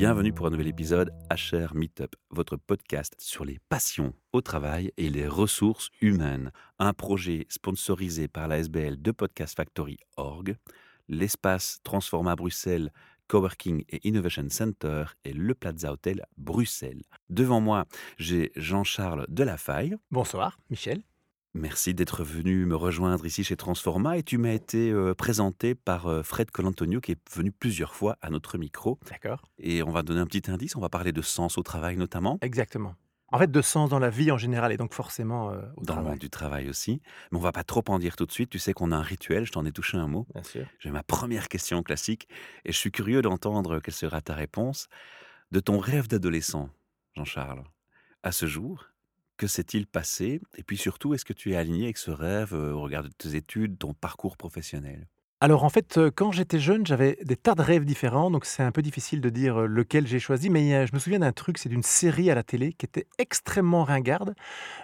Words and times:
Bienvenue 0.00 0.32
pour 0.32 0.46
un 0.46 0.50
nouvel 0.50 0.68
épisode 0.68 1.12
HR 1.30 1.74
Meetup, 1.74 2.16
votre 2.30 2.56
podcast 2.56 3.14
sur 3.18 3.44
les 3.44 3.58
passions 3.68 4.14
au 4.32 4.40
travail 4.40 4.92
et 4.96 5.10
les 5.10 5.28
ressources 5.28 5.90
humaines. 6.00 6.52
Un 6.78 6.94
projet 6.94 7.44
sponsorisé 7.50 8.26
par 8.26 8.48
la 8.48 8.60
SBL 8.60 9.02
de 9.02 9.10
Podcast 9.10 9.54
Factory 9.54 9.98
Org, 10.16 10.56
l'espace 11.10 11.80
Transforma 11.84 12.34
Bruxelles 12.34 12.90
Coworking 13.28 13.84
et 13.90 14.08
Innovation 14.08 14.46
Center 14.48 15.04
et 15.26 15.34
le 15.34 15.54
Plaza 15.54 15.92
Hotel 15.92 16.24
Bruxelles. 16.38 17.02
Devant 17.28 17.60
moi, 17.60 17.84
j'ai 18.16 18.52
Jean-Charles 18.56 19.26
Delafaille. 19.28 19.96
Bonsoir, 20.10 20.58
Michel. 20.70 21.02
Merci 21.54 21.94
d'être 21.94 22.22
venu 22.22 22.64
me 22.64 22.76
rejoindre 22.76 23.26
ici 23.26 23.42
chez 23.42 23.56
Transforma 23.56 24.16
et 24.16 24.22
tu 24.22 24.38
m'as 24.38 24.52
été 24.52 24.90
euh, 24.92 25.14
présenté 25.14 25.74
par 25.74 26.06
euh, 26.06 26.22
Fred 26.22 26.52
Colantonio 26.52 27.00
qui 27.00 27.12
est 27.12 27.34
venu 27.34 27.50
plusieurs 27.50 27.94
fois 27.94 28.16
à 28.20 28.30
notre 28.30 28.56
micro. 28.56 29.00
D'accord. 29.10 29.42
Et 29.58 29.82
on 29.82 29.90
va 29.90 30.02
donner 30.02 30.20
un 30.20 30.26
petit 30.26 30.48
indice, 30.48 30.76
on 30.76 30.80
va 30.80 30.88
parler 30.88 31.10
de 31.10 31.22
sens 31.22 31.58
au 31.58 31.64
travail 31.64 31.96
notamment. 31.96 32.38
Exactement. 32.40 32.94
En 33.32 33.38
fait, 33.38 33.50
de 33.50 33.62
sens 33.62 33.90
dans 33.90 33.98
la 33.98 34.10
vie 34.10 34.30
en 34.30 34.38
général 34.38 34.72
et 34.72 34.76
donc 34.76 34.94
forcément 34.94 35.50
euh, 35.50 35.60
au 35.76 35.84
dans 35.84 35.96
le 35.96 36.02
monde 36.02 36.18
du 36.18 36.30
travail 36.30 36.68
aussi. 36.68 37.00
Mais 37.30 37.38
on 37.38 37.40
va 37.40 37.52
pas 37.52 37.64
trop 37.64 37.84
en 37.88 37.98
dire 37.98 38.14
tout 38.14 38.26
de 38.26 38.32
suite. 38.32 38.50
Tu 38.50 38.58
sais 38.58 38.72
qu'on 38.72 38.92
a 38.92 38.96
un 38.96 39.02
rituel, 39.02 39.44
je 39.44 39.52
t'en 39.52 39.64
ai 39.64 39.72
touché 39.72 39.96
un 39.96 40.08
mot. 40.08 40.26
Bien 40.34 40.42
sûr. 40.44 40.66
J'ai 40.78 40.90
ma 40.90 41.02
première 41.02 41.48
question 41.48 41.82
classique 41.82 42.28
et 42.64 42.72
je 42.72 42.76
suis 42.76 42.92
curieux 42.92 43.22
d'entendre 43.22 43.80
quelle 43.80 43.94
sera 43.94 44.20
ta 44.20 44.34
réponse. 44.34 44.88
De 45.50 45.58
ton 45.58 45.78
rêve 45.78 46.06
d'adolescent, 46.06 46.70
Jean-Charles, 47.16 47.64
à 48.22 48.30
ce 48.30 48.46
jour, 48.46 48.86
que 49.40 49.46
s'est-il 49.46 49.86
passé? 49.86 50.38
Et 50.58 50.62
puis 50.62 50.76
surtout, 50.76 51.14
est-ce 51.14 51.24
que 51.24 51.32
tu 51.32 51.52
es 51.52 51.56
aligné 51.56 51.84
avec 51.84 51.96
ce 51.96 52.10
rêve 52.10 52.52
euh, 52.52 52.72
au 52.72 52.82
regard 52.82 53.02
de 53.02 53.08
tes 53.08 53.36
études, 53.36 53.78
ton 53.78 53.94
parcours 53.94 54.36
professionnel? 54.36 55.08
Alors 55.40 55.64
en 55.64 55.70
fait, 55.70 55.96
euh, 55.96 56.10
quand 56.14 56.30
j'étais 56.30 56.58
jeune, 56.58 56.84
j'avais 56.84 57.16
des 57.24 57.36
tas 57.36 57.54
de 57.54 57.62
rêves 57.62 57.86
différents, 57.86 58.30
donc 58.30 58.44
c'est 58.44 58.62
un 58.62 58.70
peu 58.70 58.82
difficile 58.82 59.22
de 59.22 59.30
dire 59.30 59.62
euh, 59.62 59.66
lequel 59.66 60.06
j'ai 60.06 60.18
choisi, 60.18 60.50
mais 60.50 60.86
je 60.86 60.92
me 60.92 60.98
souviens 60.98 61.20
d'un 61.20 61.32
truc, 61.32 61.56
c'est 61.56 61.70
d'une 61.70 61.82
série 61.82 62.30
à 62.30 62.34
la 62.34 62.42
télé 62.42 62.74
qui 62.74 62.84
était 62.84 63.06
extrêmement 63.16 63.82
ringarde, 63.82 64.34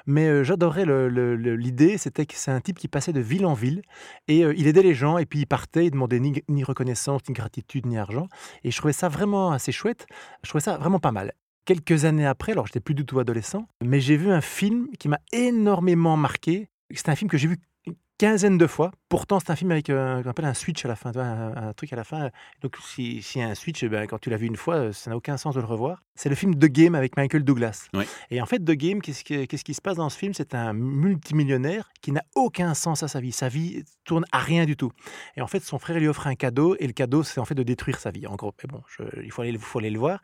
mais 0.07 0.43
j'adorais 0.43 0.87
l'idée, 0.87 1.99
c'était 1.99 2.25
que 2.25 2.35
c'est 2.35 2.51
un 2.51 2.63
type 2.63 2.79
qui 2.79 2.89
passait 2.89 3.13
de 3.13 3.21
ville 3.21 3.45
en 3.45 3.53
ville, 3.53 3.83
et 4.27 4.39
il 4.39 4.67
aidait 4.67 4.83
les 4.83 4.95
gens, 4.95 5.19
et 5.19 5.27
puis 5.27 5.41
il 5.41 5.47
partait, 5.47 5.85
il 5.85 5.91
demandait 5.91 6.19
ni, 6.19 6.43
ni 6.49 6.65
reconnaissance, 6.65 7.21
ni 7.29 7.35
gratitude, 7.35 7.85
ni 7.85 7.99
argent, 7.99 8.27
et 8.65 8.71
je 8.71 8.77
trouvais 8.79 8.95
ça 8.95 9.11
vraiment 9.11 9.53
assez 9.53 9.71
chouette, 9.71 10.07
je 10.43 10.49
trouvais 10.49 10.65
ça 10.65 10.79
vraiment 10.79 10.99
pas 10.99 11.13
mal. 11.13 11.35
Quelques 11.67 12.05
années 12.07 12.25
après, 12.27 12.53
alors 12.53 12.67
j'étais 12.67 12.81
plus 12.81 12.95
du 12.95 13.05
tout 13.05 13.19
adolescent, 13.19 13.67
mais 13.85 14.01
j'ai 14.01 14.17
vu 14.17 14.31
un 14.31 14.41
film 14.41 14.89
qui 14.99 15.09
m'a 15.09 15.19
énormément 15.33 16.17
marqué. 16.17 16.69
C'est 16.95 17.09
un 17.11 17.17
film 17.17 17.29
que 17.31 17.37
j'ai 17.37 17.49
vu 17.49 17.59
une 17.87 17.95
quinzaine 18.19 18.57
de 18.57 18.67
fois. 18.69 18.93
Pourtant, 19.09 19.41
c'est 19.41 19.51
un 19.51 19.57
film 19.57 19.73
avec 19.73 19.91
euh, 19.91 20.23
qu'on 20.23 20.31
appelle 20.31 20.45
un 20.45 20.55
switch 20.55 20.85
à 20.85 20.89
la 20.89 20.95
fin, 20.97 21.15
un, 21.17 21.69
un 21.69 21.73
truc 21.73 21.93
à 21.93 21.97
la 21.97 22.05
fin. 22.05 22.31
Donc, 22.63 22.77
si- 22.81 23.21
s'il 23.21 23.41
y 23.41 23.45
a 23.45 23.49
un 23.49 23.55
switch, 23.57 23.83
eh 23.83 23.89
ben, 23.89 24.07
quand 24.07 24.19
tu 24.19 24.31
l'as 24.31 24.37
vu 24.37 24.47
une 24.47 24.57
fois, 24.57 24.77
euh, 24.77 24.93
ça 24.93 25.11
n'a 25.11 25.17
aucun 25.17 25.37
sens 25.37 25.55
de 25.57 25.61
le 25.61 25.67
revoir. 25.67 26.03
C'est 26.15 26.29
le 26.29 26.35
film 26.37 26.55
The 26.55 26.67
Game 26.67 26.95
avec 26.95 27.17
Michael 27.17 27.43
Douglas. 27.45 27.89
Oui. 27.95 28.05
Et 28.31 28.41
en 28.41 28.47
fait, 28.47 28.61
The 28.61 28.71
Game, 28.71 29.03
qu'est-ce 29.03 29.25
qui, 29.25 29.47
qu'est-ce 29.49 29.65
qui 29.65 29.75
se 29.75 29.83
passe 29.83 29.97
dans 29.97 30.09
ce 30.09 30.17
film? 30.17 30.35
C'est 30.35 30.55
un 30.55 30.73
multimillionnaire 30.73 31.91
qui 32.01 32.13
n'a 32.13 32.23
aucun 32.37 32.75
sens 32.75 33.03
à 33.03 33.09
sa 33.09 33.21
vie. 33.21 33.33
Sa 33.33 33.49
vie 33.49 33.83
tourne 34.05 34.25
à 34.33 34.39
rien 34.39 34.65
du 34.67 34.77
tout. 34.77 34.93
Et 35.37 35.41
en 35.43 35.47
fait, 35.49 35.61
son 35.65 35.79
frère 35.81 35.99
lui 35.99 36.07
offre 36.09 36.27
un 36.29 36.37
cadeau, 36.37 36.77
et 36.79 36.87
le 36.87 36.93
cadeau, 36.93 37.23
c'est 37.25 37.41
en 37.41 37.45
fait 37.45 37.55
de 37.57 37.65
détruire 37.65 37.99
sa 37.99 38.11
vie, 38.13 38.27
en 38.29 38.37
gros. 38.37 38.55
Mais 38.63 38.69
bon, 38.69 38.83
je- 38.89 39.23
il 39.25 39.33
faut 39.33 39.43
aller, 39.43 39.59
faut 39.59 39.81
aller 39.81 39.91
le 39.91 39.99
voir. 39.99 40.21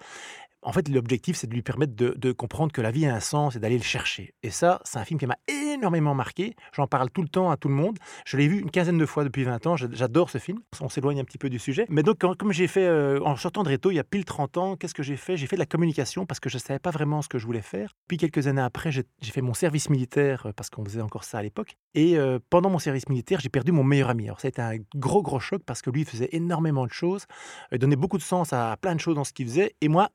En 0.62 0.72
fait, 0.72 0.88
l'objectif, 0.88 1.36
c'est 1.36 1.48
de 1.48 1.54
lui 1.54 1.62
permettre 1.62 1.94
de, 1.94 2.32
comprendre 2.32 2.72
que 2.72 2.80
la 2.80 2.90
vie 2.90 3.04
a 3.06 3.14
un 3.14 3.20
sens 3.20 3.56
et 3.56 3.58
d'aller 3.58 3.76
le 3.76 3.82
chercher. 3.82 4.34
Et 4.42 4.50
ça, 4.50 4.80
c'est 4.84 4.98
un 4.98 5.04
film 5.04 5.18
qui 5.18 5.26
m'a 5.26 5.36
énormément 5.48 6.14
marqué. 6.14 6.54
J'en 6.72 6.86
parle 6.86 7.10
tout 7.10 7.22
le 7.22 7.28
temps 7.28 7.50
à 7.50 7.56
tout 7.56 7.68
le 7.68 7.74
monde. 7.74 7.98
Je 8.24 8.36
l'ai 8.36 8.46
vu 8.46 8.60
une 8.60 8.70
quinzaine 8.70 8.96
de 8.96 9.06
fois 9.06 9.24
depuis 9.24 9.42
20 9.42 9.66
ans. 9.66 9.76
J'adore 9.76 10.30
ce 10.30 10.38
film. 10.38 10.60
On 10.80 10.88
s'éloigne 10.88 11.20
un 11.20 11.24
petit 11.24 11.38
peu 11.38 11.50
du 11.50 11.58
sujet. 11.58 11.86
Mais 11.88 12.02
donc, 12.02 12.18
comme 12.18 12.52
j'ai 12.52 12.68
fait, 12.68 12.86
euh, 12.86 13.20
en 13.24 13.36
sortant 13.36 13.64
de 13.64 13.68
Réto, 13.68 13.90
il 13.90 13.96
y 13.96 13.98
a 13.98 14.04
pile 14.04 14.24
30 14.24 14.56
ans, 14.56 14.76
qu'est-ce 14.76 14.94
que 14.94 15.02
j'ai 15.02 15.16
fait? 15.16 15.36
J'ai 15.36 15.46
fait 15.46 15.56
de 15.56 15.60
la 15.60 15.66
communication 15.66 16.26
parce 16.26 16.38
que 16.38 16.48
je 16.48 16.56
ne 16.56 16.60
savais 16.60 16.78
pas 16.78 16.90
vraiment 16.90 17.22
ce 17.22 17.28
que 17.28 17.38
je 17.38 17.46
voulais 17.46 17.62
faire. 17.62 17.96
Puis 18.06 18.16
quelques 18.16 18.46
années 18.46 18.62
après, 18.62 18.92
j'ai 18.92 19.04
fait 19.20 19.42
mon 19.42 19.54
service 19.54 19.90
militaire 19.90 20.46
euh, 20.46 20.52
parce 20.54 20.70
qu'on 20.70 20.84
faisait 20.84 21.02
encore 21.02 21.24
ça 21.24 21.38
à 21.38 21.42
l'époque. 21.42 21.76
Et 21.94 22.16
euh, 22.16 22.38
pendant 22.50 22.70
mon 22.70 22.78
service 22.78 23.08
militaire, 23.08 23.40
j'ai 23.40 23.48
perdu 23.48 23.72
mon 23.72 23.84
meilleur 23.84 24.10
ami. 24.10 24.26
Alors, 24.26 24.40
ça 24.40 24.46
a 24.46 24.50
été 24.50 24.62
un 24.62 24.76
gros, 24.94 25.22
gros 25.22 25.40
choc 25.40 25.62
parce 25.66 25.82
que 25.82 25.90
lui, 25.90 26.04
faisait 26.04 26.28
énormément 26.32 26.86
de 26.86 26.92
choses. 26.92 27.26
Il 27.72 27.78
donnait 27.78 27.96
beaucoup 27.96 28.18
de 28.18 28.22
sens 28.22 28.52
à 28.52 28.76
plein 28.80 28.94
de 28.94 29.00
choses 29.00 29.14
dans 29.14 29.24
ce 29.24 29.32
qu'il 29.32 29.46
faisait. 29.46 29.74
Et 29.80 29.88
moi, 29.88 30.10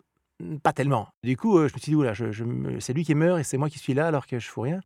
Pas 0.61 0.73
tellement. 0.73 1.07
Du 1.23 1.35
coup, 1.35 1.57
euh, 1.57 1.67
je 1.67 1.73
me 1.73 1.79
suis 1.79 1.91
dit, 1.91 1.95
oula, 1.95 2.13
c'est 2.79 2.93
lui 2.93 3.03
qui 3.03 3.15
meurt 3.15 3.39
et 3.39 3.43
c'est 3.43 3.57
moi 3.57 3.69
qui 3.69 3.79
suis 3.79 3.93
là 3.93 4.07
alors 4.07 4.27
que 4.27 4.37
je 4.39 4.47
fous 4.47 4.61
rien. 4.61 4.81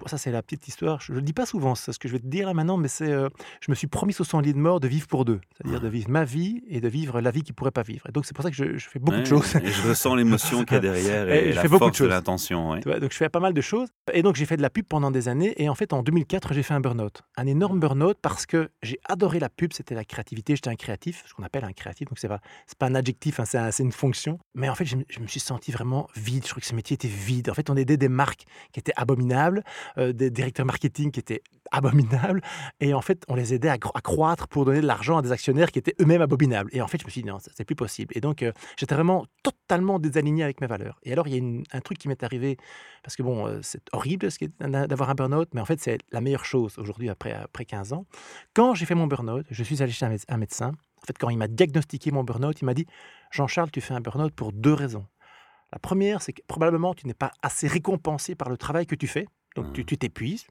Bon, 0.00 0.06
ça, 0.08 0.16
c'est 0.18 0.30
la 0.30 0.42
petite 0.42 0.66
histoire. 0.66 1.00
Je 1.00 1.12
ne 1.12 1.16
le 1.18 1.22
dis 1.22 1.32
pas 1.34 1.44
souvent, 1.46 1.74
c'est 1.74 1.92
ce 1.92 1.98
que 1.98 2.08
je 2.08 2.14
vais 2.14 2.18
te 2.18 2.26
dire 2.26 2.46
là 2.46 2.54
maintenant, 2.54 2.76
mais 2.78 2.88
c'est, 2.88 3.12
euh, 3.12 3.28
je 3.60 3.70
me 3.70 3.74
suis 3.74 3.86
promis 3.86 4.12
sur 4.14 4.24
son 4.24 4.40
lit 4.40 4.52
de 4.54 4.58
mort 4.58 4.80
de 4.80 4.88
vivre 4.88 5.06
pour 5.06 5.24
deux. 5.26 5.40
C'est-à-dire 5.56 5.80
de 5.80 5.88
vivre 5.88 6.08
ma 6.10 6.24
vie 6.24 6.62
et 6.68 6.80
de 6.80 6.88
vivre 6.88 7.20
la 7.20 7.30
vie 7.30 7.42
qu'il 7.42 7.52
ne 7.52 7.56
pourrait 7.56 7.70
pas 7.70 7.82
vivre. 7.82 8.06
Et 8.08 8.12
donc, 8.12 8.24
c'est 8.24 8.34
pour 8.34 8.42
ça 8.42 8.50
que 8.50 8.56
je, 8.56 8.78
je 8.78 8.88
fais 8.88 8.98
beaucoup 8.98 9.18
de 9.20 9.24
choses. 9.26 9.54
Et 9.56 9.70
je 9.70 9.88
ressens 9.88 10.14
l'émotion 10.14 10.64
qu'il 10.64 10.74
y 10.74 10.76
a 10.76 10.80
derrière 10.80 11.28
Et 11.28 11.48
et, 11.48 11.50
je 11.50 11.56
la 11.56 11.62
fais 11.62 11.68
beaucoup 11.68 11.80
de 11.80 11.84
force 11.86 11.92
de, 11.92 11.96
choses. 11.98 12.08
l'intention. 12.08 12.70
ouais. 12.70 12.80
Donc 13.00 13.12
je 13.12 13.16
fais 13.16 13.28
pas 13.28 13.40
mal 13.40 13.52
de 13.52 13.60
choses. 13.60 13.88
Et 14.14 14.22
donc 14.22 14.36
j'ai 14.36 14.46
fait 14.46 14.56
de 14.56 14.62
la 14.62 14.70
pub 14.70 14.86
pendant 14.86 15.10
des 15.10 15.28
années. 15.28 15.54
Et 15.62 15.68
en 15.68 15.74
fait, 15.74 15.92
en 15.92 16.02
2004, 16.02 16.54
j'ai 16.54 16.62
fait 16.62 16.74
un 16.74 16.80
burn-out. 16.80 17.22
Un 17.36 17.46
énorme 17.46 17.78
burn-out 17.78 18.16
parce 18.22 18.46
que 18.46 18.70
j'ai 18.82 18.98
adoré 19.06 19.38
la 19.38 19.48
pub. 19.50 19.72
C'était 19.74 19.94
la 19.94 20.04
créativité. 20.04 20.56
J'étais 20.56 20.70
un 20.70 20.76
créatif, 20.76 21.24
ce 21.26 21.34
qu'on 21.34 21.42
appelle 21.42 21.64
un 21.64 21.72
créatif. 21.72 22.08
Donc 22.08 22.18
c'est 22.18 22.28
pas, 22.28 22.40
c'est 22.66 22.78
pas 22.78 22.86
un 22.86 22.94
adjectif, 22.94 23.38
hein, 23.38 23.44
c'est, 23.44 23.58
un- 23.58 23.70
c'est 23.70 23.82
une 23.82 23.92
fonction. 23.92 24.38
Mais 24.54 24.68
en 24.70 24.74
fait, 24.74 24.86
je, 24.86 24.96
me- 24.96 25.04
je 25.10 25.20
me 25.20 25.26
suis 25.26 25.40
senti 25.40 25.70
vraiment 25.72 26.08
vide. 26.16 26.44
Je 26.44 26.48
trouvais 26.48 26.62
que 26.62 26.66
ce 26.66 26.74
métier 26.74 26.94
était 26.94 27.08
vide. 27.08 27.50
En 27.50 27.54
fait, 27.54 27.68
on 27.68 27.76
aidait 27.76 27.96
des 27.98 28.08
marques 28.08 28.44
qui 28.72 28.80
étaient 28.80 28.92
abominables, 28.96 29.62
euh, 29.98 30.12
des 30.12 30.30
directeurs 30.30 30.66
marketing 30.66 31.10
qui 31.10 31.20
étaient 31.20 31.42
abominables. 31.72 32.40
Et 32.80 32.94
en 32.94 33.00
fait, 33.00 33.24
on 33.28 33.34
les 33.34 33.54
aidait 33.54 33.68
à, 33.68 33.76
cro- 33.76 33.92
à 33.94 34.00
croître 34.00 34.48
pour 34.48 34.64
donner 34.64 34.80
de 34.80 34.86
l'argent 34.86 35.18
à 35.18 35.22
des 35.22 35.32
actionnaires 35.32 35.70
qui 35.70 35.78
étaient 35.78 35.94
eux-mêmes 36.00 36.22
abominables. 36.22 36.70
Et 36.72 36.80
en 36.82 36.88
fait, 36.88 37.00
je 37.00 37.06
me 37.06 37.10
suis 37.10 37.22
dit, 37.22 37.28
non, 37.28 37.38
c'est 37.40 37.64
plus 37.64 37.76
possible. 37.76 38.16
Et 38.16 38.20
donc, 38.20 38.42
euh, 38.42 38.52
j'étais 38.76 38.94
vraiment 38.94 39.26
totalement 39.42 39.98
désaligné 39.98 40.42
avec 40.44 40.60
mes 40.60 40.66
valeurs. 40.66 40.98
Et 41.04 41.12
alors, 41.12 41.28
il 41.28 41.30
y 41.32 41.34
a 41.34 41.38
une- 41.38 41.64
un 41.72 41.80
truc 41.80 41.98
qui 41.98 42.08
m'est 42.08 42.22
arrivé, 42.22 42.56
parce 43.02 43.16
que 43.16 43.22
bon, 43.22 43.46
euh, 43.46 43.60
c'est 43.62 43.82
horrible 43.92 44.28
d'avoir 44.60 45.10
un 45.10 45.14
burn-out, 45.14 45.48
mais 45.54 45.60
en 45.60 45.64
fait, 45.64 45.80
c'est 45.80 45.98
la 46.12 46.20
meilleure 46.20 46.44
chose 46.44 46.78
aujourd'hui, 46.78 47.08
après, 47.08 47.32
après 47.32 47.64
15 47.64 47.92
ans. 47.92 48.06
Quand 48.54 48.74
j'ai 48.74 48.86
fait 48.86 48.94
mon 48.94 49.06
burn-out, 49.06 49.46
je 49.50 49.62
suis 49.62 49.82
allé 49.82 49.92
chez 49.92 50.06
un, 50.06 50.14
un 50.28 50.36
médecin. 50.36 50.72
En 51.02 51.06
fait, 51.06 51.16
quand 51.18 51.30
il 51.30 51.38
m'a 51.38 51.48
diagnostiqué 51.48 52.10
mon 52.10 52.24
burn-out, 52.24 52.60
il 52.60 52.64
m'a 52.64 52.74
dit 52.74 52.86
Jean-Charles, 53.30 53.70
tu 53.70 53.80
fais 53.80 53.94
un 53.94 54.00
burn-out 54.00 54.32
pour 54.34 54.52
deux 54.52 54.74
raisons. 54.74 55.06
La 55.72 55.78
première, 55.78 56.20
c'est 56.20 56.32
que 56.32 56.42
probablement 56.48 56.94
tu 56.94 57.06
n'es 57.06 57.14
pas 57.14 57.30
assez 57.42 57.68
récompensé 57.68 58.34
par 58.34 58.48
le 58.50 58.56
travail 58.56 58.86
que 58.86 58.96
tu 58.96 59.06
fais. 59.06 59.26
Donc, 59.56 59.72
tu 59.72 59.80
Mhm. 59.80 59.86
tu 59.86 59.98
t'épuises 59.98 60.46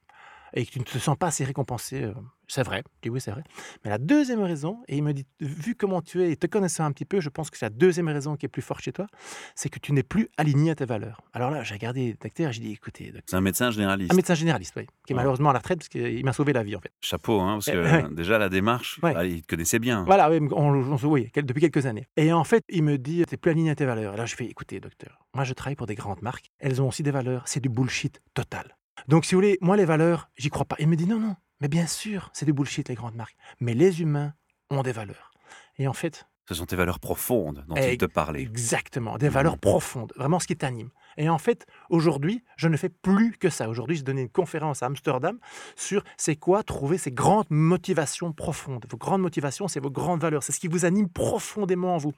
et 0.53 0.65
que 0.65 0.71
tu 0.71 0.79
ne 0.79 0.83
te 0.83 0.97
sens 0.97 1.15
pas 1.17 1.27
assez 1.27 1.43
récompensé. 1.43 2.03
euh, 2.03 2.13
C'est 2.51 2.63
vrai. 2.63 2.81
Je 2.95 3.01
dis 3.03 3.09
oui, 3.11 3.21
c'est 3.21 3.29
vrai. 3.29 3.43
Mais 3.85 3.91
la 3.91 3.99
deuxième 3.99 4.41
raison, 4.41 4.81
et 4.87 4.97
il 4.97 5.03
me 5.03 5.13
dit, 5.13 5.27
vu 5.39 5.75
comment 5.75 6.01
tu 6.01 6.23
es 6.23 6.31
et 6.31 6.35
te 6.35 6.47
connaissant 6.47 6.83
un 6.83 6.91
petit 6.91 7.05
peu, 7.05 7.19
je 7.21 7.29
pense 7.29 7.51
que 7.51 7.57
c'est 7.59 7.67
la 7.67 7.69
deuxième 7.69 8.07
raison 8.07 8.35
qui 8.35 8.47
est 8.47 8.49
plus 8.49 8.63
forte 8.63 8.81
chez 8.81 8.91
toi, 8.91 9.05
c'est 9.53 9.69
que 9.69 9.77
tu 9.77 9.93
n'es 9.93 10.01
plus 10.01 10.27
aligné 10.35 10.71
à 10.71 10.75
tes 10.75 10.85
valeurs. 10.85 11.21
Alors 11.33 11.51
là, 11.51 11.61
j'ai 11.61 11.75
regardé 11.75 12.07
le 12.07 12.13
docteur 12.19 12.49
et 12.49 12.53
j'ai 12.53 12.61
dit, 12.61 12.71
écoutez, 12.71 13.13
C'est 13.27 13.35
un 13.35 13.41
médecin 13.41 13.69
généraliste. 13.69 14.11
un 14.11 14.15
médecin 14.15 14.33
généraliste, 14.33 14.73
oui, 14.77 14.87
qui 15.05 15.13
est 15.13 15.15
Ouais. 15.15 15.17
malheureusement 15.17 15.51
à 15.51 15.53
la 15.53 15.59
retraite 15.59 15.77
parce 15.77 15.89
qu'il 15.89 16.25
m'a 16.25 16.33
sauvé 16.33 16.51
la 16.53 16.63
vie 16.63 16.75
en 16.75 16.79
fait. 16.81 16.91
Chapeau, 17.01 17.39
hein, 17.39 17.57
parce 17.57 17.67
Eh, 17.67 17.73
que 17.73 18.13
déjà 18.15 18.39
la 18.39 18.49
démarche, 18.49 18.99
Ouais. 19.03 19.13
ah, 19.15 19.23
il 19.25 19.43
te 19.43 19.47
connaissait 19.47 19.77
bien. 19.77 20.03
Voilà, 20.05 20.31
oui, 20.31 20.39
on, 20.51 20.73
on 20.73 20.97
se 20.97 21.05
voit 21.05 21.19
quel- 21.31 21.45
depuis 21.45 21.61
quelques 21.61 21.85
années. 21.85 22.07
Et 22.17 22.33
en 22.33 22.43
fait, 22.43 22.63
il 22.69 22.81
me 22.81 22.97
dit, 22.97 23.23
t'es 23.27 23.37
plus 23.37 23.51
aligné 23.51 23.69
à 23.69 23.75
tes 23.75 23.85
valeurs. 23.85 24.15
Et 24.15 24.17
là, 24.17 24.25
je 24.25 24.35
fais, 24.35 24.45
écoutez, 24.45 24.79
docteur, 24.79 25.19
moi 25.35 25.43
je 25.43 25.53
travaille 25.53 25.75
pour 25.75 25.85
des 25.85 25.93
grandes 25.93 26.23
marques, 26.23 26.49
elles 26.57 26.81
ont 26.81 26.87
aussi 26.87 27.03
des 27.03 27.11
valeurs, 27.11 27.43
c'est 27.47 27.59
du 27.59 27.69
bullshit 27.69 28.19
total. 28.33 28.75
Donc, 29.07 29.25
si 29.25 29.35
vous 29.35 29.41
voulez, 29.41 29.57
moi, 29.61 29.77
les 29.77 29.85
valeurs, 29.85 30.29
j'y 30.37 30.49
crois 30.49 30.65
pas. 30.65 30.75
Il 30.79 30.87
me 30.87 30.95
dit, 30.95 31.07
non, 31.07 31.19
non, 31.19 31.35
mais 31.61 31.67
bien 31.67 31.87
sûr, 31.87 32.29
c'est 32.33 32.45
du 32.45 32.53
bullshit, 32.53 32.89
les 32.89 32.95
grandes 32.95 33.15
marques. 33.15 33.37
Mais 33.59 33.73
les 33.73 34.01
humains 34.01 34.33
ont 34.69 34.83
des 34.83 34.91
valeurs. 34.91 35.31
Et 35.77 35.87
en 35.87 35.93
fait, 35.93 36.27
Ce 36.49 36.55
sont 36.55 36.65
tes 36.65 36.75
valeurs 36.75 36.99
profondes 36.99 37.63
dont 37.67 37.75
il 37.75 37.97
te 37.97 38.05
parlait. 38.05 38.41
Exactement, 38.41 39.17
des 39.17 39.29
valeurs 39.29 39.59
profondes, 39.59 40.13
vraiment 40.15 40.39
ce 40.39 40.47
qui 40.47 40.57
t'anime. 40.57 40.89
Et 41.17 41.29
en 41.29 41.37
fait, 41.37 41.67
aujourd'hui, 41.89 42.43
je 42.55 42.67
ne 42.67 42.75
fais 42.75 42.89
plus 42.89 43.37
que 43.37 43.49
ça. 43.49 43.69
Aujourd'hui, 43.69 43.97
j'ai 43.97 44.03
donné 44.03 44.21
une 44.21 44.29
conférence 44.29 44.81
à 44.81 44.87
Amsterdam 44.87 45.37
sur 45.75 46.03
c'est 46.17 46.37
quoi 46.37 46.63
trouver 46.63 46.97
ces 46.97 47.11
grandes 47.11 47.49
motivations 47.49 48.33
profondes. 48.33 48.85
Vos 48.89 48.97
grandes 48.97 49.21
motivations, 49.21 49.67
c'est 49.67 49.79
vos 49.79 49.91
grandes 49.91 50.21
valeurs, 50.21 50.41
c'est 50.41 50.51
ce 50.51 50.59
qui 50.59 50.67
vous 50.67 50.85
anime 50.85 51.09
profondément 51.09 51.93
en 51.95 51.97
vous. 51.97 52.13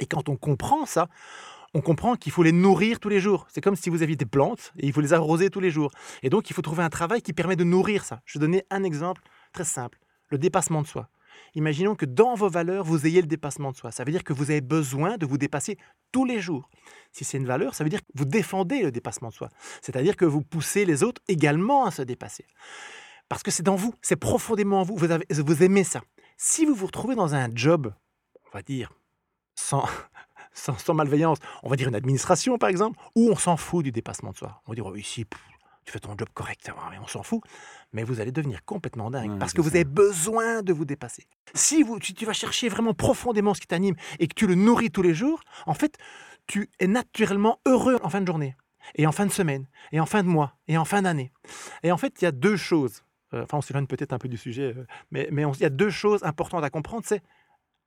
Et 0.00 0.06
quand 0.06 0.28
on 0.28 0.36
comprend 0.36 0.86
ça, 0.86 1.08
on 1.74 1.80
comprend 1.80 2.16
qu'il 2.16 2.32
faut 2.32 2.42
les 2.42 2.52
nourrir 2.52 3.00
tous 3.00 3.08
les 3.08 3.20
jours. 3.20 3.46
C'est 3.48 3.60
comme 3.60 3.76
si 3.76 3.88
vous 3.88 4.02
aviez 4.02 4.16
des 4.16 4.26
plantes 4.26 4.72
et 4.78 4.86
il 4.86 4.92
faut 4.92 5.00
les 5.00 5.12
arroser 5.12 5.50
tous 5.50 5.60
les 5.60 5.70
jours. 5.70 5.90
Et 6.22 6.30
donc, 6.30 6.50
il 6.50 6.52
faut 6.52 6.62
trouver 6.62 6.82
un 6.82 6.90
travail 6.90 7.22
qui 7.22 7.32
permet 7.32 7.56
de 7.56 7.64
nourrir 7.64 8.04
ça. 8.04 8.20
Je 8.26 8.38
vais 8.38 8.42
donner 8.42 8.64
un 8.70 8.84
exemple 8.84 9.22
très 9.52 9.64
simple, 9.64 9.98
le 10.28 10.38
dépassement 10.38 10.82
de 10.82 10.86
soi. 10.86 11.08
Imaginons 11.54 11.94
que 11.94 12.04
dans 12.04 12.34
vos 12.34 12.48
valeurs, 12.48 12.84
vous 12.84 13.06
ayez 13.06 13.20
le 13.20 13.26
dépassement 13.26 13.72
de 13.72 13.76
soi. 13.76 13.90
Ça 13.90 14.04
veut 14.04 14.12
dire 14.12 14.24
que 14.24 14.32
vous 14.32 14.50
avez 14.50 14.60
besoin 14.60 15.16
de 15.16 15.24
vous 15.24 15.38
dépasser 15.38 15.78
tous 16.10 16.24
les 16.24 16.40
jours. 16.40 16.68
Si 17.10 17.24
c'est 17.24 17.38
une 17.38 17.46
valeur, 17.46 17.74
ça 17.74 17.84
veut 17.84 17.90
dire 17.90 18.00
que 18.00 18.12
vous 18.14 18.24
défendez 18.24 18.82
le 18.82 18.90
dépassement 18.90 19.28
de 19.28 19.34
soi. 19.34 19.48
C'est-à-dire 19.80 20.16
que 20.16 20.24
vous 20.24 20.42
poussez 20.42 20.84
les 20.84 21.02
autres 21.02 21.22
également 21.28 21.86
à 21.86 21.90
se 21.90 22.02
dépasser. 22.02 22.46
Parce 23.28 23.42
que 23.42 23.50
c'est 23.50 23.62
dans 23.62 23.76
vous, 23.76 23.94
c'est 24.02 24.16
profondément 24.16 24.80
en 24.80 24.82
vous. 24.82 24.96
Vous, 24.96 25.08
vous 25.30 25.62
aimez 25.62 25.84
ça. 25.84 26.02
Si 26.36 26.66
vous 26.66 26.74
vous 26.74 26.86
retrouvez 26.86 27.14
dans 27.14 27.34
un 27.34 27.48
job, 27.54 27.94
on 28.46 28.56
va 28.56 28.62
dire, 28.62 28.92
sans, 29.54 29.86
sans, 30.52 30.76
sans 30.78 30.94
malveillance, 30.94 31.38
on 31.62 31.68
va 31.68 31.76
dire 31.76 31.88
une 31.88 31.94
administration 31.94 32.58
par 32.58 32.68
exemple, 32.68 32.98
où 33.16 33.30
on 33.30 33.36
s'en 33.36 33.56
fout 33.56 33.84
du 33.84 33.92
dépassement 33.92 34.32
de 34.32 34.36
soi. 34.36 34.60
On 34.66 34.72
va 34.72 34.74
dire, 34.74 34.86
oh, 34.86 34.94
ici, 34.96 35.24
pff, 35.24 35.40
tu 35.84 35.92
fais 35.92 35.98
ton 36.00 36.10
job 36.16 36.28
correctement, 36.34 36.82
mais 36.90 36.98
on 36.98 37.06
s'en 37.08 37.22
fout. 37.22 37.40
Mais 37.92 38.04
vous 38.04 38.20
allez 38.20 38.32
devenir 38.32 38.64
complètement 38.64 39.10
dingue 39.10 39.32
Ouais, 39.32 39.38
parce 39.38 39.52
que 39.52 39.60
vous 39.60 39.70
avez 39.70 39.84
besoin 39.84 40.62
de 40.62 40.72
vous 40.72 40.84
dépasser. 40.84 41.26
Si 41.54 41.82
vous, 41.82 41.98
tu, 41.98 42.14
tu 42.14 42.24
vas 42.24 42.32
chercher 42.32 42.68
vraiment 42.68 42.94
profondément 42.94 43.52
ce 43.54 43.60
qui 43.60 43.66
t'anime 43.66 43.96
et 44.18 44.28
que 44.28 44.34
tu 44.34 44.46
le 44.46 44.54
nourris 44.54 44.90
tous 44.90 45.02
les 45.02 45.12
jours, 45.14 45.40
en 45.66 45.74
fait, 45.74 45.98
tu 46.46 46.70
es 46.80 46.86
naturellement 46.86 47.58
heureux 47.66 47.98
en 48.02 48.08
fin 48.10 48.20
de 48.20 48.26
journée, 48.26 48.56
et 48.94 49.06
en 49.06 49.12
fin 49.12 49.26
de 49.26 49.32
semaine, 49.32 49.66
et 49.92 50.00
en 50.00 50.06
fin 50.06 50.22
de 50.22 50.28
mois, 50.28 50.56
et 50.68 50.78
en 50.78 50.84
fin 50.84 51.02
d'année. 51.02 51.32
Et 51.82 51.92
en 51.92 51.96
fait, 51.96 52.14
il 52.20 52.24
y 52.24 52.28
a 52.28 52.32
deux 52.32 52.56
choses. 52.56 53.02
euh, 53.34 53.42
Enfin, 53.44 53.58
on 53.58 53.62
s'éloigne 53.62 53.86
peut-être 53.86 54.12
un 54.12 54.18
peu 54.18 54.28
du 54.28 54.36
sujet, 54.36 54.74
euh, 54.76 54.86
mais, 55.10 55.28
mais 55.32 55.44
on- 55.44 55.52
il 55.52 55.60
y 55.60 55.64
a 55.64 55.70
deux 55.70 55.90
choses 55.90 56.22
importantes 56.24 56.62
à 56.64 56.70
comprendre. 56.70 57.04
C'est 57.06 57.22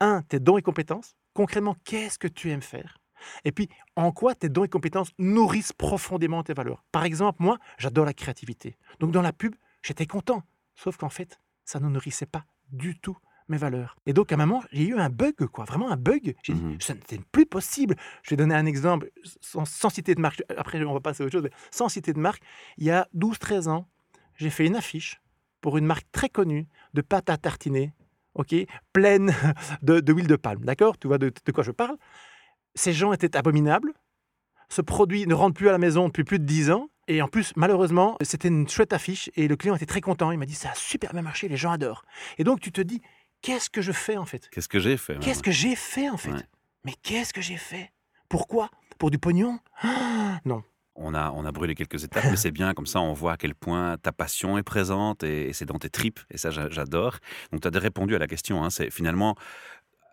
un, 0.00 0.22
tes 0.22 0.38
dons 0.40 0.58
et 0.58 0.62
compétences. 0.62 1.16
Concrètement, 1.36 1.76
qu'est-ce 1.84 2.18
que 2.18 2.28
tu 2.28 2.50
aimes 2.50 2.62
faire? 2.62 2.96
Et 3.44 3.52
puis, 3.52 3.68
en 3.94 4.10
quoi 4.10 4.34
tes 4.34 4.48
dons 4.48 4.64
et 4.64 4.68
compétences 4.68 5.10
nourrissent 5.18 5.74
profondément 5.74 6.42
tes 6.42 6.54
valeurs? 6.54 6.82
Par 6.92 7.04
exemple, 7.04 7.42
moi, 7.42 7.58
j'adore 7.76 8.06
la 8.06 8.14
créativité. 8.14 8.78
Donc, 9.00 9.10
dans 9.10 9.20
la 9.20 9.34
pub, 9.34 9.54
j'étais 9.82 10.06
content. 10.06 10.42
Sauf 10.74 10.96
qu'en 10.96 11.10
fait, 11.10 11.38
ça 11.66 11.78
ne 11.78 11.88
nourrissait 11.90 12.24
pas 12.24 12.46
du 12.72 12.98
tout 12.98 13.18
mes 13.48 13.58
valeurs. 13.58 13.96
Et 14.06 14.14
donc, 14.14 14.32
à 14.32 14.36
un 14.36 14.38
moment, 14.38 14.62
j'ai 14.72 14.86
eu 14.86 14.94
un 14.98 15.10
bug, 15.10 15.34
quoi, 15.52 15.66
vraiment 15.66 15.90
un 15.90 15.96
bug. 15.98 16.34
J'ai 16.42 16.54
dit, 16.54 16.62
Mhm. 16.62 16.80
ça 16.80 16.94
n'était 16.94 17.20
plus 17.32 17.44
possible. 17.44 17.96
Je 18.22 18.30
vais 18.30 18.36
donner 18.36 18.54
un 18.54 18.64
exemple, 18.64 19.10
sans, 19.42 19.66
sans 19.66 19.90
citer 19.90 20.14
de 20.14 20.20
marque. 20.22 20.42
Après, 20.56 20.82
on 20.84 20.94
va 20.94 21.00
passer 21.00 21.22
à 21.22 21.26
autre 21.26 21.32
chose, 21.34 21.44
mais 21.44 21.52
sans 21.70 21.90
citer 21.90 22.14
de 22.14 22.18
marque. 22.18 22.42
Il 22.78 22.84
y 22.84 22.90
a 22.90 23.08
12-13 23.12 23.68
ans, 23.68 23.86
j'ai 24.36 24.48
fait 24.50 24.66
une 24.66 24.74
affiche 24.76 25.20
pour 25.60 25.76
une 25.76 25.84
marque 25.84 26.06
très 26.12 26.30
connue 26.30 26.66
de 26.94 27.02
pâte 27.02 27.28
à 27.28 27.36
tartiner, 27.36 27.92
ok, 28.36 28.54
pleine 28.92 29.34
de, 29.82 30.00
de 30.00 30.12
huile 30.12 30.26
de 30.28 30.36
palme. 30.36 30.64
D'accord? 30.64 30.98
Tu 30.98 31.08
vois 31.08 31.18
de, 31.18 31.32
de 31.44 31.52
quoi 31.52 31.64
je 31.64 31.72
parle? 31.72 31.96
Ces 32.74 32.92
gens 32.92 33.12
étaient 33.12 33.36
abominables. 33.36 33.92
Ce 34.68 34.80
produit 34.82 35.26
ne 35.26 35.34
rentre 35.34 35.54
plus 35.54 35.68
à 35.68 35.72
la 35.72 35.78
maison 35.78 36.06
depuis 36.08 36.24
plus 36.24 36.38
de 36.38 36.44
10 36.44 36.70
ans. 36.70 36.88
Et 37.08 37.22
en 37.22 37.28
plus, 37.28 37.52
malheureusement, 37.56 38.16
c'était 38.20 38.48
une 38.48 38.68
chouette 38.68 38.92
affiche 38.92 39.30
et 39.36 39.46
le 39.46 39.56
client 39.56 39.76
était 39.76 39.86
très 39.86 40.00
content. 40.00 40.32
Il 40.32 40.38
m'a 40.38 40.46
dit 40.46 40.54
ça 40.56 40.70
a 40.70 40.74
super 40.74 41.12
bien 41.12 41.22
marché, 41.22 41.46
les 41.48 41.56
gens 41.56 41.70
adorent. 41.70 42.02
Et 42.38 42.44
donc, 42.44 42.60
tu 42.60 42.72
te 42.72 42.80
dis 42.80 43.00
qu'est-ce 43.42 43.70
que 43.70 43.80
je 43.80 43.92
fais 43.92 44.16
en 44.16 44.26
fait? 44.26 44.48
Qu'est-ce 44.50 44.68
que 44.68 44.80
j'ai 44.80 44.96
fait 44.96 45.16
Qu'est-ce 45.20 45.36
même 45.36 45.42
que 45.42 45.50
j'ai 45.52 45.76
fait 45.76 46.10
en 46.10 46.16
fait? 46.16 46.32
Ouais. 46.32 46.42
Mais 46.84 46.94
qu'est-ce 47.02 47.32
que 47.32 47.40
j'ai 47.40 47.56
fait? 47.56 47.92
Pourquoi? 48.28 48.70
Pour 48.98 49.10
du 49.12 49.18
pognon? 49.18 49.60
Ah, 49.82 50.40
Non. 50.44 50.62
On 50.96 51.14
a, 51.14 51.30
on 51.32 51.44
a 51.44 51.52
brûlé 51.52 51.74
quelques 51.74 52.04
étapes, 52.04 52.24
mais 52.30 52.36
c'est 52.36 52.50
bien, 52.50 52.74
comme 52.74 52.86
ça 52.86 53.00
on 53.00 53.12
voit 53.12 53.32
à 53.32 53.36
quel 53.36 53.54
point 53.54 53.96
ta 53.98 54.12
passion 54.12 54.58
est 54.58 54.62
présente 54.62 55.22
et, 55.22 55.52
c'est 55.52 55.66
dans 55.66 55.78
tes 55.78 55.90
tripes, 55.90 56.20
et 56.30 56.38
ça 56.38 56.50
j'a- 56.50 56.70
j'adore. 56.70 57.18
Donc 57.52 57.60
tu 57.62 57.68
as 57.68 57.80
répondu 57.80 58.14
à 58.14 58.18
la 58.18 58.26
question, 58.26 58.64
hein, 58.64 58.70
c'est 58.70 58.90
finalement 58.90 59.36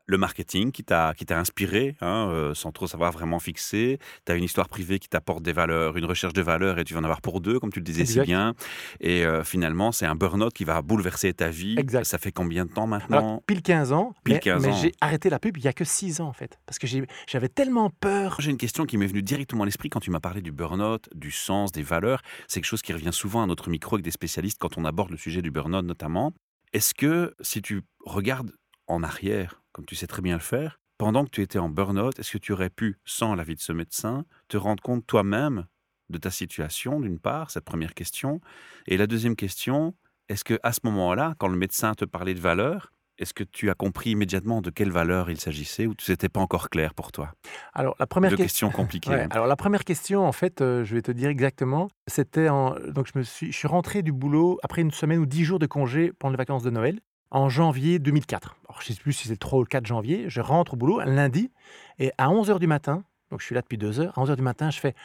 le 0.05 0.17
marketing 0.17 0.71
qui 0.71 0.83
t'a 0.83 1.13
qui 1.15 1.25
t'a 1.25 1.39
inspiré, 1.39 1.95
hein, 2.01 2.27
euh, 2.29 2.53
sans 2.53 2.71
trop 2.71 2.87
savoir 2.87 3.11
vraiment 3.11 3.39
fixer. 3.39 3.99
Tu 4.25 4.31
as 4.31 4.35
une 4.35 4.43
histoire 4.43 4.67
privée 4.67 4.99
qui 4.99 5.07
t'apporte 5.09 5.43
des 5.43 5.53
valeurs, 5.53 5.95
une 5.97 6.05
recherche 6.05 6.33
de 6.33 6.41
valeurs, 6.41 6.77
et 6.79 6.83
tu 6.83 6.93
vas 6.93 6.99
en 6.99 7.03
avoir 7.05 7.21
pour 7.21 7.39
deux, 7.41 7.59
comme 7.59 7.71
tu 7.71 7.79
le 7.79 7.85
disais 7.85 8.05
si 8.05 8.19
bien. 8.21 8.53
Et 8.99 9.25
euh, 9.25 9.43
finalement, 9.43 9.91
c'est 9.91 10.05
un 10.05 10.15
burn-out 10.15 10.53
qui 10.53 10.65
va 10.65 10.81
bouleverser 10.81 11.33
ta 11.33 11.49
vie. 11.49 11.75
Exact. 11.77 12.03
Ça 12.05 12.17
fait 12.17 12.31
combien 12.31 12.65
de 12.65 12.71
temps 12.71 12.83
Alors, 12.91 13.07
maintenant 13.09 13.43
pile 13.47 13.61
15 13.61 13.91
ans, 13.93 14.13
Pile 14.23 14.35
mais, 14.35 14.39
15 14.39 14.61
mais 14.63 14.69
ans. 14.73 14.77
j'ai 14.81 14.91
arrêté 15.01 15.29
la 15.29 15.39
pub 15.39 15.57
il 15.57 15.63
y 15.63 15.67
a 15.67 15.73
que 15.73 15.85
6 15.85 16.19
ans 16.21 16.27
en 16.27 16.33
fait. 16.33 16.59
Parce 16.65 16.79
que 16.79 16.87
j'ai- 16.87 17.05
j'avais 17.27 17.49
tellement 17.49 17.89
peur. 17.89 18.35
J'ai 18.39 18.51
une 18.51 18.57
question 18.57 18.85
qui 18.85 18.97
m'est 18.97 19.07
venue 19.07 19.21
directement 19.23 19.63
à 19.63 19.65
l'esprit 19.65 19.89
quand 19.89 19.99
tu 20.01 20.11
m'as 20.11 20.19
parlé 20.19 20.41
du 20.41 20.51
burn-out, 20.51 21.07
du 21.15 21.31
sens, 21.31 21.71
des 21.71 21.81
valeurs. 21.83 22.21
C'est 22.47 22.59
quelque 22.59 22.69
chose 22.69 22.81
qui 22.81 22.91
revient 22.93 23.13
souvent 23.13 23.41
à 23.43 23.47
notre 23.47 23.69
micro 23.69 23.95
avec 23.95 24.03
des 24.03 24.11
spécialistes 24.11 24.57
quand 24.59 24.77
on 24.77 24.85
aborde 24.85 25.11
le 25.11 25.17
sujet 25.17 25.41
du 25.41 25.49
burn-out 25.51 25.85
notamment. 25.85 26.33
Est-ce 26.73 26.93
que 26.93 27.33
si 27.39 27.61
tu 27.61 27.83
regardes 28.05 28.51
en 28.87 29.03
arrière, 29.03 29.61
comme 29.71 29.85
tu 29.85 29.95
sais 29.95 30.07
très 30.07 30.21
bien 30.21 30.35
le 30.35 30.41
faire, 30.41 30.79
pendant 30.97 31.25
que 31.25 31.29
tu 31.29 31.41
étais 31.41 31.59
en 31.59 31.69
burn-out, 31.69 32.17
est-ce 32.19 32.31
que 32.31 32.37
tu 32.37 32.53
aurais 32.53 32.69
pu, 32.69 32.97
sans 33.05 33.35
l'avis 33.35 33.55
de 33.55 33.61
ce 33.61 33.73
médecin, 33.73 34.25
te 34.47 34.57
rendre 34.57 34.81
compte 34.81 35.05
toi-même 35.05 35.65
de 36.09 36.17
ta 36.17 36.29
situation, 36.29 36.99
d'une 36.99 37.19
part, 37.19 37.51
cette 37.51 37.65
première 37.65 37.93
question. 37.93 38.39
Et 38.87 38.97
la 38.97 39.07
deuxième 39.07 39.35
question, 39.35 39.95
est-ce 40.29 40.43
que 40.43 40.59
à 40.63 40.71
ce 40.71 40.79
moment-là, 40.83 41.35
quand 41.39 41.47
le 41.47 41.57
médecin 41.57 41.93
te 41.93 42.05
parlait 42.05 42.33
de 42.33 42.39
valeurs, 42.39 42.91
est-ce 43.19 43.33
que 43.33 43.43
tu 43.43 43.69
as 43.69 43.75
compris 43.75 44.11
immédiatement 44.11 44.61
de 44.61 44.69
quelle 44.69 44.91
valeur 44.91 45.29
il 45.29 45.39
s'agissait 45.39 45.85
ou 45.85 45.93
c'était 45.99 46.29
pas 46.29 46.39
encore 46.39 46.69
clair 46.69 46.93
pour 46.93 47.11
toi? 47.11 47.33
Alors 47.73 47.95
la 47.99 48.07
première 48.07 48.31
Deux 48.31 48.37
question. 48.37 48.67
questions 48.69 48.83
compliquées. 48.83 49.09
Ouais, 49.11 49.21
hein. 49.21 49.27
alors 49.31 49.45
la 49.45 49.55
première 49.55 49.83
question, 49.83 50.25
en 50.25 50.31
fait, 50.31 50.61
euh, 50.61 50.83
je 50.83 50.95
vais 50.95 51.01
te 51.01 51.11
dire 51.11 51.29
exactement. 51.29 51.89
C'était 52.07 52.49
en 52.49 52.75
donc 52.89 53.07
je 53.13 53.17
me 53.19 53.23
suis, 53.23 53.51
je 53.51 53.57
suis 53.57 53.67
rentré 53.67 54.01
du 54.01 54.11
boulot 54.11 54.59
après 54.63 54.81
une 54.81 54.91
semaine 54.91 55.19
ou 55.19 55.25
dix 55.25 55.43
jours 55.43 55.59
de 55.59 55.67
congé 55.67 56.11
pendant 56.17 56.31
les 56.31 56.37
vacances 56.37 56.63
de 56.63 56.71
Noël 56.71 56.99
en 57.33 57.49
janvier 57.49 57.99
2004. 57.99 58.55
Alors 58.69 58.81
je 58.81 58.93
sais 58.93 58.99
plus 58.99 59.13
si 59.13 59.23
c'est 59.27 59.33
le 59.33 59.37
3 59.37 59.59
ou 59.59 59.61
le 59.63 59.67
4 59.67 59.85
janvier. 59.85 60.25
Je 60.29 60.39
rentre 60.41 60.73
au 60.73 60.77
boulot 60.77 60.99
un 60.99 61.05
lundi 61.05 61.51
et 61.99 62.11
à 62.17 62.29
11 62.29 62.49
h 62.49 62.59
du 62.59 62.67
matin, 62.67 63.03
donc 63.29 63.41
je 63.41 63.45
suis 63.45 63.55
là 63.55 63.61
depuis 63.61 63.77
deux 63.77 63.99
heures. 63.99 64.17
À 64.17 64.21
11 64.21 64.31
h 64.31 64.35
du 64.35 64.41
matin, 64.41 64.69
je 64.71 64.79
fais. 64.79 64.95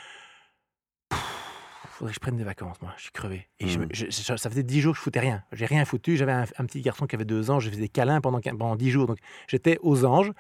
Faudrait 1.91 2.13
que 2.13 2.15
je 2.15 2.21
prenne 2.21 2.37
des 2.37 2.45
vacances, 2.45 2.81
moi. 2.81 2.93
Je 2.97 3.03
suis 3.05 3.11
crevé. 3.13 3.49
Et 3.59 3.67
je 3.67 3.79
me- 3.81 3.89
je- 3.93 4.07
je- 4.07 4.37
ça 4.37 4.49
faisait 4.51 4.63
dix 4.63 4.81
jours 4.81 4.93
que 4.93 4.99
je 4.99 5.03
foutais 5.03 5.19
rien. 5.19 5.43
J'ai 5.51 5.67
rien 5.67 5.85
foutu. 5.85 6.17
J'avais 6.17 6.31
un, 6.33 6.45
un 6.59 6.65
petit 6.65 6.81
garçon 6.81 7.07
qui 7.09 7.17
avait 7.17 7.25
deux 7.25 7.51
ans. 7.51 7.59
Je 7.59 7.69
faisais 7.71 7.81
des 7.81 7.89
câlins 7.89 8.21
pendant, 8.21 8.41
pendant 8.41 8.77
dix 8.77 8.91
jours. 8.91 9.07
Donc 9.09 9.19
j'étais 9.49 9.79
aux 9.83 10.05
anges. 10.05 10.31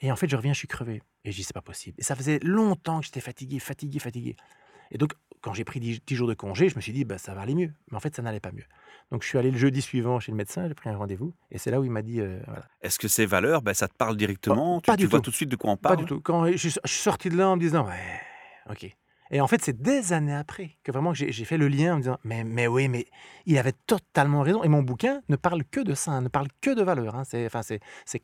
Et 0.00 0.12
en 0.12 0.16
fait, 0.16 0.28
je 0.28 0.36
reviens, 0.36 0.52
je 0.52 0.58
suis 0.58 0.68
crevé. 0.68 1.00
Et 1.24 1.32
je 1.32 1.36
dis, 1.36 1.42
c'est 1.44 1.54
pas 1.54 1.62
possible. 1.62 1.96
Et 1.98 2.02
ça 2.02 2.14
faisait 2.16 2.38
longtemps 2.42 3.00
que 3.00 3.06
j'étais 3.06 3.20
fatigué, 3.22 3.58
fatigué, 3.60 3.98
fatigué. 3.98 4.36
Et 4.90 4.98
donc, 4.98 5.14
quand 5.40 5.52
j'ai 5.52 5.64
pris 5.64 5.80
10, 5.80 6.00
jours 6.10 6.28
de 6.28 6.34
congé, 6.34 6.68
je 6.68 6.76
me 6.76 6.80
suis 6.80 6.92
dit, 6.92 7.04
bah, 7.04 7.18
ça 7.18 7.34
va 7.34 7.42
aller 7.42 7.54
mieux. 7.54 7.72
Mais 7.90 7.96
en 7.96 8.00
fait, 8.00 8.14
ça 8.14 8.22
n'allait 8.22 8.40
pas 8.40 8.52
mieux. 8.52 8.64
Donc, 9.12 9.22
je 9.22 9.28
suis 9.28 9.38
allé 9.38 9.50
le 9.50 9.58
jeudi 9.58 9.80
suivant 9.82 10.18
chez 10.18 10.32
le 10.32 10.36
médecin, 10.36 10.66
j'ai 10.66 10.74
pris 10.74 10.88
un 10.90 10.96
rendez-vous. 10.96 11.32
Et 11.50 11.58
c'est 11.58 11.70
là 11.70 11.80
où 11.80 11.84
il 11.84 11.90
m'a 11.90 12.02
dit, 12.02 12.20
euh, 12.20 12.40
voilà. 12.46 12.66
Est-ce 12.82 12.98
que 12.98 13.06
ces 13.08 13.24
valeurs, 13.26 13.62
ben, 13.62 13.72
ça 13.74 13.86
te 13.88 13.94
parle 13.94 14.16
directement? 14.16 14.80
Pas 14.80 14.94
Tu, 14.94 14.98
du 14.98 15.04
tu 15.04 15.10
vois 15.10 15.20
tout. 15.20 15.26
tout 15.26 15.30
de 15.30 15.36
suite 15.36 15.48
de 15.48 15.56
quoi 15.56 15.70
on 15.70 15.76
Pas 15.76 15.90
parle 15.90 16.00
du 16.00 16.04
tout. 16.06 16.20
Quand 16.20 16.46
je 16.50 16.56
suis 16.56 16.72
sorti 16.84 17.28
de 17.28 17.36
là 17.36 17.48
en 17.50 17.56
me 17.56 17.60
disant, 17.60 17.86
ouais, 17.86 18.20
ok. 18.70 18.96
Et 19.30 19.40
en 19.40 19.46
fait, 19.46 19.62
c'est 19.62 19.80
des 19.80 20.12
années 20.12 20.34
après 20.34 20.76
que 20.84 20.92
vraiment 20.92 21.14
j'ai 21.14 21.32
fait 21.44 21.58
le 21.58 21.68
lien 21.68 21.94
en 21.94 21.96
me 21.96 22.02
disant, 22.02 22.18
mais, 22.24 22.44
mais 22.44 22.66
oui, 22.66 22.88
mais 22.88 23.06
il 23.46 23.58
avait 23.58 23.74
totalement 23.86 24.42
raison. 24.42 24.62
Et 24.62 24.68
mon 24.68 24.82
bouquin 24.82 25.22
ne 25.28 25.36
parle 25.36 25.64
que 25.64 25.80
de 25.80 25.94
ça, 25.94 26.20
ne 26.20 26.28
parle 26.28 26.48
que 26.60 26.74
de 26.74 26.82
valeurs. 26.82 27.16
hein. 27.16 27.24
C'est 27.24 27.46
enfin, 27.46 27.60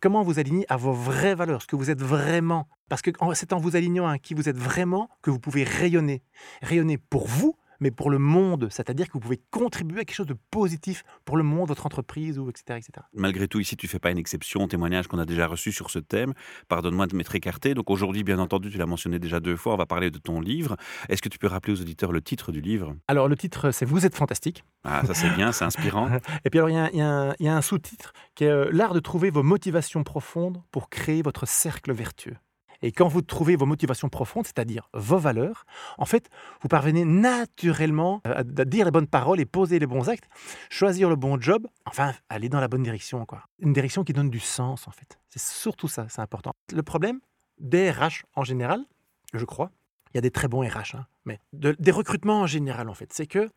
comment 0.01 0.23
vous 0.23 0.39
alignez 0.39 0.65
à 0.69 0.77
vos 0.77 0.93
vraies 0.93 1.35
valeurs, 1.35 1.63
ce 1.63 1.67
que 1.67 1.77
vous 1.77 1.91
êtes 1.91 2.03
vraiment. 2.03 2.69
Parce 2.89 3.03
que 3.03 3.11
c'est 3.35 3.53
en 3.53 3.59
vous 3.59 3.77
alignant 3.77 4.07
à 4.07 4.19
qui 4.19 4.35
vous 4.35 4.49
êtes 4.49 4.59
vraiment 4.59 5.09
que 5.23 5.31
vous 5.31 5.41
pouvez 5.41 5.65
rayonner. 5.65 6.23
Rayonner 6.63 6.99
pour 6.99 7.27
vous, 7.27 7.57
mais 7.83 7.91
pour 7.91 8.09
le 8.11 8.19
monde. 8.19 8.69
C'est-à-dire 8.71 9.09
que 9.09 9.13
vous 9.15 9.21
pouvez 9.21 9.41
contribuer 9.51 10.01
à 10.01 10.05
quelque 10.05 10.17
chose 10.17 10.27
de 10.27 10.37
positif 10.51 11.03
pour 11.25 11.37
le 11.37 11.43
monde, 11.43 11.69
votre 11.69 11.85
entreprise, 11.85 12.39
ou 12.39 12.49
etc. 12.49 12.79
etc. 12.79 13.07
Malgré 13.13 13.49
tout, 13.49 13.61
ici, 13.61 13.77
tu 13.77 13.89
fais 13.89 13.99
pas 13.99 14.11
une 14.11 14.19
exception 14.19 14.63
au 14.65 14.67
témoignage 14.69 15.09
qu'on 15.09 15.19
a 15.19 15.27
déjà 15.27 15.47
reçu 15.47 15.73
sur 15.73 15.91
ce 15.91 15.99
thème. 15.99 16.33
Pardonne-moi 16.69 17.07
de 17.09 17.17
m'être 17.17 17.35
écarté. 17.35 17.75
Donc 17.75 17.91
aujourd'hui, 17.91 18.23
bien 18.25 18.39
entendu, 18.39 18.71
tu 18.71 18.79
l'as 18.79 18.87
mentionné 18.87 19.19
déjà 19.19 19.41
deux 19.41 19.57
fois, 19.57 19.75
on 19.75 19.77
va 19.77 19.87
parler 19.87 20.11
de 20.11 20.19
ton 20.19 20.41
livre. 20.41 20.77
Est-ce 21.09 21.21
que 21.21 21.29
tu 21.29 21.39
peux 21.39 21.49
rappeler 21.49 21.73
aux 21.75 21.81
auditeurs 21.81 22.13
le 22.13 22.23
titre 22.23 22.53
du 22.53 22.61
livre? 22.61 22.95
Alors, 23.09 23.29
le 23.29 23.37
titre, 23.37 23.71
c'est 23.73 23.85
Vous 23.85 24.07
êtes 24.07 24.15
fantastique. 24.15 24.65
Ah, 24.85 25.03
ça 25.05 25.13
c'est 25.15 25.31
bien, 25.31 25.53
c'est 25.53 25.65
inspirant. 25.65 26.09
Et 26.45 26.51
puis 26.51 26.59
alors, 26.61 26.71
il 26.71 26.75
y 26.75 26.79
a 26.79 26.85
un- 26.85 26.91
il 26.93 26.99
y, 26.99 27.03
a 27.03 27.09
un- 27.09 27.35
il 27.41 27.47
y 27.47 27.49
a 27.49 27.57
un 27.57 27.63
sous-titre 27.63 28.13
qui 28.37 28.45
est 28.45 28.49
euh, 28.49 28.69
l'art 28.73 28.95
de 28.95 29.01
trouver 29.01 29.31
vos 29.31 29.43
motivations 29.43 30.05
profondes 30.05 30.63
pour 30.71 30.89
créer 30.89 31.23
votre 31.23 31.47
cercle 31.47 31.93
vertueux. 31.93 32.37
Et 32.83 32.93
quand 32.93 33.09
vous 33.09 33.23
trouvez 33.23 33.57
vos 33.57 33.67
motivations 33.67 34.09
profondes, 34.09 34.45
c'est-à-dire 34.47 34.89
vos 34.93 35.19
valeurs, 35.19 35.65
en 35.99 36.05
fait, 36.05 36.29
vous 36.63 36.69
parvenez 36.69 37.05
naturellement 37.05 38.21
à, 38.25 38.39
à 38.41 38.43
dire 38.45 38.85
les 38.85 38.91
bonnes 38.91 39.07
paroles 39.07 39.41
et 39.41 39.45
poser 39.47 39.79
les 39.79 39.87
bons 39.87 40.09
actes, 40.09 40.29
choisir 40.71 41.09
le 41.09 41.17
bon 41.17 41.41
job, 41.41 41.67
enfin, 41.87 42.13
aller 42.29 42.49
dans 42.49 42.61
la 42.61 42.69
bonne 42.69 42.83
direction, 42.83 43.25
quoi. 43.27 43.45
Une 43.61 43.73
direction 43.73 44.05
qui 44.05 44.13
donne 44.13 44.31
du 44.31 44.41
sens, 44.41 44.89
en 44.89 44.91
fait. 44.91 45.19
C'est 45.29 45.41
surtout 45.43 45.89
ça, 45.89 46.07
c'est 46.09 46.21
important. 46.21 46.55
Le 46.73 46.83
problème 46.83 47.21
des 47.59 47.91
RH 47.91 48.25
en 48.35 48.45
général, 48.45 48.85
je 49.35 49.45
crois, 49.45 49.71
il 50.13 50.17
y 50.17 50.19
a 50.19 50.23
des 50.23 50.31
très 50.31 50.49
bons 50.49 50.61
RH, 50.67 50.97
hein, 50.97 51.07
mais 51.25 51.39
de- 51.53 51.77
des 51.79 51.91
recrutements 51.91 52.41
en 52.41 52.47
général, 52.47 52.89
en 52.89 52.95
fait, 52.95 53.13
c'est 53.13 53.27
que 53.27 53.49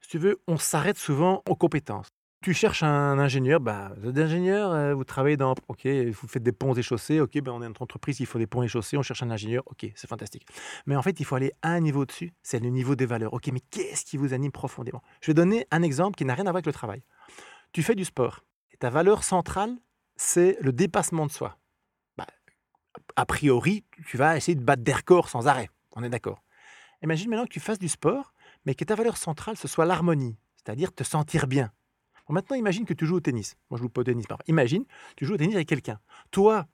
si 0.00 0.08
tu 0.10 0.18
veux, 0.18 0.38
on 0.48 0.58
s'arrête 0.58 0.98
souvent 0.98 1.42
aux 1.48 1.56
compétences. 1.56 2.08
Tu 2.44 2.52
cherches 2.52 2.82
un 2.82 3.18
ingénieur, 3.18 3.58
bah, 3.58 3.92
vous 3.96 4.10
êtes 4.10 4.18
ingénieur, 4.18 4.70
euh, 4.70 4.92
vous 4.92 5.04
travaillez 5.04 5.38
dans, 5.38 5.54
ok, 5.68 5.86
vous 5.86 6.28
faites 6.28 6.42
des 6.42 6.52
ponts 6.52 6.74
et 6.74 6.82
chaussées, 6.82 7.18
ok, 7.18 7.40
ben 7.40 7.50
on 7.52 7.62
est 7.62 7.66
notre 7.66 7.80
entreprise, 7.80 8.20
il 8.20 8.26
faut 8.26 8.38
des 8.38 8.46
ponts 8.46 8.62
et 8.62 8.68
chaussées, 8.68 8.98
on 8.98 9.02
cherche 9.02 9.22
un 9.22 9.30
ingénieur, 9.30 9.62
ok, 9.64 9.90
c'est 9.94 10.06
fantastique. 10.06 10.46
Mais 10.84 10.94
en 10.94 11.00
fait, 11.00 11.18
il 11.20 11.24
faut 11.24 11.36
aller 11.36 11.54
un 11.62 11.80
niveau 11.80 12.02
au-dessus, 12.02 12.34
c'est 12.42 12.58
le 12.58 12.68
niveau 12.68 12.96
des 12.96 13.06
valeurs. 13.06 13.32
Ok, 13.32 13.48
mais 13.50 13.60
qu'est-ce 13.70 14.04
qui 14.04 14.18
vous 14.18 14.34
anime 14.34 14.52
profondément? 14.52 15.02
Je 15.22 15.28
vais 15.30 15.34
donner 15.34 15.66
un 15.70 15.82
exemple 15.82 16.16
qui 16.16 16.26
n'a 16.26 16.34
rien 16.34 16.42
à 16.42 16.50
voir 16.50 16.56
avec 16.56 16.66
le 16.66 16.74
travail. 16.74 17.02
Tu 17.72 17.82
fais 17.82 17.94
du 17.94 18.04
sport, 18.04 18.44
et 18.72 18.76
ta 18.76 18.90
valeur 18.90 19.24
centrale, 19.24 19.78
c'est 20.16 20.58
le 20.60 20.74
dépassement 20.74 21.24
de 21.24 21.32
soi. 21.32 21.56
Bah, 22.18 22.26
a 23.16 23.24
priori, 23.24 23.86
tu 24.06 24.18
vas 24.18 24.36
essayer 24.36 24.54
de 24.54 24.62
battre 24.62 24.82
des 24.82 24.92
records 24.92 25.30
sans 25.30 25.46
arrêt, 25.46 25.70
on 25.92 26.02
est 26.02 26.10
d'accord. 26.10 26.42
Imagine 27.02 27.30
maintenant 27.30 27.46
que 27.46 27.54
tu 27.54 27.60
fasses 27.60 27.78
du 27.78 27.88
sport, 27.88 28.34
mais 28.66 28.74
que 28.74 28.84
ta 28.84 28.96
valeur 28.96 29.16
centrale, 29.16 29.56
ce 29.56 29.66
soit 29.66 29.86
l'harmonie, 29.86 30.36
c'est-à-dire 30.56 30.92
te 30.92 31.04
sentir 31.04 31.46
bien. 31.46 31.72
Maintenant, 32.28 32.56
imagine 32.56 32.84
que 32.84 32.94
tu 32.94 33.06
joues 33.06 33.16
au 33.16 33.20
tennis. 33.20 33.56
Moi, 33.70 33.78
je 33.78 33.82
joue 33.82 33.88
pas 33.88 34.00
au 34.00 34.04
tennis. 34.04 34.26
Imagine, 34.46 34.84
tu 35.16 35.26
joues 35.26 35.34
au 35.34 35.36
tennis 35.36 35.54
avec 35.54 35.68
quelqu'un. 35.68 35.98
Toi, 36.30 36.66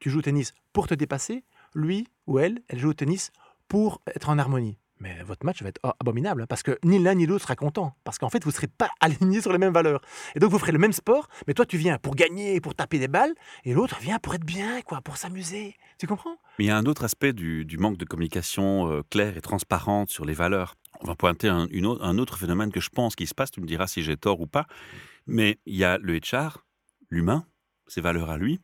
tu 0.00 0.10
joues 0.10 0.18
au 0.18 0.22
tennis 0.22 0.52
pour 0.72 0.86
te 0.86 0.94
dépasser. 0.94 1.44
Lui 1.74 2.06
ou 2.26 2.38
elle, 2.38 2.60
elle 2.68 2.78
joue 2.78 2.90
au 2.90 2.94
tennis 2.94 3.30
pour 3.68 4.00
être 4.14 4.28
en 4.28 4.38
harmonie. 4.38 4.78
Mais 5.00 5.22
votre 5.22 5.46
match 5.46 5.62
va 5.62 5.68
être 5.68 5.80
abominable, 6.00 6.42
hein, 6.42 6.46
parce 6.48 6.62
que 6.62 6.76
ni 6.82 6.98
l'un 6.98 7.14
ni 7.14 7.26
l'autre 7.26 7.42
sera 7.42 7.54
content. 7.54 7.94
Parce 8.02 8.18
qu'en 8.18 8.30
fait, 8.30 8.42
vous 8.42 8.50
ne 8.50 8.54
serez 8.54 8.66
pas 8.66 8.88
alignés 9.00 9.40
sur 9.40 9.52
les 9.52 9.58
mêmes 9.58 9.72
valeurs. 9.72 10.00
Et 10.34 10.40
donc, 10.40 10.50
vous 10.50 10.58
ferez 10.58 10.72
le 10.72 10.78
même 10.78 10.92
sport, 10.92 11.28
mais 11.46 11.54
toi, 11.54 11.64
tu 11.66 11.76
viens 11.76 11.98
pour 11.98 12.14
gagner, 12.14 12.60
pour 12.60 12.74
taper 12.74 12.98
des 12.98 13.08
balles, 13.08 13.34
et 13.64 13.74
l'autre 13.74 13.98
vient 14.00 14.18
pour 14.18 14.34
être 14.34 14.44
bien, 14.44 14.80
quoi, 14.82 15.00
pour 15.00 15.16
s'amuser. 15.16 15.76
Tu 15.98 16.06
comprends? 16.06 16.36
Il 16.58 16.66
y 16.66 16.70
a 16.70 16.76
un 16.76 16.84
autre 16.86 17.04
aspect 17.04 17.32
du, 17.32 17.64
du 17.64 17.78
manque 17.78 17.96
de 17.96 18.04
communication 18.04 18.90
euh, 18.90 19.02
claire 19.08 19.36
et 19.36 19.40
transparente 19.40 20.10
sur 20.10 20.24
les 20.24 20.34
valeurs. 20.34 20.74
On 21.00 21.06
va 21.06 21.14
pointer 21.14 21.48
un, 21.48 22.18
autre, 22.18 22.38
phénomène 22.38 22.72
que 22.72 22.80
je 22.80 22.90
pense 22.90 23.14
qui 23.14 23.26
se 23.26 23.34
passe, 23.34 23.50
tu 23.50 23.60
me 23.60 23.66
diras 23.66 23.86
si 23.86 24.02
j'ai 24.02 24.16
tort 24.16 24.40
ou 24.40 24.46
pas, 24.46 24.66
mais 25.26 25.58
il 25.64 25.76
y 25.76 25.84
a 25.84 25.98
le 25.98 26.18
HR, 26.18 26.64
l'humain, 27.08 27.46
ses 27.86 28.00
valeurs 28.00 28.30
à 28.30 28.38
lui, 28.38 28.60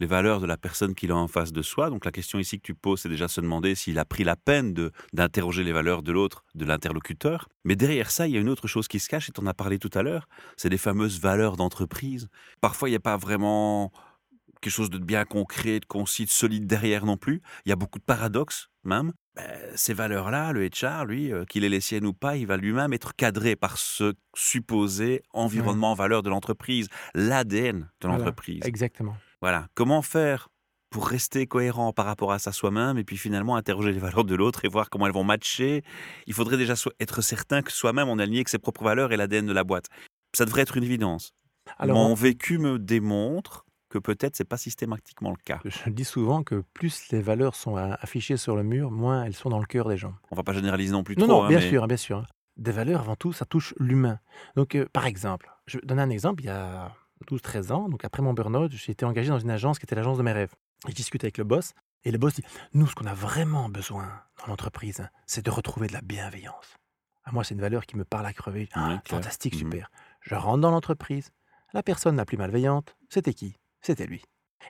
les 0.00 0.06
valeurs 0.06 0.40
de 0.40 0.46
la 0.46 0.56
personne 0.56 0.94
qu'il 0.94 1.10
a 1.10 1.16
en 1.16 1.28
face 1.28 1.52
de 1.52 1.62
soi. 1.62 1.90
Donc 1.90 2.04
la 2.04 2.12
question 2.12 2.38
ici 2.38 2.58
que 2.58 2.66
tu 2.66 2.74
poses, 2.74 3.00
c'est 3.00 3.08
déjà 3.08 3.28
se 3.28 3.40
demander 3.40 3.74
s'il 3.74 3.98
a 3.98 4.04
pris 4.04 4.24
la 4.24 4.36
peine 4.36 4.74
d'interroger 5.12 5.64
les 5.64 5.72
valeurs 5.72 6.02
de 6.02 6.12
l'autre, 6.12 6.44
de 6.54 6.64
l'interlocuteur. 6.64 7.48
Mais 7.64 7.76
derrière 7.76 8.10
ça, 8.10 8.26
il 8.26 8.34
y 8.34 8.36
a 8.36 8.40
une 8.40 8.48
autre 8.48 8.66
chose 8.66 8.88
qui 8.88 8.98
se 8.98 9.08
cache, 9.08 9.28
et 9.28 9.32
tu 9.32 9.40
en 9.40 9.46
as 9.46 9.54
parlé 9.54 9.78
tout 9.78 9.90
à 9.94 10.02
l'heure, 10.02 10.28
c'est 10.56 10.68
les 10.68 10.78
fameuses 10.78 11.20
valeurs 11.20 11.56
d'entreprise. 11.56 12.28
Parfois, 12.60 12.88
il 12.88 12.92
n'y 12.92 12.96
a 12.96 13.00
pas 13.00 13.16
vraiment 13.16 13.92
quelque 14.60 14.72
chose 14.72 14.90
de 14.90 14.98
bien 14.98 15.24
concret, 15.24 15.80
de 15.80 15.86
concis, 15.86 16.24
de 16.24 16.30
solide 16.30 16.66
derrière 16.66 17.04
non 17.04 17.16
plus. 17.16 17.42
Il 17.64 17.68
y 17.68 17.72
a 17.72 17.76
beaucoup 17.76 17.98
de 17.98 18.04
paradoxes 18.04 18.68
même. 18.84 19.12
Ben, 19.34 19.44
ces 19.74 19.92
valeurs-là, 19.92 20.52
le 20.52 20.66
HR, 20.68 21.04
lui, 21.04 21.30
euh, 21.32 21.44
qu'il 21.44 21.64
ait 21.64 21.68
les 21.68 21.80
siennes 21.80 22.06
ou 22.06 22.14
pas, 22.14 22.36
il 22.36 22.46
va 22.46 22.56
lui-même 22.56 22.92
être 22.94 23.14
cadré 23.14 23.54
par 23.56 23.76
ce 23.76 24.14
supposé 24.34 25.22
environnement, 25.32 25.92
valeur 25.94 26.22
de 26.22 26.30
l'entreprise, 26.30 26.88
l'ADN 27.14 27.80
de 27.80 27.86
Voilà, 28.02 28.16
l'entreprise. 28.18 28.62
Exactement. 28.64 29.16
Voilà. 29.42 29.66
Comment 29.74 30.00
faire 30.02 30.48
pour 30.88 31.08
rester 31.08 31.46
cohérent 31.46 31.92
par 31.92 32.06
rapport 32.06 32.32
à 32.32 32.38
ça 32.38 32.52
soi-même 32.52 32.96
et 32.96 33.04
puis 33.04 33.18
finalement 33.18 33.56
interroger 33.56 33.92
les 33.92 33.98
valeurs 33.98 34.24
de 34.24 34.34
l'autre 34.34 34.64
et 34.64 34.68
voir 34.68 34.88
comment 34.88 35.06
elles 35.06 35.12
vont 35.12 35.24
matcher? 35.24 35.82
Il 36.26 36.32
faudrait 36.32 36.56
déjà 36.56 36.76
so- 36.76 36.92
être 37.00 37.20
certain 37.20 37.60
que 37.60 37.72
soi-même 37.72 38.08
on 38.08 38.18
est 38.18 38.22
aligné 38.22 38.38
avec 38.38 38.48
ses 38.48 38.58
propres 38.58 38.84
valeurs 38.84 39.12
et 39.12 39.16
l'ADN 39.18 39.44
de 39.46 39.52
la 39.52 39.64
boîte. 39.64 39.86
Ça 40.34 40.44
devrait 40.46 40.62
être 40.62 40.76
une 40.78 40.84
évidence. 40.84 41.32
Alors, 41.78 41.96
Mon 41.98 42.14
vécu 42.14 42.56
me 42.58 42.78
démontre 42.78 43.65
que 43.96 44.02
peut-être 44.02 44.36
c'est 44.36 44.44
pas 44.44 44.56
systématiquement 44.56 45.30
le 45.30 45.36
cas. 45.44 45.60
je 45.64 45.90
dis 45.90 46.04
souvent 46.04 46.42
que 46.42 46.62
plus 46.74 47.08
les 47.10 47.20
valeurs 47.22 47.54
sont 47.54 47.76
affichées 47.76 48.36
sur 48.36 48.56
le 48.56 48.62
mur, 48.62 48.90
moins 48.90 49.24
elles 49.24 49.34
sont 49.34 49.48
dans 49.50 49.58
le 49.60 49.66
cœur 49.66 49.88
des 49.88 49.96
gens. 49.96 50.14
On 50.30 50.36
va 50.36 50.42
pas 50.42 50.52
généraliser 50.52 50.92
non 50.92 51.02
plus 51.04 51.16
Non, 51.16 51.26
trop. 51.26 51.36
non, 51.38 51.44
hein, 51.44 51.48
bien 51.48 51.58
mais- 51.58 51.68
sûr, 51.68 51.84
hein, 51.84 51.86
bien 51.86 51.96
sûr. 51.96 52.18
hein. 52.18 52.26
Des 52.56 52.72
valeurs, 52.72 53.00
avant 53.00 53.16
tout, 53.16 53.32
ça 53.32 53.44
touche 53.44 53.74
l'humain. 53.78 54.18
Donc, 54.54 54.74
euh, 54.74 54.86
par 54.92 55.04
exemple, 55.06 55.50
je 55.66 55.78
vais 55.78 55.86
donner 55.86 56.00
un 56.02 56.08
exemple. 56.10 56.42
Il 56.42 56.46
y 56.46 56.50
a 56.50 56.90
12-13 57.28 57.70
ans, 57.72 57.88
donc 57.88 58.04
après 58.04 58.22
mon 58.22 58.32
burn-out, 58.32 58.72
j'ai 58.72 58.92
été 58.92 59.04
engagé 59.04 59.28
dans 59.28 59.38
une 59.38 59.50
agence 59.50 59.78
qui 59.78 59.84
était 59.84 59.94
l'agence 59.94 60.16
de 60.18 60.22
mes 60.22 60.32
rêves. 60.32 60.54
Et 60.86 60.90
je 60.90 60.96
discute 60.96 61.22
avec 61.24 61.36
le 61.38 61.44
boss, 61.44 61.72
et 62.04 62.10
le 62.10 62.18
boss 62.18 62.34
dit 62.34 62.44
Nous, 62.72 62.86
ce 62.86 62.94
qu'on 62.94 63.06
a 63.06 63.14
vraiment 63.14 63.68
besoin 63.68 64.08
dans 64.40 64.46
l'entreprise, 64.46 65.06
c'est 65.26 65.44
de 65.44 65.50
retrouver 65.50 65.86
de 65.88 65.92
la 65.92 66.00
bienveillance. 66.00 66.76
À 67.24 67.32
moi, 67.32 67.44
c'est 67.44 67.54
une 67.54 67.60
valeur 67.60 67.84
qui 67.86 67.96
me 67.96 68.04
parle 68.04 68.24
à 68.26 68.32
crever. 68.32 68.68
Ah, 68.72 69.02
fantastique, 69.06 69.54
Mhm. 69.54 69.58
super. 69.58 69.90
Je 70.22 70.34
rentre 70.34 70.60
dans 70.60 70.70
l'entreprise, 70.70 71.32
la 71.74 71.82
personne 71.82 72.16
la 72.16 72.24
plus 72.24 72.36
malveillante, 72.38 72.96
c'était 73.10 73.34
qui? 73.34 73.56
C'était 73.86 74.06
lui. 74.06 74.22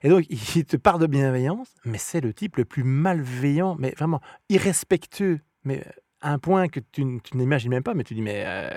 Et 0.03 0.11
donc, 0.11 0.27
il 0.29 0.65
te 0.67 0.77
parle 0.77 1.01
de 1.01 1.07
bienveillance, 1.07 1.75
mais 1.87 1.97
c'est 1.97 2.21
le 2.21 2.35
type 2.35 2.59
le 2.59 2.67
plus 2.67 2.85
malveillant, 2.85 3.77
mais 3.79 3.95
vraiment 3.97 4.21
irrespectueux, 4.51 5.41
mais 5.65 5.83
à 6.21 6.33
un 6.33 6.39
point 6.39 6.69
que 6.69 6.81
tu, 6.81 7.05
n'imagines 7.35 7.71
même 7.71 7.83
pas, 7.83 7.95
mais 7.95 8.05
tu 8.05 8.13
dis, 8.15 8.21
mais 8.21 8.43
euh, 8.47 8.69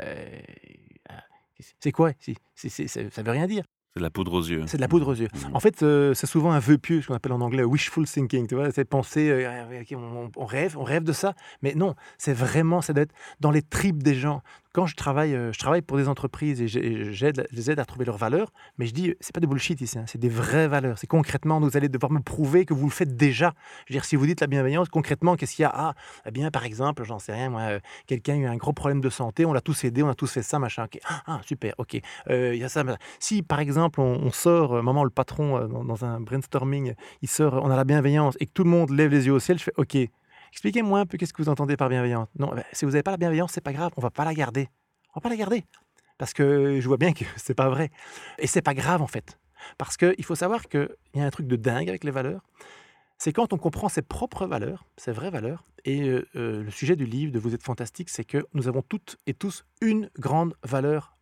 euh, 1.11 1.15
c'est 1.81 1.91
quoi? 1.91 2.11
C'est- 2.19 2.37
Ça 3.09 3.21
veut 3.21 3.31
rien 3.31 3.47
dire. 3.47 3.63
C'est 3.93 3.99
de 3.99 4.03
la 4.03 4.11
poudre 4.11 4.33
aux 4.33 4.41
yeux. 4.43 4.63
C'est 4.67 4.77
de 4.77 4.81
la 4.81 4.87
poudre 4.87 5.07
aux 5.07 5.15
yeux. 5.15 5.27
En 5.51 5.59
fait, 5.59 5.81
euh, 5.83 6.13
c'est 6.13 6.27
souvent 6.27 6.51
un 6.51 6.59
vœu 6.59 6.77
pieux, 6.77 7.01
ce 7.01 7.07
qu'on 7.07 7.15
appelle 7.15 7.31
en 7.33 7.41
anglais 7.41 7.63
wishful 7.63 8.05
thinking. 8.07 8.47
Tu 8.47 8.55
vois, 8.55 8.71
c'est 8.71 8.85
penser, 8.85 9.29
euh, 9.29 9.83
on, 9.93 10.29
on 10.37 10.45
rêve, 10.45 10.77
on 10.77 10.83
rêve 10.83 11.03
de 11.03 11.11
ça, 11.11 11.33
mais 11.63 11.73
non, 11.73 11.95
c'est 12.17 12.33
vraiment, 12.33 12.81
c'est 12.81 12.93
d'être 12.93 13.13
dans 13.41 13.51
les 13.51 13.63
tripes 13.63 14.03
des 14.03 14.13
gens. 14.15 14.41
Quand 14.71 14.85
je 14.85 14.95
travaille, 14.95 15.33
euh, 15.33 15.51
je 15.51 15.57
travaille 15.57 15.81
pour 15.81 15.97
des 15.97 16.07
entreprises 16.07 16.61
et 16.61 16.67
j'ai- 16.67 17.11
j'aide, 17.11 17.47
je 17.51 17.55
les 17.55 17.71
aide 17.71 17.79
à 17.79 17.85
trouver 17.85 18.05
leurs 18.05 18.17
valeurs, 18.17 18.51
mais 18.77 18.85
je 18.85 18.93
dis, 18.93 19.15
c'est 19.19 19.33
pas 19.33 19.39
de 19.39 19.47
bullshit 19.47 19.81
ici, 19.81 19.97
hein, 19.97 20.03
c'est 20.05 20.19
des 20.19 20.29
vraies 20.29 20.67
valeurs. 20.67 20.99
C'est 20.99 21.07
concrètement, 21.07 21.59
vous 21.59 21.75
allez 21.75 21.89
devoir 21.89 22.11
me 22.11 22.19
prouver 22.19 22.65
que 22.65 22.75
vous 22.75 22.85
le 22.85 22.91
faites 22.91 23.17
déjà. 23.17 23.53
Je 23.87 23.93
veux 23.93 23.95
dire, 23.95 24.05
si 24.05 24.15
vous 24.15 24.27
dites 24.27 24.41
la 24.41 24.47
bienveillance, 24.47 24.87
concrètement, 24.89 25.35
qu'est-ce 25.35 25.55
qu'il 25.55 25.63
y 25.63 25.65
a? 25.65 25.71
Ah, 25.73 25.93
eh 26.27 26.31
bien, 26.31 26.51
par 26.51 26.65
exemple, 26.65 27.03
j'en 27.03 27.17
sais 27.17 27.33
rien, 27.33 27.49
moi, 27.49 27.61
euh, 27.61 27.79
quelqu'un 28.05 28.33
a 28.33 28.37
eu 28.37 28.45
un 28.45 28.57
gros 28.57 28.71
problème 28.73 29.01
de 29.01 29.09
santé, 29.09 29.43
on 29.43 29.53
l'a 29.53 29.61
tous 29.61 29.83
aidé, 29.85 30.03
on 30.03 30.09
a 30.09 30.13
tous 30.13 30.31
fait 30.31 30.43
ça, 30.43 30.59
machin. 30.59 30.83
ok. 30.83 30.99
Ah, 31.07 31.23
ah, 31.25 31.41
super, 31.43 31.73
ok. 31.79 31.99
Euh, 32.29 32.53
Il 32.53 32.61
y 32.61 32.63
a 32.63 32.69
ça. 32.69 32.83
Si, 33.19 33.41
par 33.41 33.59
exemple, 33.61 33.99
on, 34.01 34.19
on 34.23 34.31
sort, 34.31 34.73
euh, 34.75 34.81
maman, 34.83 35.03
le 35.03 35.09
patron, 35.09 35.57
euh, 35.57 35.67
dans, 35.67 35.83
dans 35.83 36.05
un 36.05 36.19
brainstorming, 36.19 36.93
il 37.23 37.27
sort, 37.29 37.59
on 37.63 37.71
a 37.71 37.75
la 37.75 37.85
bienveillance 37.85 38.37
et 38.39 38.45
que 38.45 38.51
tout 38.53 38.63
le 38.63 38.69
monde 38.69 38.91
lève 38.91 39.09
les 39.09 39.25
yeux 39.25 39.33
au 39.33 39.39
ciel, 39.39 39.57
je 39.57 39.63
fais 39.63 39.73
OK. 39.77 39.97
Expliquez-moi 40.51 40.99
un 40.99 41.05
peu 41.05 41.17
qu'est-ce 41.17 41.33
que 41.33 41.41
vous 41.41 41.49
entendez 41.49 41.77
par 41.77 41.89
bienveillance. 41.89 42.27
Non, 42.37 42.53
ben, 42.53 42.63
si 42.73 42.85
vous 42.85 42.91
n'avez 42.91 43.03
pas 43.03 43.11
la 43.11 43.17
bienveillance, 43.17 43.51
c'est 43.53 43.61
pas 43.61 43.73
grave, 43.73 43.91
on 43.97 44.01
va 44.01 44.09
pas 44.09 44.25
la 44.25 44.33
garder. 44.33 44.69
On 45.09 45.19
va 45.19 45.21
pas 45.21 45.29
la 45.29 45.35
garder. 45.35 45.63
Parce 46.17 46.33
que 46.33 46.79
je 46.79 46.87
vois 46.87 46.97
bien 46.97 47.13
que 47.13 47.25
c'est 47.37 47.53
pas 47.53 47.69
vrai. 47.69 47.89
Et 48.37 48.47
c'est 48.47 48.61
pas 48.61 48.73
grave, 48.73 49.01
en 49.01 49.07
fait. 49.07 49.39
Parce 49.77 49.97
qu'il 49.97 50.23
faut 50.23 50.35
savoir 50.35 50.67
qu'il 50.67 50.89
y 51.15 51.21
a 51.21 51.25
un 51.25 51.29
truc 51.29 51.47
de 51.47 51.55
dingue 51.55 51.89
avec 51.89 52.03
les 52.03 52.11
valeurs. 52.11 52.41
C'est 53.17 53.33
quand 53.33 53.51
on 53.51 53.57
comprend 53.57 53.89
ses 53.89 54.01
propres 54.01 54.45
valeurs, 54.45 54.85
ses 54.95 55.11
vraies 55.11 55.29
valeurs. 55.29 55.65
Et 55.83 56.03
euh, 56.03 56.25
euh, 56.35 56.63
le 56.63 56.71
sujet 56.71 56.95
du 56.95 57.05
livre 57.05 57.31
de 57.31 57.39
Vous 57.39 57.53
êtes 57.53 57.63
fantastique, 57.63 58.09
c'est 58.09 58.23
que 58.23 58.45
nous 58.53 58.67
avons 58.67 58.81
toutes 58.81 59.17
et 59.27 59.33
tous 59.33 59.65
une 59.81 60.09
grande 60.17 60.55
valeur 60.63 61.17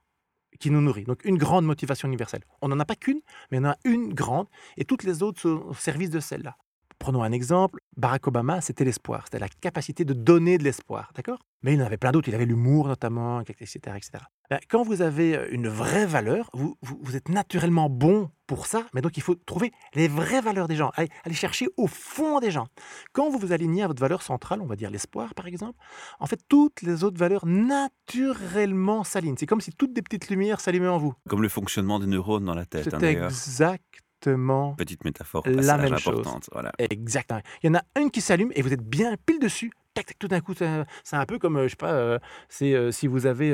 qui 0.59 0.69
nous 0.69 0.81
nourrit. 0.81 1.03
Donc 1.03 1.23
une 1.25 1.37
grande 1.37 1.65
motivation 1.65 2.07
universelle. 2.07 2.43
On 2.61 2.67
n'en 2.67 2.79
a 2.79 2.85
pas 2.85 2.95
qu'une, 2.95 3.21
mais 3.51 3.59
on 3.59 3.63
en 3.63 3.69
a 3.69 3.77
une 3.83 4.13
grande, 4.13 4.47
et 4.77 4.85
toutes 4.85 5.03
les 5.03 5.23
autres 5.23 5.41
sont 5.41 5.63
au 5.67 5.73
service 5.73 6.09
de 6.09 6.19
celle-là. 6.19 6.55
Prenons 6.99 7.21
un 7.23 7.31
exemple, 7.31 7.79
Barack 7.95 8.27
Obama, 8.27 8.59
c'était 8.61 8.83
l'espoir, 8.83 9.23
c'était 9.25 9.39
la 9.39 9.47
capacité 9.49 10.03
de 10.03 10.13
donner 10.13 10.57
de 10.57 10.63
l'espoir, 10.63 11.11
d'accord? 11.15 11.39
Mais 11.63 11.73
il 11.73 11.81
en 11.81 11.85
avait 11.85 11.97
plein 11.97 12.11
d'autres, 12.11 12.27
il 12.29 12.35
avait 12.35 12.45
l'humour 12.45 12.87
notamment, 12.87 13.41
etc. 13.41 13.77
etc. 13.95 14.11
Ben, 14.49 14.59
quand 14.69 14.83
vous 14.83 15.01
avez 15.01 15.47
une 15.51 15.67
vraie 15.67 16.05
valeur, 16.05 16.49
vous, 16.53 16.75
vous, 16.81 16.97
vous 17.01 17.15
êtes 17.15 17.29
naturellement 17.29 17.89
bon 17.89 18.29
pour 18.45 18.65
ça, 18.65 18.85
mais 18.93 19.01
donc 19.01 19.17
il 19.17 19.23
faut 19.23 19.35
trouver 19.35 19.71
les 19.93 20.07
vraies 20.07 20.41
valeurs 20.41 20.67
des 20.67 20.75
gens, 20.75 20.91
aller, 20.95 21.09
chercher 21.33 21.67
au 21.77 21.87
fond 21.87 22.39
des 22.39 22.51
gens. 22.51 22.67
Quand 23.13 23.29
vous 23.29 23.39
vous 23.39 23.51
alignez 23.51 23.83
à 23.83 23.87
votre 23.87 23.99
valeur 24.01 24.21
centrale, 24.21 24.61
on 24.61 24.65
va 24.65 24.75
dire 24.75 24.89
l'espoir 24.89 25.33
par 25.35 25.47
exemple, 25.47 25.77
en 26.19 26.25
fait 26.27 26.39
toutes 26.47 26.81
les 26.81 27.03
autres 27.03 27.17
valeurs 27.17 27.45
naturellement 27.45 29.03
s'alignent. 29.03 29.35
C'est 29.37 29.45
comme 29.45 29.61
si 29.61 29.71
toutes 29.71 29.93
des 29.93 30.01
petites 30.01 30.29
lumières 30.29 30.61
s'allumaient 30.61 30.87
en 30.87 30.97
vous. 30.97 31.13
Comme 31.29 31.41
le 31.41 31.49
fonctionnement 31.49 31.99
des 31.99 32.07
neurones 32.07 32.45
dans 32.45 32.55
la 32.55 32.65
tête. 32.65 32.87
hein, 32.87 32.89
C'est 32.91 33.01
d'ailleurs. 33.01 33.31
Exactement 34.17 34.73
Petite 34.73 35.03
métaphore, 35.05 35.43
la 35.45 35.77
même 35.77 35.97
chose. 35.97 36.25
Voilà. 36.51 36.71
Exactement. 36.79 37.41
Il 37.63 37.67
y 37.67 37.69
en 37.69 37.75
a 37.75 37.83
une 37.99 38.11
qui 38.11 38.21
s'allume 38.21 38.51
et 38.55 38.61
vous 38.61 38.73
êtes 38.73 38.83
bien 38.83 39.15
pile 39.25 39.39
dessus. 39.39 39.71
Tac, 39.93 40.05
tac, 40.05 40.19
tout 40.19 40.27
d'un 40.27 40.41
coup, 40.41 40.53
c'est 40.53 41.15
un 41.15 41.25
peu 41.25 41.39
comme, 41.39 41.57
euh, 41.57 41.63
je 41.63 41.69
sais 41.69 41.75
pas, 41.75 41.93
euh, 41.93 42.19
c'est 42.49 42.73
euh, 42.73 42.91
si 42.91 43.07
vous 43.07 43.25
avez 43.25 43.51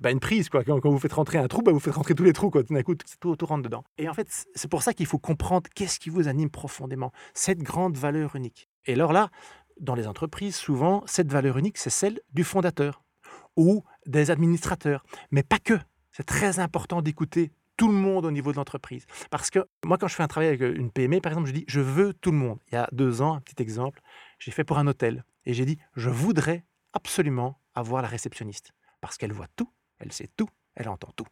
bah, 0.00 0.10
une 0.10 0.20
prise, 0.20 0.48
quoi. 0.48 0.64
Quand, 0.64 0.80
quand 0.80 0.90
vous 0.90 0.98
faites 0.98 1.12
rentrer 1.12 1.38
un 1.38 1.48
trou, 1.48 1.62
bah, 1.62 1.72
vous 1.72 1.80
faites 1.80 1.94
rentrer 1.94 2.14
tous 2.14 2.24
les 2.24 2.32
trous, 2.32 2.50
quoi. 2.50 2.62
Tout 2.62 2.72
d'un 2.72 2.82
coup, 2.82 2.94
tout, 2.94 3.36
tout 3.36 3.46
rentre 3.46 3.62
dedans. 3.62 3.84
Et 3.98 4.08
en 4.08 4.14
fait, 4.14 4.26
c'est 4.54 4.70
pour 4.70 4.82
ça 4.82 4.94
qu'il 4.94 5.06
faut 5.06 5.18
comprendre 5.18 5.68
qu'est-ce 5.74 6.00
qui 6.00 6.08
vous 6.08 6.28
anime 6.28 6.50
profondément, 6.50 7.12
cette 7.34 7.58
grande 7.58 7.96
valeur 7.96 8.36
unique. 8.36 8.68
Et 8.86 8.94
alors 8.94 9.12
là, 9.12 9.30
dans 9.80 9.94
les 9.94 10.06
entreprises, 10.06 10.56
souvent, 10.56 11.02
cette 11.06 11.30
valeur 11.30 11.58
unique, 11.58 11.76
c'est 11.76 11.90
celle 11.90 12.20
du 12.32 12.44
fondateur 12.44 13.02
ou 13.56 13.84
des 14.06 14.30
administrateurs. 14.30 15.04
Mais 15.30 15.42
pas 15.42 15.58
que. 15.58 15.74
C'est 16.12 16.24
très 16.24 16.58
important 16.58 17.00
d'écouter 17.00 17.52
tout 17.76 17.88
le 17.88 17.94
monde 17.94 18.24
au 18.24 18.30
niveau 18.30 18.52
de 18.52 18.56
l'entreprise. 18.56 19.06
Parce 19.30 19.50
que 19.50 19.66
moi, 19.84 19.98
quand 19.98 20.08
je 20.08 20.14
fais 20.14 20.22
un 20.22 20.28
travail 20.28 20.48
avec 20.48 20.60
une 20.60 20.90
PME, 20.90 21.20
par 21.20 21.32
exemple, 21.32 21.48
je 21.48 21.52
dis, 21.52 21.64
je 21.68 21.80
veux 21.80 22.12
tout 22.14 22.30
le 22.30 22.38
monde. 22.38 22.58
Il 22.70 22.74
y 22.74 22.78
a 22.78 22.88
deux 22.92 23.22
ans, 23.22 23.34
un 23.34 23.40
petit 23.40 23.60
exemple, 23.62 24.00
j'ai 24.38 24.50
fait 24.50 24.64
pour 24.64 24.78
un 24.78 24.86
hôtel. 24.86 25.24
Et 25.46 25.54
j'ai 25.54 25.64
dit, 25.64 25.78
je 25.96 26.10
voudrais 26.10 26.64
absolument 26.92 27.58
avoir 27.74 28.02
la 28.02 28.08
réceptionniste. 28.08 28.72
Parce 29.00 29.16
qu'elle 29.16 29.32
voit 29.32 29.48
tout, 29.56 29.68
elle 29.98 30.12
sait 30.12 30.28
tout, 30.36 30.48
elle 30.74 30.88
entend 30.88 31.10
tout. 31.16 31.26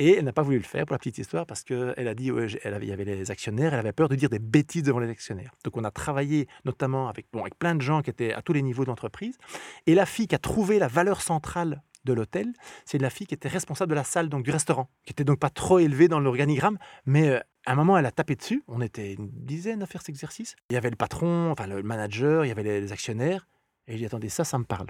Et 0.00 0.16
elle 0.16 0.24
n'a 0.24 0.32
pas 0.32 0.42
voulu 0.42 0.56
le 0.56 0.64
faire 0.64 0.84
pour 0.86 0.94
la 0.94 0.98
petite 0.98 1.18
histoire 1.18 1.46
parce 1.46 1.62
qu'elle 1.62 2.08
a 2.08 2.14
dit, 2.14 2.26
il 2.26 2.88
y 2.88 2.92
avait 2.92 3.04
les 3.04 3.30
actionnaires, 3.30 3.74
elle 3.74 3.78
avait 3.78 3.92
peur 3.92 4.08
de 4.08 4.16
dire 4.16 4.28
des 4.28 4.40
bêtises 4.40 4.82
devant 4.82 4.98
les 4.98 5.08
actionnaires. 5.08 5.52
Donc 5.62 5.76
on 5.76 5.84
a 5.84 5.92
travaillé 5.92 6.48
notamment 6.64 7.08
avec, 7.08 7.26
bon, 7.32 7.42
avec 7.42 7.56
plein 7.56 7.76
de 7.76 7.80
gens 7.80 8.02
qui 8.02 8.10
étaient 8.10 8.32
à 8.32 8.42
tous 8.42 8.52
les 8.52 8.62
niveaux 8.62 8.82
de 8.82 8.88
l'entreprise. 8.88 9.38
Et 9.86 9.94
la 9.94 10.04
fille 10.04 10.26
qui 10.26 10.34
a 10.34 10.38
trouvé 10.38 10.80
la 10.80 10.88
valeur 10.88 11.22
centrale 11.22 11.80
de 12.04 12.12
l'hôtel, 12.12 12.52
c'est 12.84 12.98
la 12.98 13.10
fille 13.10 13.26
qui 13.26 13.34
était 13.34 13.48
responsable 13.48 13.90
de 13.90 13.94
la 13.94 14.04
salle, 14.04 14.28
donc 14.28 14.44
du 14.44 14.50
restaurant, 14.50 14.88
qui 15.04 15.12
était 15.12 15.24
donc 15.24 15.38
pas 15.38 15.50
trop 15.50 15.78
élevée 15.78 16.08
dans 16.08 16.20
l'organigramme, 16.20 16.78
mais 17.06 17.28
euh, 17.28 17.40
à 17.66 17.72
un 17.72 17.74
moment 17.74 17.96
elle 17.98 18.06
a 18.06 18.10
tapé 18.10 18.36
dessus. 18.36 18.62
On 18.68 18.80
était 18.80 19.14
une 19.14 19.28
dizaine 19.30 19.82
à 19.82 19.86
faire 19.86 20.02
cet 20.02 20.10
exercice. 20.10 20.56
Il 20.70 20.74
y 20.74 20.76
avait 20.76 20.90
le 20.90 20.96
patron, 20.96 21.50
enfin 21.50 21.66
le 21.66 21.82
manager, 21.82 22.44
il 22.44 22.48
y 22.48 22.52
avait 22.52 22.62
les, 22.62 22.92
actionnaires, 22.92 23.46
et 23.86 23.96
j'ai 23.96 24.06
attendez 24.06 24.28
ça, 24.28 24.44
ça 24.44 24.58
me 24.58 24.64
parle. 24.64 24.88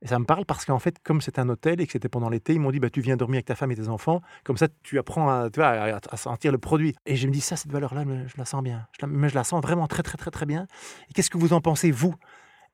Et 0.00 0.06
ça 0.06 0.18
me 0.20 0.24
parle 0.24 0.44
parce 0.44 0.64
qu'en 0.64 0.78
fait, 0.78 1.00
comme 1.02 1.20
c'est 1.20 1.40
un 1.40 1.48
hôtel 1.48 1.80
et 1.80 1.86
que 1.86 1.92
c'était 1.92 2.08
pendant 2.08 2.28
l'été, 2.28 2.54
ils 2.54 2.60
m'ont 2.60 2.70
dit 2.70 2.78
bah, 2.78 2.88
tu 2.88 3.00
viens 3.00 3.16
dormir 3.16 3.38
avec 3.38 3.46
ta 3.46 3.56
femme 3.56 3.72
et 3.72 3.76
tes 3.76 3.88
enfants, 3.88 4.20
comme 4.44 4.56
ça 4.56 4.68
tu 4.84 4.96
apprends 4.98 5.28
à, 5.28 5.48
à, 5.58 6.00
à 6.10 6.16
sentir 6.16 6.52
le 6.52 6.58
produit. 6.58 6.94
Et 7.04 7.16
je 7.16 7.26
me 7.26 7.32
dis 7.32 7.40
ça, 7.40 7.56
cette 7.56 7.72
valeur-là, 7.72 8.04
je 8.26 8.34
la 8.36 8.44
sens 8.44 8.62
bien. 8.62 8.86
Je 8.92 9.04
la, 9.04 9.12
mais 9.12 9.28
je 9.28 9.34
la 9.34 9.42
sens 9.42 9.60
vraiment 9.60 9.88
très, 9.88 10.04
très, 10.04 10.16
très, 10.16 10.30
très 10.30 10.46
bien. 10.46 10.68
Et 11.10 11.14
qu'est-ce 11.14 11.30
que 11.30 11.38
vous 11.38 11.52
en 11.52 11.60
pensez, 11.60 11.90
vous? 11.90 12.14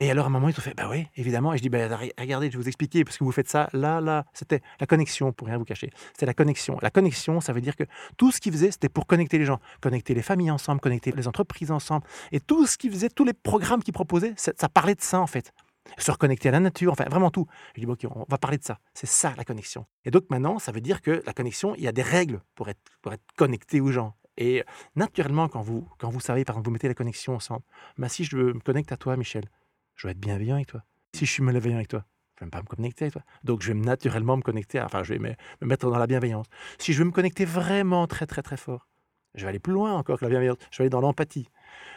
Et 0.00 0.10
alors, 0.10 0.24
à 0.24 0.28
un 0.28 0.30
moment, 0.30 0.48
ils 0.48 0.58
ont 0.58 0.62
fait, 0.62 0.74
bah 0.74 0.88
oui, 0.90 1.06
évidemment. 1.16 1.54
Et 1.54 1.58
je 1.58 1.62
dis, 1.62 1.68
bah, 1.68 1.86
regardez, 2.18 2.50
je 2.50 2.56
vais 2.56 2.62
vous 2.62 2.68
expliquer, 2.68 3.04
parce 3.04 3.16
que 3.16 3.24
vous 3.24 3.32
faites 3.32 3.48
ça, 3.48 3.68
là, 3.72 4.00
là. 4.00 4.24
C'était 4.32 4.60
la 4.80 4.86
connexion, 4.86 5.32
pour 5.32 5.46
rien 5.46 5.56
vous 5.56 5.64
cacher. 5.64 5.90
C'était 6.12 6.26
la 6.26 6.34
connexion. 6.34 6.78
La 6.82 6.90
connexion, 6.90 7.40
ça 7.40 7.52
veut 7.52 7.60
dire 7.60 7.76
que 7.76 7.84
tout 8.16 8.32
ce 8.32 8.40
qu'ils 8.40 8.52
faisaient, 8.52 8.72
c'était 8.72 8.88
pour 8.88 9.06
connecter 9.06 9.38
les 9.38 9.44
gens, 9.44 9.60
connecter 9.80 10.14
les 10.14 10.22
familles 10.22 10.50
ensemble, 10.50 10.80
connecter 10.80 11.12
les 11.12 11.28
entreprises 11.28 11.70
ensemble. 11.70 12.04
Et 12.32 12.40
tout 12.40 12.66
ce 12.66 12.76
qu'ils 12.76 12.90
faisaient, 12.90 13.08
tous 13.08 13.24
les 13.24 13.34
programmes 13.34 13.82
qu'ils 13.82 13.94
proposaient, 13.94 14.34
ça, 14.36 14.52
ça 14.56 14.68
parlait 14.68 14.96
de 14.96 15.02
ça, 15.02 15.20
en 15.20 15.28
fait. 15.28 15.52
Se 15.98 16.10
reconnecter 16.10 16.48
à 16.48 16.52
la 16.52 16.60
nature, 16.60 16.90
enfin, 16.90 17.04
vraiment 17.04 17.30
tout. 17.30 17.46
Je 17.76 17.80
dis, 17.80 17.86
bon, 17.86 17.92
ok, 17.92 18.06
on 18.10 18.24
va 18.28 18.38
parler 18.38 18.58
de 18.58 18.64
ça. 18.64 18.80
C'est 18.94 19.06
ça, 19.06 19.32
la 19.36 19.44
connexion. 19.44 19.86
Et 20.04 20.10
donc, 20.10 20.24
maintenant, 20.28 20.58
ça 20.58 20.72
veut 20.72 20.80
dire 20.80 21.02
que 21.02 21.22
la 21.24 21.32
connexion, 21.32 21.74
il 21.76 21.84
y 21.84 21.88
a 21.88 21.92
des 21.92 22.02
règles 22.02 22.40
pour 22.56 22.68
être, 22.68 22.80
pour 23.00 23.12
être 23.12 23.24
connecté 23.36 23.80
aux 23.80 23.92
gens. 23.92 24.16
Et 24.36 24.64
naturellement, 24.96 25.48
quand 25.48 25.62
vous, 25.62 25.86
quand 25.98 26.10
vous 26.10 26.20
savez, 26.20 26.44
par 26.44 26.54
exemple, 26.54 26.66
vous 26.66 26.72
mettez 26.72 26.88
la 26.88 26.94
connexion 26.94 27.36
ensemble, 27.36 27.62
bah, 27.96 28.08
si 28.08 28.24
je 28.24 28.36
me 28.36 28.58
connecte 28.58 28.90
à 28.90 28.96
toi, 28.96 29.16
Michel, 29.16 29.44
je 29.96 30.06
vais 30.06 30.12
être 30.12 30.20
bienveillant 30.20 30.56
avec 30.56 30.68
toi. 30.68 30.84
Si 31.14 31.26
je 31.26 31.30
suis 31.30 31.42
malveillant 31.42 31.76
avec 31.76 31.88
toi, 31.88 32.04
vais 32.40 32.50
pas 32.50 32.60
me 32.60 32.66
connecter 32.66 33.04
avec 33.04 33.12
toi. 33.12 33.22
Donc, 33.42 33.62
je 33.62 33.72
vais 33.72 33.78
naturellement 33.78 34.36
me 34.36 34.42
connecter, 34.42 34.80
enfin, 34.80 35.02
je 35.02 35.14
vais 35.14 35.18
me 35.18 35.34
mettre 35.66 35.90
dans 35.90 35.98
la 35.98 36.06
bienveillance. 36.06 36.46
Si 36.78 36.92
je 36.92 36.98
veux 36.98 37.04
me 37.04 37.12
connecter 37.12 37.44
vraiment 37.44 38.06
très, 38.06 38.26
très, 38.26 38.42
très 38.42 38.56
fort, 38.56 38.88
je 39.34 39.42
vais 39.42 39.48
aller 39.48 39.58
plus 39.58 39.72
loin 39.72 39.94
encore 39.94 40.18
que 40.18 40.24
la 40.24 40.30
bienveillance. 40.30 40.58
Je 40.70 40.78
vais 40.78 40.82
aller 40.84 40.90
dans 40.90 41.00
l'empathie. 41.00 41.48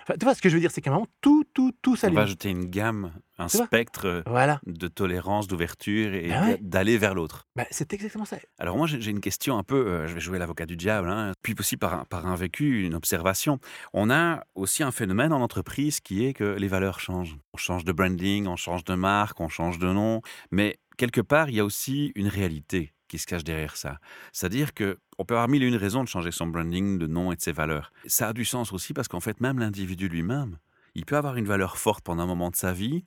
Enfin, 0.04 0.14
tu 0.18 0.24
vois, 0.26 0.34
ce 0.36 0.42
que 0.42 0.48
je 0.48 0.54
veux 0.56 0.62
dire, 0.62 0.72
c'est 0.72 0.80
qu'à 0.80 0.90
un 0.90 0.94
moment, 0.94 1.08
tout, 1.20 1.44
tout, 1.54 1.74
tout 1.82 1.92
On 1.92 1.96
s'allume. 1.98 2.16
va 2.16 2.22
ajouter 2.22 2.50
une 2.50 2.66
gamme, 2.70 3.12
un 3.38 3.48
Tu 3.48 3.58
spectre 3.58 4.06
euh, 4.08 4.22
Voilà. 4.26 4.62
de 4.66 4.88
tolérance, 4.88 5.48
d'ouverture 5.48 6.14
et 6.14 6.30
Ben 6.30 6.48
ouais. 6.48 6.58
d'aller 6.62 6.98
vers 6.98 7.14
l'autre. 7.14 7.46
Bah, 7.58 7.66
c'est 7.72 7.92
exactement 7.94 8.24
ça. 8.24 8.38
Alors 8.58 8.78
moi, 8.78 8.88
j'ai 8.88 9.02
j'ai 9.02 9.12
une 9.12 9.20
question 9.20 9.58
un 9.58 9.64
peu, 9.64 9.76
euh, 9.86 10.08
je 10.08 10.14
vais 10.14 10.22
jouer 10.22 10.40
l'avocat 10.40 10.66
du 10.66 10.78
diable, 10.78 11.10
hein, 11.10 11.34
puis 11.42 11.54
aussi 11.60 11.76
par 11.76 11.94
un, 11.94 12.06
par 12.06 12.26
un 12.26 12.36
vécu, 12.38 12.86
une 12.86 12.96
observation. 12.96 13.60
On 13.94 14.10
a 14.10 14.44
aussi 14.56 14.82
un 14.82 14.92
phénomène 14.92 15.34
en 15.34 15.42
entreprise 15.42 16.00
qui 16.00 16.26
est 16.26 16.34
que 16.34 16.56
les 16.58 16.68
valeurs 16.70 17.02
changent. 17.02 17.36
On 17.54 17.58
change 17.58 17.84
de 17.84 17.92
branding, 17.92 18.48
on 18.48 18.56
change 18.56 18.86
de 18.86 18.96
marque, 18.96 19.42
on 19.42 19.50
change 19.50 19.78
de 19.78 19.88
nom, 19.92 20.22
mais 20.52 20.80
quelque 20.98 21.22
part, 21.22 21.50
il 21.50 21.56
y 21.56 21.60
a 21.60 21.66
aussi 21.66 22.14
une 22.16 22.28
réalité 22.30 22.94
qui 23.08 23.18
se 23.18 23.26
cache 23.26 23.44
derrière 23.44 23.76
ça. 23.76 24.00
C'est-à-dire 24.34 24.74
que 24.74 24.98
on 25.18 25.26
peut 25.26 25.34
avoir 25.36 25.48
mille 25.48 25.64
et 25.64 25.68
une 25.68 25.76
raisons 25.76 26.04
de 26.04 26.08
changer 26.08 26.32
son 26.32 26.48
branding, 26.48 26.98
de 26.98 27.08
nom 27.08 27.32
et 27.32 27.36
de 27.36 27.42
ses 27.42 27.52
valeurs. 27.52 27.92
Ça 28.06 28.30
a 28.30 28.34
du 28.34 28.46
sens 28.46 28.74
aussi 28.74 28.94
parce 28.94 29.08
qu'en 29.08 29.20
fait, 29.20 29.42
même 29.42 29.60
l'individu 29.60 30.08
lui-même, 30.08 30.58
il 30.96 31.06
peut 31.06 31.18
avoir 31.18 31.36
une 31.38 31.46
valeur 31.46 31.78
forte 31.78 32.04
pendant 32.04 32.24
un 32.24 32.28
moment 32.28 32.50
de 32.50 32.56
sa 32.56 32.74
vie, 32.74 33.06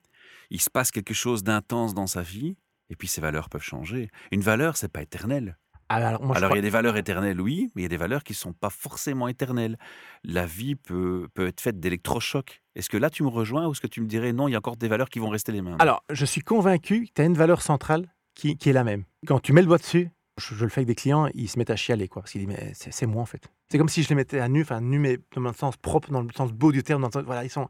il 0.50 0.60
se 0.60 0.70
passe 0.70 0.90
quelque 0.90 1.14
chose 1.14 1.42
d'intense 1.44 1.94
dans 1.94 2.06
sa 2.06 2.22
vie, 2.22 2.56
et 2.88 2.96
puis 2.96 3.08
ces 3.08 3.20
valeurs 3.20 3.48
peuvent 3.48 3.62
changer. 3.62 4.10
Une 4.30 4.40
valeur, 4.42 4.76
c'est 4.76 4.88
pas 4.88 5.02
éternel. 5.02 5.56
Ah, 5.88 5.96
Alors, 5.96 6.22
moi, 6.22 6.36
il 6.38 6.54
y 6.54 6.58
a 6.58 6.62
des 6.62 6.70
valeurs 6.70 6.96
éternelles, 6.96 7.40
oui, 7.40 7.68
mais 7.74 7.82
il 7.82 7.84
y 7.84 7.86
a 7.86 7.88
des 7.88 7.96
valeurs 7.96 8.22
qui 8.22 8.32
ne 8.32 8.36
sont 8.36 8.52
pas 8.52 8.70
forcément 8.70 9.26
éternelles. 9.26 9.76
La 10.22 10.46
vie 10.46 10.76
peut, 10.76 11.26
peut 11.34 11.48
être 11.48 11.60
faite 11.60 11.80
d'électrochocs. 11.80 12.62
Est-ce 12.76 12.88
que 12.88 12.96
là, 12.96 13.10
tu 13.10 13.24
me 13.24 13.28
rejoins 13.28 13.66
ou 13.66 13.72
est-ce 13.72 13.80
que 13.80 13.88
tu 13.88 14.00
me 14.00 14.06
dirais 14.06 14.32
non, 14.32 14.46
il 14.46 14.52
y 14.52 14.54
a 14.54 14.58
encore 14.58 14.76
des 14.76 14.86
valeurs 14.86 15.08
qui 15.08 15.18
vont 15.18 15.30
rester 15.30 15.50
les 15.50 15.62
mêmes? 15.62 15.76
Alors, 15.80 16.04
je 16.08 16.24
suis 16.24 16.42
convaincu 16.42 17.06
que 17.06 17.12
tu 17.12 17.22
as 17.22 17.24
une 17.24 17.34
valeur 17.34 17.60
centrale 17.60 18.06
qui, 18.34 18.56
est 18.64 18.72
la 18.72 18.84
même. 18.84 19.04
Quand 19.26 19.40
tu 19.40 19.52
mets 19.52 19.60
le 19.60 19.66
doigt 19.66 19.78
dessus, 19.78 20.10
je, 20.38 20.54
le 20.64 20.70
fais 20.70 20.80
avec 20.80 20.88
des 20.88 20.94
clients, 20.94 21.28
ils 21.34 21.48
se 21.48 21.58
mettent 21.58 21.70
à 21.70 21.76
chialer, 21.76 22.08
quoi. 22.08 22.22
Parce 22.22 22.32
qu'ils 22.32 22.46
disent, 22.46 22.56
mais 22.56 22.72
c'est 22.74 23.06
moi, 23.06 23.22
en 23.22 23.26
fait. 23.26 23.50
C'est 23.68 23.78
comme 23.78 23.88
si 23.88 24.02
je 24.02 24.08
les 24.08 24.14
mettais 24.14 24.40
à 24.40 24.48
nu, 24.48 24.62
enfin, 24.62 24.80
nu, 24.80 24.98
mais 24.98 25.18
dans 25.34 25.42
le 25.42 25.52
sens 25.52 25.76
propre, 25.76 26.10
dans 26.10 26.22
le 26.22 26.32
sens 26.34 26.52
beau 26.52 26.72
du 26.72 26.82
terme. 26.82 27.02
Dans 27.02 27.08
le 27.08 27.12
sens- 27.12 27.24
voilà, 27.24 27.44
ils 27.44 27.50
sont. 27.50 27.68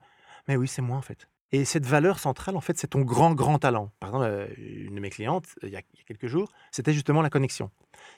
Mais 0.48 0.56
oui, 0.56 0.68
c'est 0.68 0.82
moi, 0.82 0.96
en 0.96 1.02
fait. 1.02 1.28
Et 1.52 1.64
cette 1.64 1.84
valeur 1.84 2.18
centrale, 2.18 2.56
en 2.56 2.60
fait, 2.60 2.78
c'est 2.78 2.88
ton 2.88 3.00
grand, 3.00 3.34
grand 3.34 3.58
talent. 3.58 3.90
Par 3.98 4.10
exemple, 4.10 4.26
euh, 4.26 4.46
une 4.56 4.94
de 4.94 5.00
mes 5.00 5.10
clientes, 5.10 5.46
euh, 5.64 5.68
il 5.68 5.72
y 5.72 5.76
a, 5.76 5.82
quelques 6.06 6.28
jours, 6.28 6.52
c'était 6.70 6.92
justement 6.92 7.22
la 7.22 7.30
connexion. 7.30 7.70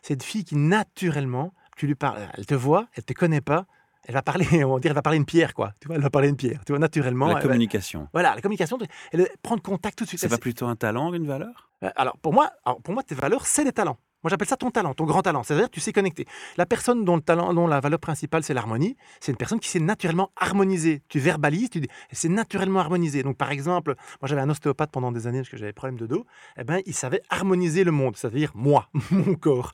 Cette 0.03 0.23
fille 0.23 0.45
qui, 0.45 0.57
naturellement, 0.57 1.55
tu 1.77 1.87
lui 1.87 1.95
parles, 1.95 2.29
elle 2.37 2.45
te 2.45 2.55
voit, 2.55 2.89
elle 2.95 3.05
te 3.05 3.15
connaît 3.15 3.41
pas, 3.41 3.67
elle 4.05 4.15
va 4.15 4.23
parler, 4.23 4.47
on 4.65 4.75
va 4.75 4.81
dire, 4.81 4.91
elle 4.91 4.95
va 4.97 5.03
parler 5.03 5.19
une 5.19 5.25
pierre, 5.25 5.55
quoi. 5.55 5.73
Tu 5.81 5.87
vois, 5.87 5.97
elle 5.97 6.03
va 6.03 6.11
parler 6.11 6.29
une 6.29 6.37
pierre. 6.37 6.65
Tu 6.65 6.73
vois, 6.73 6.79
naturellement. 6.79 7.27
La 7.29 7.35
va- 7.35 7.41
communication. 7.41 8.09
voilà, 8.13 8.35
la 8.35 8.41
communication, 8.41 8.79
elle 9.13 9.29
prendre 9.43 9.63
contact 9.63 9.99
tout 9.99 10.05
de 10.05 10.09
suite. 10.09 10.21
C'est 10.21 10.29
pas 10.29 10.39
plutôt 10.39 10.67
un 10.67 10.77
talent 10.77 11.11
qu'une 11.13 11.27
valeur? 11.27 11.71
Euh, 11.83 11.91
Alors 11.97 12.17
pour 12.19 12.33
moi, 12.33 12.51
alors 12.65 12.81
pour 12.83 12.95
moi, 12.95 13.03
tes 13.03 13.15
valeurs, 13.15 13.47
c'est 13.47 13.65
les 13.65 13.73
talents. 13.73 13.99
Moi, 14.23 14.31
j'appelle 14.31 14.49
ça 14.49 14.57
ton 14.57 14.71
talent, 14.71 14.95
ton 14.95 15.05
grand 15.05 15.23
talent. 15.23 15.43
C'est-à-dire 15.43 15.69
tu 15.69 15.81
sais 15.81 15.93
connecter. 15.93 16.27
La 16.57 16.67
personne 16.67 17.05
dont 17.05 17.17
le 17.17 17.23
talent, 17.23 17.53
dont 17.55 17.67
la 17.67 17.81
valeur 17.81 17.99
principale, 17.99 18.45
c'est 18.45 18.55
l'harmonie, 18.55 18.97
c'est 19.21 19.33
une 19.33 19.39
personne 19.39 19.59
qui 19.59 19.69
sait 19.69 19.81
naturellement 19.81 20.31
harmoniser. 20.37 21.03
Tu 21.09 21.19
verbalises, 21.19 21.71
tu 21.71 21.81
dis, 21.81 21.89
c'est 22.13 22.29
naturellement 22.29 22.81
harmonisé. 22.81 23.23
Donc, 23.23 23.37
par 23.37 23.51
exemple, 23.51 23.95
moi, 24.21 24.29
j'avais 24.29 24.41
un 24.41 24.51
ostéopathe 24.51 24.93
pendant 24.93 25.11
des 25.11 25.27
années 25.27 25.41
parce 25.41 25.49
que 25.49 25.57
j'avais 25.57 25.71
des 25.71 25.75
problèmes 25.75 25.99
de 25.99 26.07
dos. 26.07 26.25
Eh 26.57 26.65
ben, 26.65 26.81
il 26.87 26.95
savait 26.95 27.23
harmoniser 27.31 27.85
le 27.85 27.91
monde, 27.91 28.17
c'est-à-dire 28.17 28.53
moi, 28.55 28.89
mon 29.11 29.35
corps. 29.35 29.73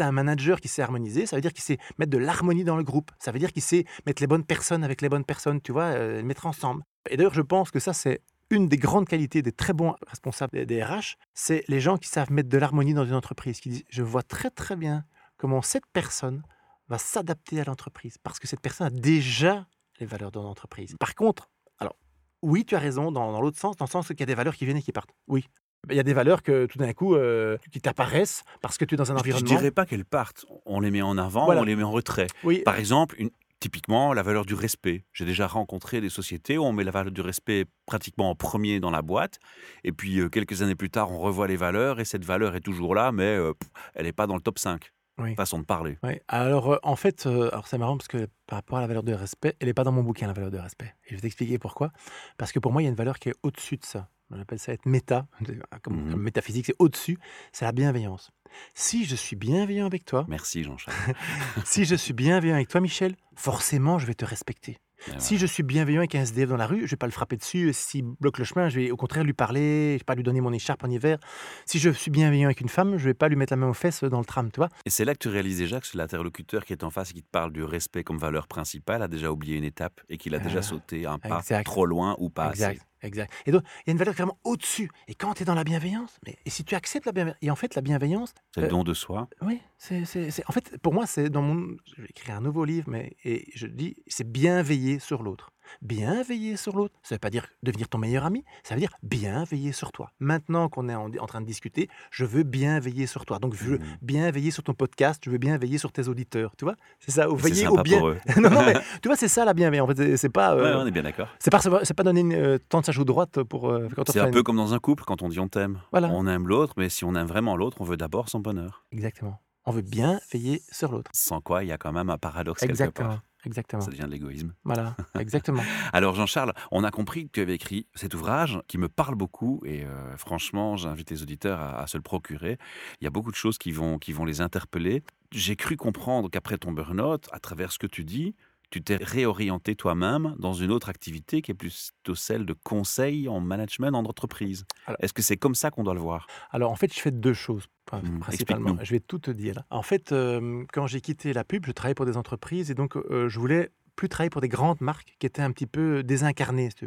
As 0.00 0.04
un 0.06 0.12
manager 0.12 0.60
qui 0.60 0.68
sait 0.68 0.80
harmoniser, 0.80 1.26
ça 1.26 1.36
veut 1.36 1.42
dire 1.42 1.52
qu'il 1.52 1.62
sait 1.62 1.76
mettre 1.98 2.10
de 2.10 2.16
l'harmonie 2.16 2.64
dans 2.64 2.76
le 2.76 2.82
groupe. 2.82 3.10
Ça 3.18 3.32
veut 3.32 3.38
dire 3.38 3.52
qu'il 3.52 3.62
sait 3.62 3.84
mettre 4.06 4.22
les 4.22 4.26
bonnes 4.26 4.44
personnes 4.44 4.82
avec 4.82 5.02
les 5.02 5.10
bonnes 5.10 5.24
personnes, 5.24 5.60
tu 5.60 5.72
vois, 5.72 5.82
euh, 5.82 6.22
mettre 6.22 6.46
ensemble. 6.46 6.82
Et 7.10 7.16
d'ailleurs, 7.18 7.34
je 7.34 7.42
pense 7.42 7.70
que 7.70 7.80
ça, 7.80 7.92
c'est 7.92 8.22
une 8.50 8.68
des 8.68 8.76
grandes 8.76 9.06
qualités 9.08 9.42
des 9.42 9.52
très 9.52 9.72
bons 9.72 9.94
responsables 10.06 10.66
des- 10.66 10.82
RH, 10.82 11.16
c'est 11.34 11.64
les 11.68 11.80
gens 11.80 11.96
qui 11.96 12.08
savent 12.08 12.30
mettre 12.32 12.48
de 12.48 12.58
l'harmonie 12.58 12.94
dans 12.94 13.04
une 13.04 13.14
entreprise, 13.14 13.60
qui 13.60 13.68
disent 13.70 13.84
je 13.88 14.02
vois 14.02 14.22
très 14.22 14.50
très 14.50 14.76
bien 14.76 15.04
comment 15.36 15.62
cette 15.62 15.86
personne 15.92 16.42
va 16.88 16.98
s'adapter 16.98 17.60
à 17.60 17.64
l'entreprise 17.64 18.18
parce 18.18 18.38
que 18.38 18.48
cette 18.48 18.60
personne 18.60 18.88
a 18.88 18.90
déjà 18.90 19.66
les 20.00 20.06
valeurs 20.06 20.32
de 20.32 20.40
l'entreprise. 20.40 20.96
Par 20.98 21.14
contre, 21.14 21.50
alors 21.78 21.94
oui, 22.42 22.64
tu 22.64 22.74
as 22.74 22.78
raison 22.80 23.12
dans, 23.12 23.30
dans 23.32 23.40
l'autre 23.40 23.58
sens, 23.58 23.76
dans 23.76 23.84
le 23.84 23.90
sens 23.90 24.08
qu'il 24.08 24.20
y 24.20 24.22
a 24.24 24.26
des 24.26 24.34
valeurs 24.34 24.56
qui 24.56 24.64
viennent 24.64 24.78
et 24.78 24.82
qui 24.82 24.92
partent. 24.92 25.10
Oui. 25.28 25.46
Il 25.88 25.96
y 25.96 26.00
a 26.00 26.02
des 26.02 26.12
valeurs 26.12 26.42
que 26.42 26.66
tout 26.66 26.76
d'un 26.78 26.92
coup 26.92 27.14
euh, 27.14 27.56
qui 27.72 27.80
t'apparaissent 27.80 28.42
parce 28.60 28.76
que 28.76 28.84
tu 28.84 28.94
es 28.94 28.98
dans 28.98 29.04
un 29.12 29.14
Je- 29.14 29.18
Je 29.18 29.20
environnement. 29.20 29.48
dirais 29.48 29.70
pas 29.70 29.86
qu'elles 29.86 30.04
partent. 30.04 30.44
On 30.66 30.80
les 30.80 30.90
met 30.90 31.00
en 31.00 31.16
avant, 31.16 31.44
Voilà. 31.46 31.62
on 31.62 31.64
les 31.64 31.74
met 31.76 31.82
en 31.84 31.90
retrait. 31.90 32.26
Oui, 32.44 32.60
Par 32.64 32.76
exemple, 32.76 33.14
une- 33.18 33.30
typiquement 33.60 34.12
la 34.12 34.22
valeur 34.22 34.44
du 34.44 34.54
respect. 34.54 35.04
J'ai 35.12 35.24
déjà 35.24 35.46
rencontré 35.46 36.00
des 36.00 36.08
sociétés 36.08 36.58
où 36.58 36.64
on 36.64 36.72
met 36.72 36.84
la 36.84 36.90
valeur 36.90 37.12
du 37.12 37.20
respect 37.20 37.66
pratiquement 37.86 38.30
en 38.30 38.34
premier 38.34 38.80
dans 38.80 38.90
la 38.90 39.02
boîte, 39.02 39.38
et 39.84 39.92
puis 39.92 40.18
euh, 40.18 40.28
quelques 40.28 40.62
années 40.62 40.74
plus 40.74 40.90
tard, 40.90 41.12
on 41.12 41.18
revoit 41.18 41.46
les 41.46 41.56
valeurs, 41.56 42.00
et 42.00 42.04
cette 42.04 42.24
valeur 42.24 42.56
est 42.56 42.60
toujours 42.60 42.94
là, 42.94 43.12
mais 43.12 43.36
euh, 43.36 43.52
pff, 43.52 43.70
elle 43.94 44.06
n'est 44.06 44.12
pas 44.12 44.26
dans 44.26 44.34
le 44.34 44.40
top 44.40 44.58
5. 44.58 44.90
Oui. 45.18 45.34
Façon 45.34 45.58
de 45.58 45.64
parler. 45.64 45.98
Ouais. 46.02 46.22
Alors, 46.28 46.72
euh, 46.72 46.78
en 46.82 46.96
fait, 46.96 47.26
alors 47.26 47.66
c'est 47.66 47.76
marrant 47.76 47.98
parce 47.98 48.08
que 48.08 48.26
par 48.46 48.56
rapport 48.56 48.78
à 48.78 48.80
la 48.80 48.86
valeur 48.86 49.02
de 49.02 49.12
respect, 49.12 49.54
elle 49.60 49.66
n'est 49.66 49.74
pas 49.74 49.84
dans 49.84 49.92
mon 49.92 50.02
bouquin, 50.02 50.26
la 50.26 50.32
valeur 50.32 50.50
de 50.50 50.58
respect. 50.58 50.94
Et 51.04 51.10
je 51.10 51.14
vais 51.16 51.20
t'expliquer 51.20 51.58
pourquoi. 51.58 51.92
Parce 52.38 52.52
que 52.52 52.58
pour 52.58 52.72
moi, 52.72 52.80
il 52.80 52.86
y 52.86 52.88
a 52.88 52.90
une 52.90 52.96
valeur 52.96 53.18
qui 53.18 53.28
est 53.28 53.34
au-dessus 53.42 53.76
de 53.76 53.84
ça. 53.84 54.08
On 54.30 54.40
appelle 54.40 54.58
ça 54.58 54.72
être 54.72 54.86
méta, 54.86 55.26
comme, 55.82 56.04
Mhm. 56.04 56.10
comme 56.12 56.22
métaphysique, 56.22 56.66
c'est 56.66 56.76
au-dessus. 56.78 57.18
C'est 57.52 57.64
la 57.64 57.72
bienveillance. 57.72 58.30
Si 58.74 59.04
je 59.04 59.14
suis 59.16 59.36
bienveillant 59.36 59.86
avec 59.86 60.04
toi, 60.04 60.24
Merci 60.28 60.64
Jean-Charles. 60.64 60.96
si 61.64 61.84
je 61.84 61.94
suis 61.94 62.12
bienveillant 62.14 62.54
avec 62.56 62.68
toi, 62.68 62.80
Michel, 62.80 63.14
forcément, 63.36 63.98
je 63.98 64.06
vais 64.06 64.14
te 64.14 64.24
respecter. 64.24 64.78
Si 65.16 65.38
je 65.38 65.46
suis 65.46 65.62
bienveillant 65.62 66.00
avec 66.00 66.14
un 66.14 66.20
SDF 66.20 66.50
dans 66.50 66.58
la 66.58 66.66
rue, 66.66 66.82
je 66.86 66.90
vais 66.90 66.96
pas 66.98 67.06
le 67.06 67.12
frapper 67.12 67.38
dessus. 67.38 67.72
S'il 67.72 68.02
bloque 68.20 68.36
le 68.36 68.44
chemin, 68.44 68.68
je 68.68 68.80
vais 68.80 68.90
au 68.90 68.98
contraire 68.98 69.24
lui 69.24 69.32
parler, 69.32 69.94
je 69.94 70.00
vais 70.00 70.04
pas 70.04 70.14
lui 70.14 70.22
donner 70.22 70.42
mon 70.42 70.52
écharpe 70.52 70.84
en 70.84 70.90
hiver. 70.90 71.16
Si 71.64 71.78
je 71.78 71.88
suis 71.88 72.10
bienveillant 72.10 72.44
avec 72.48 72.60
une 72.60 72.68
femme, 72.68 72.98
je 72.98 73.04
vais 73.06 73.14
pas 73.14 73.28
lui 73.28 73.36
mettre 73.36 73.54
la 73.54 73.56
main 73.56 73.68
aux 73.68 73.72
fesses 73.74 74.04
dans 74.04 74.18
le 74.18 74.26
tram, 74.26 74.50
tu 74.52 74.58
vois. 74.58 74.68
Et 74.84 74.90
c'est 74.90 75.06
là 75.06 75.14
que 75.14 75.18
tu 75.20 75.28
réalises 75.30 75.56
déjà 75.56 75.80
que 75.80 75.86
l'interlocuteur 75.96 76.66
qui 76.66 76.74
est 76.74 76.84
en 76.84 76.90
face 76.90 77.12
et 77.12 77.14
qui 77.14 77.22
te 77.22 77.30
parle 77.30 77.50
du 77.50 77.64
respect 77.64 78.04
comme 78.04 78.18
valeur 78.18 78.46
principale 78.46 79.00
a 79.02 79.08
déjà 79.08 79.32
oublié 79.32 79.56
une 79.56 79.64
étape 79.64 80.02
et 80.10 80.18
qu'il 80.18 80.34
a 80.34 80.38
déjà 80.38 80.58
Ah, 80.58 80.62
sauté 80.62 81.06
un 81.06 81.18
pas 81.18 81.38
exact. 81.38 81.64
trop 81.64 81.86
loin 81.86 82.14
ou 82.18 82.28
pas 82.28 82.48
assez. 82.48 82.78
Exact. 83.02 83.32
Et 83.46 83.52
donc, 83.52 83.62
il 83.64 83.88
y 83.88 83.90
a 83.90 83.92
une 83.92 83.98
valeur 83.98 84.14
vraiment 84.14 84.38
au-dessus. 84.44 84.90
Et 85.08 85.14
quand 85.14 85.34
tu 85.34 85.42
es 85.42 85.46
dans 85.46 85.54
la 85.54 85.64
bienveillance, 85.64 86.18
mais, 86.26 86.36
et 86.44 86.50
si 86.50 86.64
tu 86.64 86.74
acceptes 86.74 87.06
la 87.06 87.12
bienveillance, 87.12 87.38
et 87.42 87.50
en 87.50 87.56
fait, 87.56 87.74
la 87.74 87.82
bienveillance, 87.82 88.34
C'est 88.54 88.60
le 88.60 88.66
Euh, 88.66 88.70
don 88.70 88.84
de 88.84 88.94
soi. 88.94 89.28
oui, 89.42 89.60
c'est, 89.78 90.02
en 90.48 90.52
fait, 90.52 90.76
pour 90.82 90.92
moi, 90.92 91.06
c'est 91.06 91.30
dans 91.30 91.42
mon. 91.42 91.76
Je 91.96 92.02
vais 92.02 92.08
écrire 92.10 92.36
un 92.36 92.40
nouveau 92.40 92.64
livre, 92.64 92.88
mais 92.90 93.16
et 93.24 93.50
je 93.54 93.66
dis, 93.66 93.96
c'est 94.06 94.30
bien 94.30 94.62
veiller 94.62 94.98
sur 94.98 95.22
l'autre. 95.22 95.50
Bien 95.82 96.22
veiller 96.22 96.56
sur 96.56 96.76
l'autre, 96.76 96.94
ça 97.02 97.14
ne 97.14 97.16
veut 97.16 97.20
pas 97.20 97.30
dire 97.30 97.46
devenir 97.62 97.88
ton 97.88 97.98
meilleur 97.98 98.24
ami, 98.24 98.44
ça 98.62 98.74
veut 98.74 98.80
dire 98.80 98.92
bien 99.02 99.44
veiller 99.44 99.72
sur 99.72 99.92
toi. 99.92 100.10
Maintenant 100.20 100.68
qu'on 100.68 100.88
est 100.88 100.94
en, 100.94 101.10
en 101.18 101.26
train 101.26 101.40
de 101.40 101.46
discuter, 101.46 101.88
je 102.10 102.24
veux 102.24 102.42
bien 102.42 102.80
veiller 102.80 103.06
sur 103.06 103.24
toi. 103.24 103.38
Donc, 103.38 103.54
je 103.54 103.64
veux 103.64 103.78
Mhm. 103.78 103.84
bien 104.02 104.30
veiller 104.30 104.50
sur 104.50 104.62
ton 104.62 104.74
podcast, 104.74 105.20
je 105.24 105.30
veux 105.30 105.38
bien 105.38 105.56
veiller 105.58 105.78
sur 105.78 105.92
tes 105.92 106.08
auditeurs, 106.08 106.54
tu 106.56 106.64
vois? 106.64 106.76
C'est 106.98 107.12
ça, 107.12 107.26
veiller 107.28 107.66
au 107.68 107.82
bien. 107.82 107.98
pour 107.98 108.08
eux. 108.08 108.18
non, 108.36 108.50
non, 108.50 108.62
mais 108.64 108.74
tu 109.02 109.08
vois, 109.08 109.16
c'est 109.16 109.28
ça 109.28 109.44
la 109.44 109.54
bienveillance. 109.54 109.90
En 109.90 109.94
fait, 109.94 110.16
c'est- 110.16 110.28
pas. 110.28 110.54
Ouais, 110.54 110.62
euh, 110.62 110.82
on 110.82 110.86
est 110.86 110.90
bien 110.90 111.02
d'accord. 111.02 111.28
c'est 111.38 111.50
pas, 111.50 112.02
donner 112.04 112.20
une, 112.20 112.32
euh, 112.34 112.58
tendre 112.68 112.84
sa 112.86 112.92
joue 112.92 113.04
droite 113.04 113.42
pour. 113.42 113.68
euh, 113.70 113.88
quand 113.96 114.08
on 114.08 114.12
C'est 114.12 114.20
un 114.20 114.26
une- 114.26 114.32
peu 114.32 114.42
comme 114.42 114.56
dans 114.56 114.74
un 114.74 114.78
couple 114.78 115.04
quand 115.04 115.22
on 115.22 115.28
dit 115.28 115.40
on 115.40 115.48
t'aime. 115.48 115.80
Voilà. 115.90 116.08
On 116.12 116.26
aime 116.26 116.46
l'autre, 116.46 116.74
mais 116.76 116.88
si 116.88 117.04
on 117.04 117.14
aime 117.14 117.26
vraiment 117.26 117.56
l'autre, 117.56 117.78
on 117.80 117.84
veut 117.84 117.96
d'abord 117.96 118.28
son 118.28 118.40
bonheur. 118.40 118.84
Exactement. 118.92 119.40
On 119.66 119.72
veut 119.72 119.82
bien 119.82 120.20
veiller 120.32 120.62
sur 120.70 120.90
l'autre. 120.92 121.10
Sans 121.14 121.40
quoi, 121.40 121.62
il 121.64 121.68
y 121.68 121.72
a 121.72 121.78
quand 121.78 121.92
même 121.92 122.08
un 122.10 122.16
paradoxe 122.18 122.60
quelque 122.60 122.70
Exactement. 122.70 123.08
part. 123.10 123.22
Exactement. 123.44 123.80
Ça 123.82 123.90
devient 123.90 124.02
de 124.02 124.10
l'égoïsme. 124.10 124.52
Voilà. 124.64 124.96
Exactement. 125.18 125.62
Alors 125.92 126.14
Jean-Charles, 126.14 126.52
on 126.70 126.84
a 126.84 126.90
compris 126.90 127.26
que 127.26 127.32
tu 127.32 127.40
avais 127.40 127.54
écrit 127.54 127.86
cet 127.94 128.14
ouvrage 128.14 128.60
qui 128.68 128.78
me 128.78 128.88
parle 128.88 129.14
beaucoup 129.14 129.60
et 129.64 129.84
euh, 129.84 130.16
franchement, 130.16 130.76
j'invite 130.76 131.10
les 131.10 131.22
auditeurs 131.22 131.60
à, 131.60 131.80
à 131.80 131.86
se 131.86 131.96
le 131.96 132.02
procurer. 132.02 132.58
Il 133.00 133.04
y 133.04 133.06
a 133.06 133.10
beaucoup 133.10 133.30
de 133.30 133.36
choses 133.36 133.58
qui 133.58 133.72
vont, 133.72 133.98
qui 133.98 134.12
vont 134.12 134.24
les 134.24 134.40
interpeller. 134.40 135.02
J'ai 135.32 135.56
cru 135.56 135.76
comprendre 135.76 136.28
qu'après 136.28 136.58
ton 136.58 136.72
burn-out, 136.72 137.28
à 137.32 137.38
travers 137.38 137.72
ce 137.72 137.78
que 137.78 137.86
tu 137.86 138.04
dis, 138.04 138.34
tu 138.70 138.82
t'es 138.82 138.96
réorienté 138.96 139.74
toi-même 139.74 140.34
dans 140.38 140.52
une 140.52 140.70
autre 140.70 140.88
activité 140.88 141.42
qui 141.42 141.50
est 141.50 141.54
plutôt 141.54 142.14
celle 142.14 142.46
de 142.46 142.52
conseil 142.52 143.28
en 143.28 143.40
management 143.40 143.94
en 143.94 144.04
entreprise. 144.04 144.64
Est-ce 145.00 145.12
que 145.12 145.22
c'est 145.22 145.36
comme 145.36 145.54
ça 145.54 145.70
qu'on 145.70 145.84
doit 145.84 145.94
le 145.94 146.00
voir? 146.00 146.26
Alors, 146.50 146.70
en 146.70 146.76
fait, 146.76 146.92
je 146.94 147.00
fais 147.00 147.10
deux 147.10 147.34
choses, 147.34 147.66
Hmm, 147.92 148.20
principalement. 148.20 148.76
Je 148.82 148.90
vais 148.92 149.00
tout 149.00 149.18
te 149.18 149.30
dire. 149.30 149.64
En 149.70 149.82
fait, 149.82 150.12
euh, 150.12 150.64
quand 150.72 150.86
j'ai 150.86 151.00
quitté 151.00 151.32
la 151.32 151.44
pub, 151.44 151.66
je 151.66 151.72
travaillais 151.72 151.94
pour 151.94 152.06
des 152.06 152.16
entreprises 152.16 152.70
et 152.70 152.74
donc 152.74 152.96
euh, 152.96 153.28
je 153.28 153.38
voulais 153.40 153.70
plus 153.96 154.08
travailler 154.08 154.30
pour 154.30 154.40
des 154.40 154.48
grandes 154.48 154.80
marques 154.80 155.16
qui 155.18 155.26
étaient 155.26 155.42
un 155.42 155.50
petit 155.50 155.66
peu 155.66 156.02
désincarnées. 156.02 156.70
si. 156.70 156.86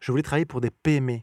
Je 0.00 0.12
voulais 0.12 0.22
travailler 0.22 0.44
pour 0.44 0.60
des 0.60 0.70
PME 0.70 1.20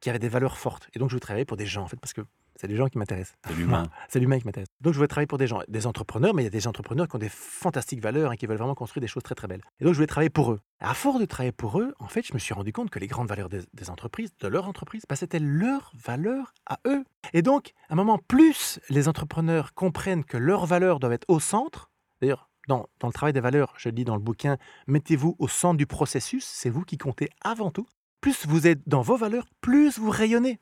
qui 0.00 0.10
avaient 0.10 0.18
des 0.18 0.28
valeurs 0.28 0.58
fortes. 0.58 0.88
Et 0.94 0.98
donc, 0.98 1.08
je 1.08 1.14
voulais 1.14 1.20
travailler 1.20 1.44
pour 1.46 1.56
des 1.56 1.66
gens, 1.66 1.82
en 1.82 1.88
fait, 1.88 1.98
parce 1.98 2.12
que 2.12 2.22
c'est 2.60 2.66
des 2.66 2.76
gens 2.76 2.88
qui 2.88 2.98
m'intéressent. 2.98 3.36
C'est 3.46 3.54
l'humain. 3.54 3.84
C'est 4.08 4.18
l'humain 4.18 4.38
qui 4.38 4.44
m'intéresse. 4.44 4.68
Donc, 4.80 4.92
je 4.92 4.98
voulais 4.98 5.08
travailler 5.08 5.28
pour 5.28 5.38
des 5.38 5.46
gens, 5.46 5.60
des 5.68 5.86
entrepreneurs, 5.86 6.34
mais 6.34 6.42
il 6.42 6.46
y 6.46 6.48
a 6.48 6.50
des 6.50 6.66
entrepreneurs 6.66 7.06
qui 7.06 7.14
ont 7.14 7.20
des 7.20 7.28
fantastiques 7.28 8.02
valeurs 8.02 8.32
et 8.32 8.36
qui 8.36 8.46
veulent 8.46 8.58
vraiment 8.58 8.74
construire 8.74 9.00
des 9.00 9.06
choses 9.06 9.22
très, 9.22 9.36
très 9.36 9.46
belles. 9.46 9.62
Et 9.80 9.84
donc, 9.84 9.92
je 9.92 9.98
voulais 9.98 10.08
travailler 10.08 10.30
pour 10.30 10.52
eux. 10.52 10.60
À 10.80 10.94
force 10.94 11.20
de 11.20 11.24
travailler 11.24 11.52
pour 11.52 11.80
eux, 11.80 11.94
en 12.00 12.08
fait, 12.08 12.26
je 12.26 12.34
me 12.34 12.38
suis 12.38 12.54
rendu 12.54 12.72
compte 12.72 12.90
que 12.90 12.98
les 12.98 13.06
grandes 13.06 13.28
valeurs 13.28 13.48
des, 13.48 13.60
des 13.72 13.90
entreprises, 13.90 14.32
de 14.40 14.48
leur 14.48 14.68
entreprise, 14.68 15.04
bah, 15.08 15.14
c'était 15.14 15.38
leurs 15.38 15.92
valeurs 15.94 16.52
à 16.66 16.80
eux. 16.86 17.04
Et 17.32 17.42
donc, 17.42 17.74
à 17.88 17.92
un 17.92 17.96
moment, 17.96 18.18
plus 18.18 18.80
les 18.90 19.06
entrepreneurs 19.06 19.72
comprennent 19.74 20.24
que 20.24 20.36
leurs 20.36 20.66
valeurs 20.66 20.98
doivent 20.98 21.12
être 21.12 21.26
au 21.28 21.38
centre, 21.38 21.90
d'ailleurs, 22.20 22.50
dans, 22.66 22.88
dans 22.98 23.08
le 23.08 23.12
travail 23.12 23.32
des 23.32 23.40
valeurs, 23.40 23.74
je 23.78 23.88
le 23.88 23.92
dis 23.92 24.04
dans 24.04 24.16
le 24.16 24.20
bouquin, 24.20 24.58
mettez-vous 24.88 25.36
au 25.38 25.48
centre 25.48 25.76
du 25.76 25.86
processus, 25.86 26.44
c'est 26.44 26.70
vous 26.70 26.82
qui 26.82 26.98
comptez 26.98 27.30
avant 27.40 27.70
tout. 27.70 27.86
Plus 28.20 28.46
vous 28.46 28.66
êtes 28.66 28.80
dans 28.86 29.00
vos 29.00 29.16
valeurs, 29.16 29.46
plus 29.60 29.98
vous 29.98 30.10
rayonnez. 30.10 30.60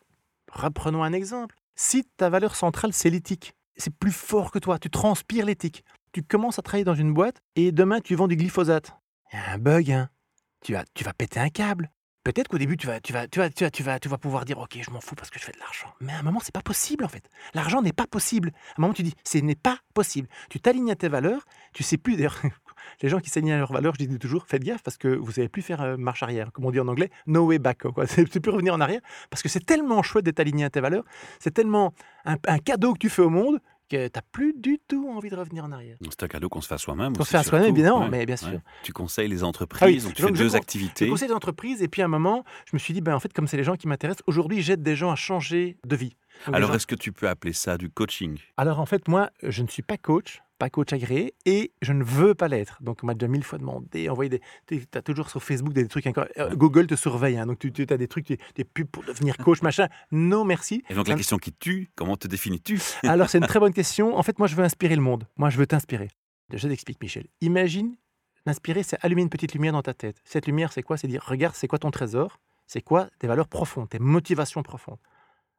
Reprenons 0.53 1.03
un 1.03 1.13
exemple. 1.13 1.57
Si 1.79 2.05
ta 2.17 2.31
valeur 2.31 2.57
centrale, 2.57 2.95
c'est 2.95 3.11
l'éthique, 3.11 3.55
c'est 3.77 3.95
plus 3.95 4.11
fort 4.11 4.51
que 4.51 4.59
toi, 4.59 4.79
tu 4.79 4.89
transpires 4.89 5.45
l'éthique. 5.45 5.85
Tu 6.13 6.23
commences 6.23 6.59
à 6.59 6.63
travailler 6.63 6.85
dans 6.85 6.95
une 6.95 7.13
boîte 7.13 7.43
et 7.55 7.71
demain 7.71 8.01
tu 8.01 8.15
vends 8.15 8.29
du 8.29 8.37
glyphosate. 8.37 8.97
Il 9.31 9.39
y 9.39 9.43
a 9.43 9.53
un 9.53 9.59
bug, 9.59 9.91
hein. 9.91 10.09
Tu 10.65 10.73
vas, 10.73 10.85
tu 10.95 11.05
vas 11.05 11.13
péter 11.13 11.39
un 11.39 11.51
câble. 11.51 11.91
Peut-être 12.25 12.49
qu'au 12.49 12.57
début, 12.57 12.79
tu 12.79 12.87
vas, 12.87 12.99
tu, 12.99 13.13
vas, 13.13 13.29
tu, 13.29 13.39
vas, 13.39 13.51
tu, 13.51 14.09
vas, 14.09 14.19
pouvoir 14.19 14.47
dire 14.47 14.59
Ok, 14.59 14.79
je 14.81 14.91
m'en 14.91 15.03
fous 15.03 15.15
parce 15.15 15.29
que 15.29 15.39
je 15.39 15.45
fais 15.45 15.53
de 15.53 15.59
l'argent. 15.59 15.93
Mais 16.01 16.15
à 16.15 16.19
un 16.19 16.23
moment, 16.23 16.41
c'est 16.43 16.55
pas 16.55 16.63
possible 16.63 17.05
en 17.05 17.09
fait. 17.09 17.29
L'argent 17.53 17.83
n'est 17.83 17.93
pas 17.93 18.07
possible. 18.07 18.53
À 18.71 18.73
un 18.79 18.81
moment, 18.81 18.95
tu 18.95 19.03
dis 19.03 19.15
Ce 19.23 19.37
n'est 19.37 19.55
pas 19.55 19.79
possible. 19.93 20.29
Tu 20.49 20.59
t'alignes 20.59 20.91
à 20.91 20.97
tes 20.97 21.09
valeurs. 21.09 21.45
Tu 21.75 21.83
sais 21.83 21.99
plus, 21.99 22.17
d'ailleurs, 22.17 22.41
les 23.03 23.09
gens 23.09 23.21
qui 23.21 23.31
s'alignent 23.31 23.53
à 23.53 23.59
leurs 23.59 23.73
valeurs, 23.73 23.95
je 23.99 24.05
dis 24.05 24.19
toujours 24.19 24.47
Faites 24.47 24.63
gaffe 24.63 24.83
parce 24.83 24.97
que 24.97 25.09
vous 25.09 25.33
savez 25.33 25.49
plus 25.49 25.63
faire 25.63 25.83
euh, 25.83 25.97
marche 25.97 26.23
arrière. 26.23 26.53
Comme 26.53 26.65
on 26.65 26.71
dit 26.71 26.81
en 26.81 26.89
anglais, 26.89 27.11
no 27.27 27.47
way 27.47 27.59
back. 27.59 27.87
Quoi. 27.93 28.07
C'est 28.07 28.41
plus 28.41 28.51
revenir 28.51 28.75
en 28.75 28.81
arrière 28.81 29.01
parce 29.31 29.43
que 29.43 29.49
c'est 29.49 29.65
tellement 29.65 30.03
chouette 30.03 30.25
d'être 30.25 30.41
aligné 30.41 30.65
à 30.65 30.71
tes 30.71 30.81
valeurs. 30.81 31.05
C'est 31.39 31.53
tellement 31.53 31.95
un, 32.25 32.37
un 32.47 32.59
cadeau 32.59 32.93
que 32.95 32.99
tu 32.99 33.09
fais 33.09 33.23
au 33.23 33.31
monde 33.31 33.61
que 33.89 34.09
tu 34.09 34.13
n'as 34.15 34.23
plus 34.33 34.55
du 34.55 34.79
tout 34.89 35.09
envie 35.11 35.31
de 35.31 35.37
revenir 35.37 35.65
en 35.65 35.73
arrière. 35.73 35.97
C'est 36.03 36.23
un 36.23 36.29
cadeau 36.29 36.49
qu'on 36.49 36.61
se 36.61 36.69
fait 36.69 36.75
à 36.75 36.79
soi-même. 36.79 37.17
Qu'on 37.17 37.25
se 37.25 37.31
fait 37.31 37.37
à 37.37 37.43
soi-même, 37.43 37.71
évidemment, 37.71 38.09
mais 38.09 38.27
bien 38.27 38.37
sûr. 38.37 38.49
Ouais. 38.49 38.61
Tu 38.83 38.93
conseilles 38.93 39.29
les 39.29 39.45
entreprises, 39.45 40.05
donc 40.05 40.15
tu 40.15 40.23
fais 40.23 40.33
deux 40.33 40.57
activités. 40.57 41.07
Je 41.07 41.11
conseille 41.11 41.29
les 41.29 41.35
entreprises, 41.35 41.83
et 41.83 41.89
puis 41.89 42.03
à 42.03 42.07
un 42.07 42.09
moment, 42.09 42.45
je 42.67 42.75
me 42.75 42.79
suis 42.79 42.95
dit, 42.95 43.01
ben, 43.01 43.15
en 43.15 43.21
fait, 43.21 43.33
comme 43.33 43.47
c'est 43.47 43.57
les 43.57 43.65
gens 43.65 43.77
qui 43.77 43.89
m'intéressent, 43.89 44.23
aujourd'hui, 44.27 44.63
j'aide 44.63 44.83
des 44.83 44.97
gens 44.97 45.11
à 45.11 45.17
changer 45.17 45.79
de 45.85 45.97
vie. 45.97 46.17
Donc, 46.47 46.57
Alors, 46.57 46.71
gens... 46.71 46.77
est-ce 46.77 46.87
que 46.87 46.95
tu 46.95 47.13
peux 47.13 47.29
appeler 47.29 47.53
ça 47.53 47.79
du 47.79 47.89
coaching? 47.89 48.39
Alors, 48.57 48.81
en 48.81 48.87
fait, 48.87 49.09
moi, 49.09 49.31
je 49.43 49.63
ne 49.63 49.69
suis 49.69 49.83
pas 49.83 49.97
coach, 49.97 50.43
pas 50.59 50.71
coach 50.71 50.93
agréé, 50.93 51.35
et 51.45 51.73
je 51.83 51.93
ne 51.93 52.03
veux 52.03 52.35
pas 52.35 52.49
l'être. 52.49 52.83
Donc, 52.83 53.01
on 53.03 53.07
m'a 53.07 53.15
déjà 53.15 53.29
mille 53.29 53.45
fois 53.45 53.59
demandé, 53.59 54.09
envoyé 54.09 54.29
des... 54.29 54.41
Tu 54.67 54.87
as 54.95 55.03
toujours 55.03 55.31
sur 55.31 55.43
Facebook 55.43 55.73
des 55.73 55.87
trucs 55.89 56.07
encore... 56.07 56.27
Euh, 56.39 56.55
Google 56.55 56.87
te 56.87 56.95
surveille, 56.95 57.37
hein, 57.37 57.47
donc 57.47 57.59
tu, 57.59 57.73
tu 57.73 57.87
as 57.89 57.97
des 57.97 58.09
trucs, 58.09 58.29
des 58.29 58.65
pubs 58.65 58.87
pour 58.87 59.05
devenir 59.05 59.37
coach, 59.37 59.63
machin. 59.63 59.89
Non, 60.11 60.45
merci. 60.45 60.83
Et 60.89 60.95
donc, 60.95 61.09
la 61.09 61.15
question 61.15 61.39
qui 61.39 61.53
tue, 61.53 61.91
comment 61.95 62.17
te 62.17 62.29
définis-tu? 62.29 62.81
Alors, 63.05 63.29
c'est 63.29 63.39
une 63.39 63.47
très 63.47 63.61
bonne 63.61 63.75
question. 63.75 64.17
En 64.17 64.23
fait, 64.23 64.39
moi, 64.39 64.49
je 64.49 64.57
veux 64.57 64.65
inspirer 64.65 64.97
le 64.97 65.03
monde. 65.03 65.27
Moi, 65.37 65.51
je 65.51 65.59
veux 65.59 65.67
t'inspirer. 65.67 66.09
Je 66.53 66.69
t'explique, 66.69 67.01
Michel. 67.03 67.27
Imagine, 67.41 67.97
l'inspirer, 68.47 68.83
c'est 68.83 68.99
allumer 69.03 69.23
une 69.23 69.29
petite 69.29 69.53
lumière 69.53 69.73
dans 69.73 69.83
ta 69.83 69.95
tête. 69.95 70.21
Cette 70.25 70.47
lumière, 70.47 70.73
c'est 70.73 70.83
quoi? 70.83 70.97
C'est 70.97 71.09
dire, 71.09 71.25
regarde, 71.27 71.55
c'est 71.55 71.69
quoi 71.69 71.79
ton 71.79 71.91
trésor? 71.91 72.39
C'est 72.67 72.83
quoi 72.83 73.09
tes 73.19 73.27
valeurs 73.27 73.49
profondes, 73.49 73.89
tes 73.89 73.99
motivations 73.99 74.63
profondes? 74.63 74.99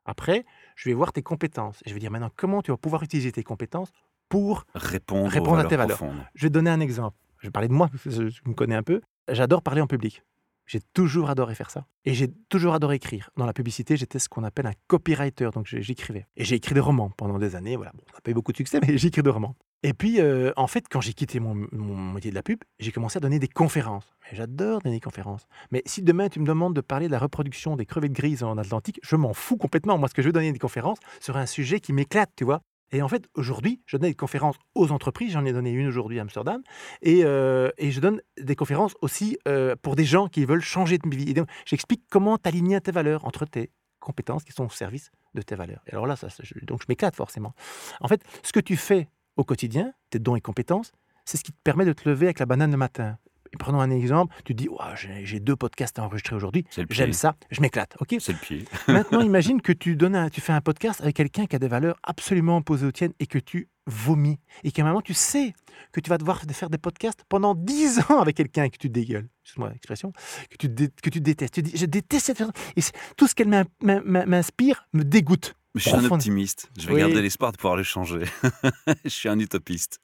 Après, 0.08 0.46
je 0.76 0.90
vais 0.90 0.96
voir 0.96 1.12
tes 1.12 1.22
compétences. 1.22 1.82
Et 1.86 1.90
je 1.90 1.94
vais 1.94 2.00
dire 2.00 2.12
maintenant 2.12 2.32
comment 2.36 2.62
tu 2.62 2.72
vas 2.72 2.78
pouvoir 2.78 3.04
utiliser 3.04 3.32
tes 3.32 3.44
compétences 3.44 3.92
pour 4.30 4.66
répondre, 4.76 5.30
répondre 5.30 5.60
à 5.60 5.66
tes 5.66 5.76
valeurs. 5.76 5.98
Profondes. 5.98 6.24
Je 6.36 6.44
vais 6.44 6.50
te 6.50 6.54
donner 6.54 6.70
un 6.70 6.80
exemple. 6.80 7.18
Je 7.40 7.48
vais 7.48 7.52
parler 7.52 7.68
de 7.68 7.74
moi, 7.74 7.88
parce 7.92 8.04
que 8.04 8.10
je, 8.10 8.28
je 8.28 8.42
me 8.46 8.54
connais 8.54 8.76
un 8.76 8.84
peu. 8.84 9.02
J'adore 9.30 9.62
parler 9.62 9.82
en 9.82 9.88
public. 9.88 10.24
J'ai 10.68 10.82
toujours 10.94 11.30
adoré 11.30 11.56
faire 11.56 11.72
ça. 11.72 11.86
Et 12.04 12.13
j'ai 12.13 12.28
toujours 12.50 12.74
adoré 12.74 12.96
écrire. 12.96 13.30
Dans 13.38 13.46
la 13.46 13.54
publicité, 13.54 13.96
j'étais 13.96 14.20
ce 14.20 14.28
qu'on 14.28 14.44
appelle 14.44 14.68
un 14.68 14.74
copywriter, 14.88 15.50
donc 15.54 15.66
j'écrivais. 15.66 16.28
Et 16.36 16.44
j'ai 16.44 16.56
écrit 16.56 16.74
des 16.74 16.82
romans 16.82 17.10
pendant 17.10 17.40
des 17.40 17.56
années. 17.56 17.78
Voilà, 17.78 17.94
bon, 17.94 18.04
on 18.12 18.13
n'a 18.13 18.22
pas 18.22 18.32
eu 18.32 18.34
beaucoup 18.34 18.52
de 18.52 18.58
succès, 18.58 18.80
mais 18.86 18.98
j'ai 18.98 19.08
écrit 19.08 19.24
des 19.24 19.30
romans. 19.30 19.56
Et 19.84 19.94
puis, 19.94 20.20
euh, 20.20 20.52
en 20.58 20.68
fait, 20.68 20.86
quand 20.90 21.00
j'ai 21.00 21.13
quitté 21.13 21.40
mon, 21.40 21.56
mon, 21.72 22.12
métier 22.13 22.32
de 22.32 22.36
la 22.36 22.44
pub, 22.44 22.60
j'ai 22.80 22.92
commencé 22.92 23.16
à 23.18 23.20
donner 23.22 23.40
des 23.40 23.48
conférences. 23.48 24.13
J'adore 24.34 24.82
donner 24.82 24.96
des 24.96 25.02
conférences. 25.02 25.48
Mais 25.72 25.84
si 25.86 26.02
demain 26.02 26.28
tu 26.28 26.42
me 26.42 26.46
demandes 26.46 26.76
de 26.76 26.82
parler 26.82 27.08
de 27.08 27.13
la 27.13 27.20
reproduction 27.20 27.78
des 27.78 27.86
crevettes 27.86 28.12
grises 28.12 28.44
en 28.44 28.58
Atlantique, 28.58 29.00
je 29.04 29.16
m'en 29.16 29.34
fous 29.34 29.56
complètement. 29.56 29.98
Moi, 29.98 30.10
ce 30.10 30.13
que 30.13 30.22
je 30.22 30.28
veux 30.28 30.34
donner 30.34 30.52
des 30.52 30.60
conférences 30.60 30.98
sur 31.22 31.38
un 31.38 31.46
sujet 31.46 31.80
qui 31.80 31.94
m'éclate, 31.94 32.32
tu 32.36 32.44
vois. 32.44 32.62
Et 32.91 33.02
en 33.02 33.08
fait, 33.08 33.28
aujourd'hui, 33.34 33.82
je 33.86 33.97
donne 33.97 34.10
des 34.10 34.15
conférences 34.15 34.56
aux 34.76 34.91
entreprises. 34.91 35.34
J'en 35.34 35.45
ai 35.45 35.54
donné 35.54 35.71
une 35.71 35.88
aujourd'hui 35.88 36.19
à 36.19 36.21
Amsterdam. 36.21 36.62
Et, 37.02 37.23
euh, 37.23 37.69
et, 37.78 37.91
je 37.91 38.00
donne 38.00 38.21
des 38.39 38.56
conférences 38.56 38.93
aussi 39.02 39.38
euh, 39.47 39.76
pour 39.82 39.95
des 39.95 40.06
gens 40.06 40.28
qui 40.28 40.45
veulent 40.45 40.62
changer 40.62 40.97
de 40.97 41.15
vie. 41.15 41.34
J'explique 41.65 42.04
comment 42.10 42.38
t'aligner 42.38 42.76
à 42.76 42.82
tes 42.82 42.91
valeurs 42.91 43.26
entre 43.26 43.45
tes 43.45 43.71
compétences 44.00 44.43
qui 44.43 44.54
sont 44.54 44.65
au 44.65 44.69
service 44.69 45.12
de 45.34 45.41
tes 45.41 45.56
valeurs. 45.56 45.82
Et 45.88 45.91
alors 45.91 46.08
là, 46.08 46.15
ça, 46.15 46.28
je, 46.39 46.54
donc 46.63 46.82
je 46.82 46.86
m'éclate 46.88 47.15
forcément. 47.15 47.54
En 48.00 48.08
fait, 48.08 48.21
ce 48.43 48.54
que 48.54 48.60
tu 48.60 48.78
fais 48.78 49.10
au 49.36 49.43
quotidien, 49.43 49.93
tes 50.10 50.19
dons 50.19 50.36
et 50.36 50.41
compétences, 50.41 50.91
c'est 51.26 51.38
ce 51.38 51.43
qui 51.43 51.52
te 51.52 51.62
permet 51.63 51.86
de 51.86 51.93
te 51.93 52.08
lever 52.08 52.28
avec 52.28 52.39
la 52.39 52.45
banane 52.45 52.71
le 52.71 52.78
matin. 52.78 53.17
Prenons 53.60 53.82
un 53.82 53.90
exemple, 53.90 54.36
tu 54.46 54.54
dis 54.54 54.68
oh, 54.70 54.78
j'ai 54.96 55.40
deux 55.40 55.56
podcasts 55.56 56.00
à 56.00 56.04
enregistrer 56.04 56.36
aujourd'hui, 56.36 56.66
j'aime 56.90 57.14
ça, 57.14 57.36
je 57.52 57.62
m'éclate. 57.62 57.96
ok? 58.00 58.16
C'est 58.20 58.34
le 58.34 58.40
pied. 58.40 58.66
Maintenant, 58.88 59.22
imagine 59.22 59.62
que 59.62 59.72
tu, 59.72 59.96
donnes 59.96 60.16
un, 60.16 60.30
tu 60.30 60.42
fais 60.42 60.54
un 60.54 60.62
podcast 60.62 61.02
avec 61.02 61.16
quelqu'un 61.16 61.46
qui 61.46 61.56
a 61.56 61.60
des 61.60 61.68
valeurs 61.68 61.98
absolument 62.04 62.58
opposées 62.58 62.88
aux 62.88 62.92
tiennes 62.92 63.14
et 63.20 63.28
que 63.28 63.40
tu 63.40 63.70
vomis. 63.88 64.40
Et 64.64 64.72
qu'à 64.72 64.84
un 64.84 64.86
moment, 64.86 65.02
tu 65.02 65.14
sais 65.14 65.54
que 65.92 66.00
tu 66.00 66.10
vas 66.10 66.18
devoir 66.18 66.42
faire 66.52 66.70
des 66.70 66.78
podcasts 66.78 67.24
pendant 67.30 67.56
10 67.56 68.00
ans 68.10 68.20
avec 68.20 68.38
quelqu'un 68.38 68.70
que 68.70 68.78
tu 68.78 68.90
dégueules, 68.90 69.28
excuse-moi 69.44 69.70
l'expression, 69.70 70.12
que 70.50 70.58
tu, 70.58 70.70
dé, 70.70 70.90
que 71.02 71.10
tu 71.10 71.22
détestes. 71.22 71.54
Tu 71.54 71.64
dis 71.64 71.76
je 71.76 71.86
déteste 71.86 72.28
cette 72.28 72.38
personne. 72.38 72.56
Et 72.76 72.82
tout 73.16 73.28
ce 73.28 73.36
qu'elle 73.36 73.50
m'inspire 73.82 74.88
me 74.94 75.04
dégoûte. 75.04 75.56
Je 75.76 75.82
suis 75.82 75.96
un 75.96 76.06
optimiste. 76.06 76.72
Je 76.80 76.88
vais 76.88 76.94
oui. 76.96 77.00
garder 77.02 77.22
l'espoir 77.22 77.52
de 77.52 77.58
pouvoir 77.58 77.76
le 77.76 77.84
changer. 77.84 78.24
je 79.04 79.10
suis 79.10 79.30
un 79.30 79.40
utopiste. 79.40 80.02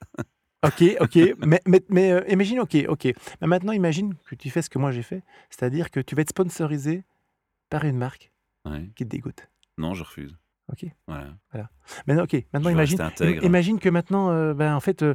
Ok, 0.64 0.82
ok, 1.00 1.18
mais, 1.46 1.60
mais, 1.66 1.82
mais 1.88 2.12
euh, 2.12 2.24
imagine, 2.28 2.60
ok, 2.60 2.76
ok. 2.88 3.12
Mais 3.40 3.46
maintenant, 3.46 3.72
imagine 3.72 4.14
que 4.26 4.34
tu 4.34 4.50
fais 4.50 4.62
ce 4.62 4.70
que 4.70 4.78
moi 4.78 4.90
j'ai 4.92 5.02
fait, 5.02 5.22
c'est-à-dire 5.50 5.90
que 5.90 6.00
tu 6.00 6.14
vas 6.14 6.22
être 6.22 6.30
sponsorisé 6.30 7.04
par 7.68 7.84
une 7.84 7.96
marque 7.96 8.32
ouais. 8.64 8.90
qui 8.96 9.04
te 9.04 9.10
dégoûte. 9.10 9.48
Non, 9.78 9.94
je 9.94 10.04
refuse. 10.04 10.36
Ok. 10.72 10.86
Voilà. 11.06 11.26
voilà. 11.52 11.68
Maintenant, 12.06 12.24
ok. 12.24 12.44
Maintenant, 12.52 12.70
imagine, 12.70 12.98
imagine 13.42 13.78
que 13.78 13.88
maintenant, 13.90 14.30
euh, 14.30 14.54
ben, 14.54 14.74
en 14.74 14.80
fait, 14.80 15.02
euh, 15.02 15.14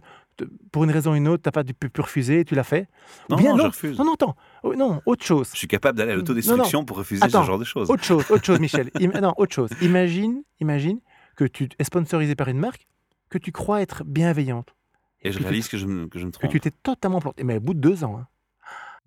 pour 0.72 0.84
une 0.84 0.92
raison 0.92 1.14
ou 1.14 1.16
une 1.16 1.28
autre, 1.28 1.42
t'as 1.42 1.52
pas 1.52 1.64
pu, 1.64 1.74
pu 1.74 2.02
refuser, 2.02 2.46
tu 2.46 2.54
l'as 2.54 2.64
fait. 2.64 2.88
Non, 3.30 3.38
bien, 3.38 3.52
non, 3.52 3.58
non, 3.58 3.64
je 3.64 3.68
refuse. 3.70 3.98
Non, 3.98 4.06
non, 4.06 4.14
attends. 4.14 4.36
Oh, 4.62 4.76
non, 4.76 5.02
autre 5.06 5.26
chose. 5.26 5.50
Je 5.54 5.58
suis 5.58 5.68
capable 5.68 5.98
d'aller 5.98 6.12
à 6.12 6.16
l'autodestruction 6.16 6.86
pour 6.86 6.98
refuser 6.98 7.24
attends, 7.24 7.42
ce 7.42 7.48
genre 7.48 7.60
de 7.60 7.64
choses. 7.64 7.90
Autre 7.90 8.04
chose, 8.04 8.30
autre 8.30 8.46
chose, 8.46 8.60
Michel. 8.60 8.92
Non, 9.22 9.34
autre 9.38 9.54
chose. 9.54 9.70
Imagine, 9.82 10.44
imagine 10.60 11.00
que 11.36 11.46
tu 11.46 11.68
es 11.78 11.84
sponsorisé 11.84 12.36
par 12.36 12.48
une 12.48 12.60
marque 12.60 12.88
que 13.30 13.38
tu 13.38 13.52
crois 13.52 13.82
être 13.82 14.04
bienveillante. 14.06 14.76
Et, 15.22 15.30
et 15.30 15.32
je 15.32 15.40
réalise 15.40 15.68
que 15.68 15.78
je, 15.78 15.86
me, 15.86 16.08
que 16.08 16.20
je 16.20 16.26
me 16.26 16.32
trompe. 16.32 16.50
Que 16.50 16.52
tu 16.52 16.60
t'es 16.60 16.72
totalement 16.72 17.20
planté. 17.20 17.44
Mais 17.44 17.58
au 17.58 17.62
bout 17.62 17.74
de 17.74 17.80
deux 17.80 18.04
ans. 18.04 18.18
Hein. 18.20 18.28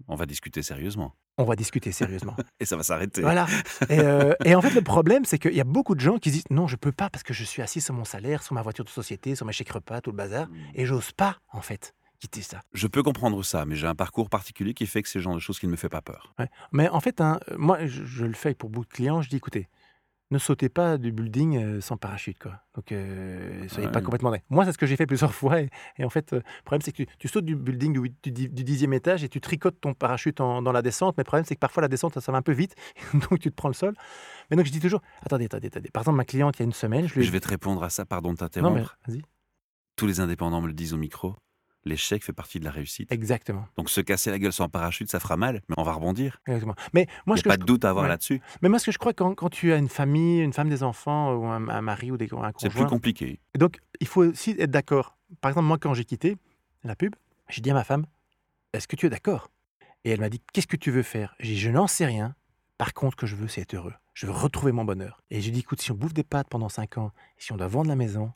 On 0.09 0.17
va 0.17 0.27
discuter 0.27 0.63
sérieusement. 0.63 1.15
On 1.39 1.45
va 1.45 1.57
discuter 1.57 1.93
sérieusement. 1.93 2.37
et 2.61 2.65
ça 2.65 2.77
va 2.77 2.83
s'arrêter. 2.83 3.23
Voilà. 3.23 3.47
Et, 3.89 3.99
euh, 3.99 4.35
et, 4.45 4.55
en 4.55 4.61
fait, 4.61 4.75
le 4.75 4.83
problème, 4.83 5.25
c'est 5.25 5.39
qu'il 5.39 5.55
y 5.55 5.61
a 5.61 5.65
beaucoup 5.65 5.95
de 5.95 6.01
gens 6.01 6.19
qui 6.19 6.31
disent 6.31 6.45
non, 6.51 6.67
je 6.67 6.77
peux 6.77 6.93
pas 6.93 7.09
parce 7.09 7.23
que 7.23 7.33
je 7.33 7.45
suis 7.45 7.63
assis 7.63 7.81
sur 7.81 7.95
mon 7.95 8.05
salaire, 8.05 8.43
sur 8.43 8.55
ma 8.55 8.63
voiture 8.63 8.85
de 8.85 8.91
société, 8.91 9.35
sur 9.35 9.47
mes 9.47 9.53
chèques 9.53 9.71
repas, 9.71 10.01
tout 10.01 10.11
le 10.11 10.17
bazar, 10.17 10.49
Mmh. 10.49 10.57
et 10.75 10.87
j'ose 10.87 11.13
pas, 11.13 11.39
en 11.53 11.61
fait, 11.61 11.95
quitter 12.19 12.43
ça. 12.43 12.61
Je 12.73 12.87
peux 12.87 13.03
comprendre 13.03 13.43
ça, 13.45 13.65
mais 13.65 13.77
j'ai 13.77 13.87
un 13.87 13.95
parcours 13.95 14.29
particulier 14.29 14.75
qui 14.75 14.87
fait 14.87 15.03
que 15.03 15.09
c'est 15.09 15.19
le 15.19 15.23
genre 15.23 15.35
de 15.35 15.41
choses 15.41 15.59
qui 15.59 15.67
ne 15.67 15.73
me 15.73 15.77
fait 15.77 15.89
pas 15.89 16.03
peur. 16.03 16.35
Ouais. 16.39 16.49
Mais 16.73 16.89
en 16.89 17.01
fait, 17.01 17.21
hein, 17.21 17.39
moi, 17.57 17.87
je, 17.87 18.05
je, 18.05 18.25
le 18.25 18.35
fais 18.35 18.55
pour 18.55 18.71
beaucoup 18.71 18.87
de 18.87 18.93
clients. 18.93 19.23
Je 19.23 19.29
dis 19.29 19.37
écoutez, 19.37 19.69
ne 20.33 20.39
sautez 20.39 20.69
pas 20.69 20.99
du 20.99 21.13
building 21.13 21.57
euh, 21.57 21.81
sans 21.81 21.97
parachute, 21.97 22.39
quoi. 22.39 22.61
Donc, 22.75 22.91
euh, 22.91 23.69
soyez 23.69 23.87
ouais. 23.87 23.93
pas 23.93 24.01
complètement 24.01 24.31
dingue. 24.31 24.43
Moi, 24.51 24.65
c'est 24.65 24.73
ce 24.73 24.79
que 24.79 24.87
j'ai 24.87 24.97
fait 24.97 25.07
plusieurs 25.07 25.35
fois. 25.35 25.61
Et, 25.61 25.69
et 25.99 26.05
en 26.05 26.11
fait, 26.11 26.33
euh, 26.33 26.37
le 26.37 26.63
problème, 26.65 26.81
c'est 26.83 26.93
que 26.93 27.03
tu, 27.05 27.07
tu, 27.19 27.29
sautes 27.29 27.45
du 27.45 27.55
building 27.55 27.93
du, 27.93 28.33
du, 28.33 28.49
du, 28.49 28.65
dixième 28.65 28.93
étage 28.95 29.23
et 29.25 29.29
tu 29.29 29.41
tricotes 29.41 29.81
ton 29.81 29.95
parachute 29.95 30.41
en, 30.41 30.63
dans 30.63 30.73
la 30.73 30.83
descente. 30.83 31.17
Mais 31.17 31.23
le 31.23 31.27
problème, 31.27 31.45
c'est 31.45 31.55
que 31.55 31.61
parfois, 31.61 31.83
la 31.83 31.89
descente, 31.89 32.15
ça, 32.15 32.21
ça 32.21 32.33
va 32.33 32.39
un 32.39 32.43
peu 32.43 32.53
vite. 32.53 32.75
donc, 33.15 33.39
tu 33.39 33.51
te 33.51 33.55
prends 33.55 33.69
le 33.69 33.75
sol. 33.75 33.95
Mais 34.51 34.57
donc, 34.57 34.67
je 34.67 34.73
dis 34.73 34.81
toujours 34.81 35.03
attendez, 35.23 35.45
attendez, 35.45 35.69
attendez. 35.69 35.91
Par 35.91 36.03
exemple, 36.03 36.17
ma 36.17 36.25
cliente, 36.25 36.57
il 36.57 36.61
y 36.61 36.63
a 36.63 36.67
une 36.67 36.73
semaine, 36.73 37.07
je 37.07 37.15
lui. 37.15 37.25
Je 37.25 37.31
vais 37.31 37.41
te 37.41 37.49
répondre 37.49 37.83
à 37.83 37.91
ça, 37.91 38.05
pardon 38.05 38.33
de 38.33 38.39
t'interrompre. 38.39 38.97
Vas-y. 39.07 39.23
Tous 39.97 40.07
les 40.07 40.21
indépendants 40.21 40.63
me 40.63 40.67
le 40.67 40.73
disent 40.73 40.95
au 40.95 40.99
micro. 40.99 41.37
L'échec 41.85 42.23
fait 42.25 42.33
partie 42.33 42.61
de 42.61 42.65
la 42.65 42.71
réussite. 42.71 43.11
Exactement. 43.11 43.67
Donc 43.77 43.91
se 43.91 44.01
casser 44.01 44.31
la 44.31 44.39
gueule 44.39 44.53
sans 44.53 44.69
parachute, 44.69 45.11
ça 45.11 45.19
fera 45.19 45.37
mal, 45.37 45.63
mais 45.69 45.75
on 45.79 45.83
va 45.83 45.93
rebondir. 45.93 46.41
Exactement. 46.47 46.77
Mais 46.93 47.07
moi, 47.27 47.37
Il 47.37 47.41
n'y 47.41 47.53
a 47.53 47.55
pas 47.55 47.57
de 47.57 47.65
doute 47.65 47.85
à 47.85 47.91
avoir 47.91 48.05
ouais. 48.05 48.09
là-dessus. 48.09 48.41
Mais 48.63 48.69
moi, 48.69 48.79
ce 48.79 48.87
que 48.87 48.93
je 48.93 48.99
crois, 48.99 49.13
quand, 49.13 49.35
quand, 49.35 49.51
tu 49.51 49.73
as 49.73 49.77
une 49.77 49.89
famille, 49.89 50.41
une 50.41 50.53
femme, 50.53 50.69
des 50.69 50.83
enfants, 50.83 51.35
ou 51.35 51.47
un, 51.47 51.69
un 51.69 51.81
mari 51.83 52.13
ou 52.13 52.17
des, 52.17 52.27
un 52.27 52.29
conjoint... 52.29 52.53
C'est 52.59 52.71
plus 52.71 52.87
compliqué. 52.87 53.41
Donc, 53.59 53.81
il 54.01 54.07
faut 54.07 54.25
aussi 54.25 54.55
être 54.59 54.71
d'accord. 54.71 55.17
Par 55.41 55.51
exemple, 55.51 55.67
moi, 55.67 55.79
quand 55.79 55.95
j'ai 55.95 56.05
quitté 56.05 56.37
la 56.85 56.95
pub, 56.95 57.15
j'ai 57.49 57.61
dit 57.63 57.71
à 57.71 57.75
ma 57.75 57.85
femme, 57.85 58.07
est-ce 58.73 58.87
que 58.87 58.97
tu 58.97 59.07
es 59.07 59.11
d'accord? 59.11 59.51
Et 60.05 60.11
elle 60.11 60.21
m'a 60.21 60.29
dit, 60.29 60.41
qu'est-ce 60.53 60.67
que 60.67 60.77
tu 60.77 60.91
veux 60.91 61.03
faire? 61.03 61.35
J'ai 61.41 61.55
dit, 61.55 61.61
je 61.61 61.71
n'en 61.71 61.87
sais 61.87 62.07
rien. 62.07 62.35
Par 62.79 62.95
contre, 62.95 63.13
ce 63.13 63.21
que 63.21 63.27
je 63.27 63.37
veux, 63.37 63.49
c'est 63.49 63.61
être 63.61 63.75
heureux. 63.75 63.95
Je 64.15 64.27
veux 64.27 64.33
retrouver 64.33 64.73
mon 64.73 64.85
bonheur. 64.85 65.23
Et 65.31 65.41
j'ai 65.41 65.51
dit, 65.51 65.61
écoute, 65.61 65.81
si 65.81 65.93
on 65.93 65.95
bouffe 65.95 66.15
des 66.15 66.25
pâtes 66.25 66.49
pendant 66.49 66.69
5 66.69 66.99
ans, 66.99 67.13
si 67.39 67.53
on 67.53 67.57
doit 67.57 67.69
vendre 67.69 67.89
la 67.89 67.97
maison, 67.97 68.33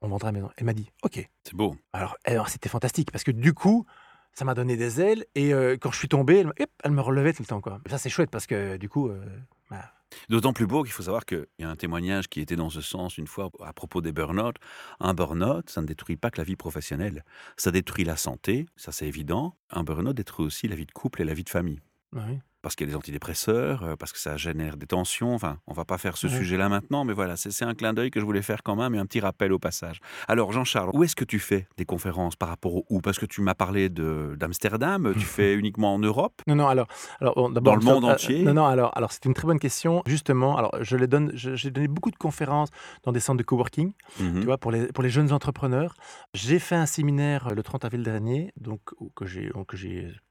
on 0.00 0.08
vendra 0.08 0.28
la 0.28 0.32
maison. 0.32 0.50
Elle 0.56 0.64
m'a 0.64 0.72
dit, 0.72 0.90
OK. 1.02 1.28
C'est 1.44 1.54
beau. 1.54 1.76
Alors, 1.92 2.16
alors 2.24 2.48
c'était 2.48 2.68
fantastique 2.68 3.10
parce 3.10 3.24
que 3.24 3.30
du 3.30 3.54
coup, 3.54 3.86
ça 4.32 4.44
m'a 4.44 4.54
donné 4.54 4.76
des 4.76 5.00
ailes 5.00 5.26
et 5.34 5.52
euh, 5.52 5.76
quand 5.80 5.90
je 5.90 5.98
suis 5.98 6.08
tombé, 6.08 6.38
elle, 6.38 6.48
hop, 6.48 6.70
elle, 6.84 6.92
me 6.92 7.00
relevait 7.00 7.32
tout 7.32 7.42
le 7.42 7.48
temps. 7.48 7.60
Quoi. 7.60 7.80
Ça, 7.86 7.98
c'est 7.98 8.10
chouette 8.10 8.30
parce 8.30 8.46
que 8.46 8.76
du 8.76 8.88
coup. 8.88 9.08
Euh, 9.08 9.24
bah... 9.70 9.92
D'autant 10.30 10.54
plus 10.54 10.66
beau 10.66 10.84
qu'il 10.84 10.92
faut 10.92 11.02
savoir 11.02 11.26
qu'il 11.26 11.46
y 11.58 11.64
a 11.64 11.68
un 11.68 11.76
témoignage 11.76 12.28
qui 12.28 12.40
était 12.40 12.56
dans 12.56 12.70
ce 12.70 12.80
sens 12.80 13.18
une 13.18 13.26
fois 13.26 13.50
à 13.62 13.74
propos 13.74 14.00
des 14.00 14.12
burn-out. 14.12 14.56
Un 15.00 15.12
burn-out, 15.12 15.68
ça 15.68 15.82
ne 15.82 15.86
détruit 15.86 16.16
pas 16.16 16.30
que 16.30 16.38
la 16.38 16.44
vie 16.44 16.56
professionnelle. 16.56 17.24
Ça 17.58 17.70
détruit 17.70 18.04
la 18.04 18.16
santé, 18.16 18.66
ça 18.76 18.90
c'est 18.90 19.06
évident. 19.06 19.56
Un 19.70 19.84
burn-out 19.84 20.16
détruit 20.16 20.46
aussi 20.46 20.66
la 20.66 20.76
vie 20.76 20.86
de 20.86 20.92
couple 20.92 21.20
et 21.20 21.24
la 21.24 21.34
vie 21.34 21.44
de 21.44 21.50
famille. 21.50 21.80
Oui. 22.14 22.38
Parce 22.68 22.76
qu'il 22.76 22.86
y 22.86 22.90
a 22.90 22.92
des 22.92 22.96
antidépresseurs, 22.96 23.82
euh, 23.82 23.96
parce 23.96 24.12
que 24.12 24.18
ça 24.18 24.36
génère 24.36 24.76
des 24.76 24.86
tensions. 24.86 25.34
Enfin, 25.34 25.58
on 25.66 25.72
va 25.72 25.86
pas 25.86 25.96
faire 25.96 26.18
ce 26.18 26.26
Ouais. 26.26 26.36
sujet-là 26.36 26.68
maintenant, 26.68 27.02
mais 27.04 27.14
voilà, 27.14 27.36
c'est 27.38 27.64
un 27.64 27.72
clin 27.74 27.94
d'œil 27.94 28.10
que 28.10 28.20
je 28.20 28.26
voulais 28.26 28.42
faire 28.42 28.62
quand 28.62 28.76
même 28.76 28.94
et 28.94 28.98
un 28.98 29.06
petit 29.06 29.20
rappel 29.20 29.54
au 29.54 29.58
passage. 29.58 30.00
Alors, 30.28 30.52
Jean-Charles, 30.52 30.90
où 30.92 31.02
est-ce 31.02 31.16
que 31.16 31.24
tu 31.24 31.38
fais 31.38 31.66
des 31.78 31.86
conférences 31.86 32.36
par 32.36 32.50
rapport 32.50 32.74
au 32.74 32.84
où? 32.90 33.00
Parce 33.00 33.18
que 33.18 33.24
tu 33.24 33.40
m'as 33.40 33.54
parlé 33.54 33.88
d'Amsterdam, 33.88 35.14
tu 35.14 35.24
fais 35.24 35.54
uniquement 35.54 35.94
en 35.94 35.98
Europe? 35.98 36.42
Non, 36.46 36.54
non, 36.56 36.68
alors, 36.68 36.86
alors 37.20 37.34
bon, 37.36 37.48
d'abord, 37.48 37.76
le 37.76 37.82
monde 37.84 38.04
euh, 38.04 38.08
entier? 38.12 38.42
Non, 38.44 38.52
non, 38.52 38.66
alors, 38.66 38.92
alors 38.96 39.12
c'est 39.12 39.24
une 39.24 39.32
très 39.34 39.46
bonne 39.46 39.58
question. 39.58 40.02
Justement, 40.06 40.58
alors 40.58 40.76
je 40.82 40.96
les 40.96 41.06
donne, 41.06 41.30
j'ai 41.34 41.70
donné 41.70 41.88
beaucoup 41.88 42.10
de 42.10 42.16
conférences 42.16 42.68
dans 43.04 43.12
des 43.12 43.20
centres 43.20 43.38
de 43.38 43.44
coworking, 43.44 43.92
Mhm. 44.20 44.40
tu 44.40 44.44
vois, 44.46 44.58
pour 44.58 44.72
les, 44.72 44.88
pour 44.88 45.02
les 45.02 45.10
jeunes 45.10 45.32
entrepreneurs. 45.32 45.94
J'ai 46.34 46.58
fait 46.58 46.76
un 46.76 46.84
séminaire 46.86 47.48
euh, 47.48 47.54
le 47.54 47.62
30 47.62 47.86
avril 47.86 48.02
dernier, 48.02 48.52
donc 48.60 48.80
que 49.16 49.24
j'ai, 49.24 49.50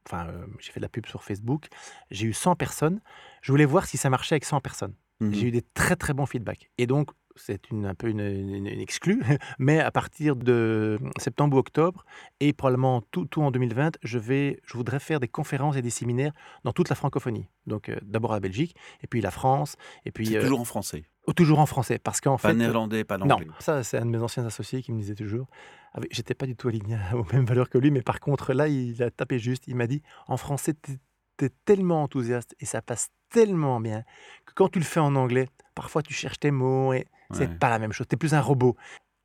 enfin, 0.06 0.26
euh, 0.28 0.46
fait 0.60 0.78
de 0.78 0.84
la 0.84 0.88
pub 0.88 1.06
sur 1.06 1.24
Facebook. 1.24 1.66
J'ai 2.10 2.26
eu 2.28 2.32
100 2.32 2.54
personnes. 2.56 3.00
Je 3.42 3.52
voulais 3.52 3.64
voir 3.64 3.86
si 3.86 3.96
ça 3.96 4.10
marchait 4.10 4.34
avec 4.34 4.44
100 4.44 4.60
personnes. 4.60 4.94
Mhm. 5.20 5.32
J'ai 5.34 5.46
eu 5.48 5.50
des 5.50 5.62
très 5.62 5.96
très 5.96 6.14
bons 6.14 6.26
feedbacks. 6.26 6.70
Et 6.78 6.86
donc, 6.86 7.10
c'est 7.34 7.70
une, 7.70 7.86
un 7.86 7.94
peu 7.94 8.08
une, 8.08 8.18
une- 8.20 8.66
une 8.66 8.80
exclue, 8.80 9.20
mais 9.60 9.78
à 9.80 9.90
partir 9.92 10.34
de 10.34 10.98
septembre 11.18 11.56
ou 11.56 11.60
octobre, 11.60 12.04
et 12.40 12.52
probablement 12.52 13.00
tout, 13.12 13.26
tout 13.26 13.42
en 13.42 13.50
2020, 13.52 13.96
je, 14.02 14.18
vais, 14.18 14.60
je 14.64 14.74
voudrais 14.76 14.98
faire 14.98 15.20
des 15.20 15.28
conférences 15.28 15.76
et 15.76 15.82
des 15.82 15.90
séminaires 15.90 16.32
dans 16.64 16.72
toute 16.72 16.88
la 16.88 16.96
francophonie. 16.96 17.46
Donc, 17.66 17.88
euh, 17.90 17.96
d'abord 18.02 18.32
la 18.32 18.40
Belgique, 18.40 18.74
et 19.02 19.06
puis 19.06 19.20
la 19.20 19.30
France, 19.30 19.76
et 20.04 20.10
puis 20.10 20.36
euh, 20.36 20.40
toujours 20.40 20.60
en 20.60 20.64
français, 20.64 21.04
oh, 21.28 21.32
toujours 21.32 21.60
en 21.60 21.66
français. 21.66 21.98
Parce 22.00 22.20
qu'en 22.20 22.38
pas 22.38 22.48
fait. 22.48 22.54
néerlandais, 22.54 23.04
pas 23.04 23.18
Non, 23.18 23.26
d'anglais. 23.26 23.46
ça, 23.60 23.84
c'est 23.84 23.98
un 23.98 24.06
de 24.06 24.10
mes 24.10 24.18
anciens 24.22 24.44
associés 24.44 24.82
qui 24.82 24.92
me 24.92 24.98
disait 24.98 25.14
toujours. 25.14 25.46
Ah 25.94 26.00
J'étais 26.10 26.34
pas 26.34 26.46
du 26.46 26.56
tout 26.56 26.66
aligné 26.68 26.96
aux 27.14 27.24
mêmes 27.32 27.44
valeurs 27.44 27.68
que 27.70 27.78
lui, 27.78 27.92
mais 27.92 28.02
par 28.02 28.18
contre, 28.18 28.52
là, 28.52 28.66
il 28.66 29.00
a 29.02 29.10
tapé 29.12 29.38
juste. 29.38 29.64
Il 29.68 29.76
m'a 29.76 29.86
dit 29.86 30.02
en 30.26 30.36
français, 30.36 30.74
tu 31.38 31.46
es 31.46 31.50
tellement 31.64 32.02
enthousiaste 32.02 32.54
et 32.60 32.66
ça 32.66 32.82
passe 32.82 33.10
tellement 33.30 33.80
bien 33.80 34.02
que 34.46 34.52
quand 34.54 34.68
tu 34.68 34.78
le 34.78 34.84
fais 34.84 35.00
en 35.00 35.14
anglais, 35.16 35.48
parfois 35.74 36.02
tu 36.02 36.12
cherches 36.12 36.40
tes 36.40 36.50
mots 36.50 36.92
et 36.92 37.06
c'est 37.32 37.58
pas 37.58 37.68
la 37.68 37.78
même 37.78 37.92
chose. 37.92 38.06
Tu 38.08 38.14
es 38.14 38.18
plus 38.18 38.34
un 38.34 38.40
robot. 38.40 38.76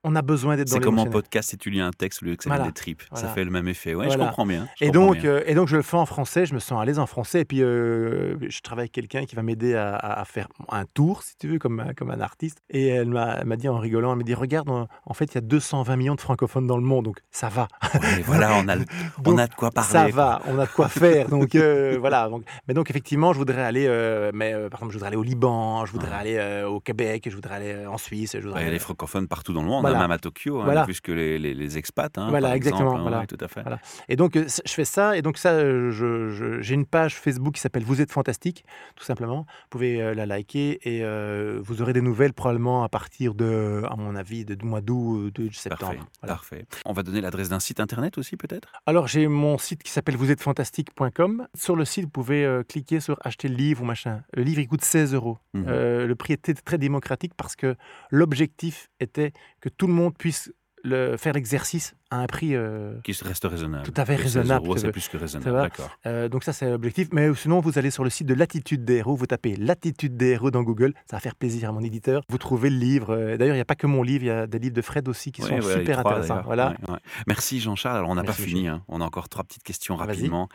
On 0.06 0.16
a 0.18 0.22
besoin 0.22 0.58
d'être 0.58 0.68
dans 0.68 0.74
C'est 0.74 0.80
comme 0.82 1.00
en 1.00 1.06
podcast 1.06 1.52
si 1.52 1.58
tu 1.58 1.70
lis 1.70 1.80
un 1.80 1.92
texte 1.92 2.22
au 2.24 2.26
lieu 2.26 2.36
que 2.36 2.44
ça 2.44 2.50
Voilà, 2.50 2.66
des 2.66 2.74
tripes. 2.74 3.04
Ça 3.14 3.30
fait 3.30 3.46
le 3.46 3.52
même 3.52 3.70
effet. 3.70 3.96
Ouais, 3.96 4.04
je 4.06 4.10
Voilà. 4.10 4.26
comprends 4.26 4.46
bien. 4.46 4.68
je 4.78 4.84
Et 4.84 4.88
comprends 4.88 5.06
donc, 5.08 5.18
bien. 5.20 5.30
euh, 5.32 5.44
et 5.46 5.56
donc, 5.56 5.70
je 5.70 5.78
le 5.78 5.82
fais 5.82 5.96
en 5.96 6.06
français, 6.06 6.46
je 6.46 6.54
me 6.54 6.60
sens 6.60 6.82
à 6.82 6.84
l'aise 6.84 7.00
en 7.00 7.06
français. 7.06 7.40
Et 7.42 7.46
puis, 7.46 7.64
euh, 7.64 8.36
je 8.50 8.60
travaille 8.60 8.84
avec 8.84 8.92
quelqu'un 8.92 9.24
qui 9.24 9.36
va 9.38 9.44
m'aider 9.44 9.76
à, 9.76 10.22
faire 10.26 10.50
un 10.70 10.84
tour, 10.94 11.24
si 11.24 11.38
tu 11.38 11.48
veux, 11.48 11.58
comme, 11.58 11.80
un- 11.80 11.94
comme 11.94 12.12
un 12.12 12.20
artiste. 12.20 12.60
Et 12.70 12.88
elle 12.88 13.08
m'a 13.08 13.44
dit 13.56 13.70
en 13.70 13.78
rigolant, 13.78 14.12
elle 14.12 14.18
m'a 14.18 14.24
dit, 14.24 14.34
regarde, 14.34 14.70
en, 14.70 14.88
en 15.06 15.14
fait, 15.14 15.26
il 15.32 15.36
y 15.36 15.38
a 15.38 15.42
220 15.42 15.96
millions 15.96 16.16
de 16.16 16.22
francophones 16.22 16.68
dans 16.68 16.78
le 16.78 16.84
monde, 16.84 17.06
donc 17.06 17.20
ça 17.32 17.48
va. 17.48 17.70
Ouais, 17.94 18.22
voilà, 18.26 18.56
on 18.58 18.68
a, 18.68 18.76
le- 18.76 18.86
on 19.26 19.38
a 19.38 19.48
de 19.48 19.54
quoi 19.56 19.72
parler. 19.72 19.90
Ça 19.90 20.08
va, 20.10 20.42
on 20.48 20.60
a 20.60 20.66
de 20.66 20.72
quoi 20.72 20.90
faire. 20.90 21.30
Donc 21.30 21.56
euh, 21.56 21.98
voilà. 22.00 22.28
Donc, 22.28 22.44
mais 22.68 22.74
donc 22.74 22.90
effectivement, 22.90 23.32
je 23.32 23.38
voudrais 23.38 23.62
aller, 23.64 23.88
mais 24.34 24.52
par 24.70 24.80
exemple, 24.82 24.92
je 24.92 24.98
voudrais 24.98 25.08
aller 25.08 25.18
au 25.18 25.24
Liban, 25.24 25.86
je 25.86 25.92
voudrais 25.94 26.10
Ouais. 26.10 26.38
aller 26.38 26.64
au 26.66 26.80
Québec, 26.82 27.28
je 27.30 27.36
voudrais 27.36 27.56
aller 27.56 27.86
en 27.88 27.98
Suisse, 27.98 28.34
je 28.34 28.40
voudrais. 28.44 28.60
Ouais, 28.60 28.66
aller- 28.66 28.74
les 28.74 28.80
francophones 28.80 29.28
partout 29.30 29.54
dans 29.54 29.62
le 29.62 29.68
monde, 29.70 29.82
Voilà. 29.82 29.93
Même 30.00 30.12
à 30.12 30.18
Tokyo, 30.18 30.60
hein, 30.60 30.66
Voilà. 30.66 30.84
plus 30.84 31.02
que 31.02 31.12
les, 31.12 31.40
les- 31.40 31.54
les 31.54 31.78
expats. 31.78 32.18
hein, 32.18 32.30
Voilà, 32.30 32.48
par 32.50 32.56
exemple, 32.56 32.76
exactement, 32.76 32.98
hein, 32.98 33.02
voilà. 33.02 33.26
tout 33.28 33.38
à 33.40 33.48
fait. 33.48 33.64
Et 34.10 34.16
donc, 34.16 34.36
euh, 34.36 34.46
je 34.66 34.72
fais 34.74 34.86
ça. 34.86 35.18
Et 35.18 35.22
donc, 35.22 35.38
ça, 35.38 35.52
euh, 35.52 36.60
j'ai 36.62 36.74
une 36.74 36.86
page 36.86 37.16
Facebook 37.16 37.56
qui 37.56 37.62
s'appelle 37.62 37.84
Vous 37.84 38.02
êtes 38.02 38.12
fantastique, 38.12 38.66
tout 38.96 39.04
simplement. 39.04 39.42
Vous 39.42 39.68
pouvez 39.70 40.02
euh, 40.02 40.14
la 40.14 40.26
liker 40.26 40.80
et 40.84 41.04
euh, 41.04 41.60
vous 41.64 41.82
aurez 41.82 41.94
des 41.94 42.02
nouvelles 42.02 42.34
probablement 42.34 42.84
à 42.84 42.90
partir 42.90 43.34
de, 43.34 43.84
à 43.90 43.96
mon 43.96 44.16
avis, 44.16 44.46
de, 44.46 44.56
du 44.56 44.66
mois 44.66 44.82
d'août, 44.82 45.34
euh, 45.40 45.48
de 45.50 45.54
septembre. 45.54 46.06
Parfait, 46.22 46.66
parfait. 46.66 46.66
On 46.86 46.94
va 46.94 47.04
donner 47.04 47.22
l'adresse 47.22 47.50
d'un 47.50 47.60
site 47.60 47.80
internet 47.80 48.18
aussi, 48.18 48.38
peut-être? 48.38 48.72
Alors, 48.86 49.08
j'ai 49.08 49.28
mon 49.28 49.58
site 49.58 49.84
qui 49.84 49.92
s'appelle 49.92 50.16
vous 50.16 50.32
êtes 50.32 50.42
fantastique.com. 50.42 51.48
Sur 51.56 51.76
le 51.76 51.86
site, 51.86 52.06
vous 52.06 52.10
pouvez 52.10 52.46
euh, 52.46 52.64
cliquer 52.64 53.00
sur 53.00 53.18
acheter 53.24 53.48
le 53.48 53.56
livre 53.56 53.84
ou 53.84 53.86
machin. 53.86 54.22
Le 54.34 54.44
livre, 54.44 54.60
il 54.62 54.68
coûte 54.68 54.84
16 54.84 55.14
euros. 55.14 55.38
Mhm. 55.54 55.66
Euh, 55.68 56.08
le 56.08 56.16
prix 56.16 56.34
était 56.34 56.54
très 56.54 56.78
démocratique 56.78 57.34
parce 57.36 57.56
que 57.56 57.76
l'objectif 58.10 58.90
était 59.00 59.34
que 59.62 59.70
tout 59.70 59.83
le 59.88 59.94
monde 59.94 60.18
puisse 60.18 60.52
le, 60.86 61.16
faire 61.16 61.32
l'exercice 61.32 61.96
à 62.12 62.18
un 62.18 62.26
prix. 62.28 62.56
euh, 62.56 63.00
Qui 63.06 63.14
reste 63.24 63.46
raisonnable. 63.46 63.86
Tout 63.86 63.94
à 63.96 64.04
fait 64.06 64.16
Et 64.16 64.18
16 64.18 64.26
raisonnable, 64.38 64.68
C'est 64.78 64.92
plus 64.92 65.08
que 65.08 65.16
raisonnable, 65.16 65.56
d'accord. 65.62 65.98
euh, 66.06 66.28
donc 66.28 66.44
ça, 66.44 66.52
c'est 66.52 66.70
l'objectif. 66.70 67.08
Mais 67.14 67.34
sinon, 67.36 67.62
vous 67.62 67.78
allez 67.80 67.90
sur 67.90 68.04
le 68.04 68.10
site 68.10 68.28
de 68.28 68.34
Latitude 68.34 68.84
des 68.84 68.96
héros, 68.96 69.16
vous 69.16 69.26
tapez 69.26 69.56
Latitude 69.56 70.18
des 70.18 70.32
héros 70.32 70.52
dans 70.52 70.62
Google, 70.62 70.94
ça 71.10 71.16
va 71.16 71.20
faire 71.22 71.36
plaisir 71.36 71.70
à 71.70 71.72
mon 71.72 71.80
éditeur. 71.82 72.22
Vous 72.28 72.38
trouvez 72.38 72.70
le 72.70 72.76
livre. 72.76 73.12
Euh, 73.16 73.38
D'ailleurs, 73.38 73.56
il 73.56 73.60
n'y 73.60 73.62
a 73.62 73.66
pas 73.66 73.76
que 73.76 73.88
mon 73.88 74.04
livre, 74.04 74.26
il 74.26 74.28
y 74.28 74.30
a 74.32 74.46
des 74.46 74.60
livres 74.60 74.76
de 74.76 74.82
Fred 74.82 75.08
aussi 75.08 75.32
qui 75.32 75.42
Ouais, 75.42 75.48
sont 75.62 75.68
ouais, 75.68 75.80
super 75.80 76.00
trois, 76.00 76.12
intéressants. 76.12 76.42
Voilà. 76.44 76.76
Ouais. 76.90 76.98
Merci 77.28 77.62
Jean-Charles. 77.62 77.98
Alors, 78.00 78.10
on 78.10 78.16
n'a 78.16 78.24
pas 78.26 78.34
fini. 78.34 78.68
hein. 78.68 78.84
On 78.90 79.00
a 79.00 79.06
encore 79.06 79.30
trois 79.30 79.46
petites 79.46 79.64
questions 79.64 79.96
rapidement. 79.96 80.50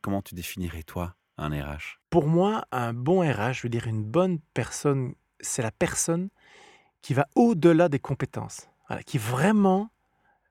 Comment 0.00 0.22
tu 0.22 0.34
définirais, 0.34 0.82
toi, 0.82 1.14
un 1.36 1.50
RH 1.50 1.98
Pour 2.08 2.26
moi, 2.26 2.64
un 2.72 2.94
bon 2.94 3.20
RH, 3.20 3.52
je 3.52 3.62
veux 3.64 3.68
dire 3.68 3.86
une 3.86 4.02
bonne 4.04 4.38
personne, 4.54 5.12
c'est 5.40 5.60
la 5.62 5.70
personne 5.70 6.28
qui 7.02 7.12
va 7.12 7.26
au-delà 7.34 7.88
des 7.90 7.98
compétences, 7.98 8.68
Qui 9.06 9.18
vraiment, 9.18 9.90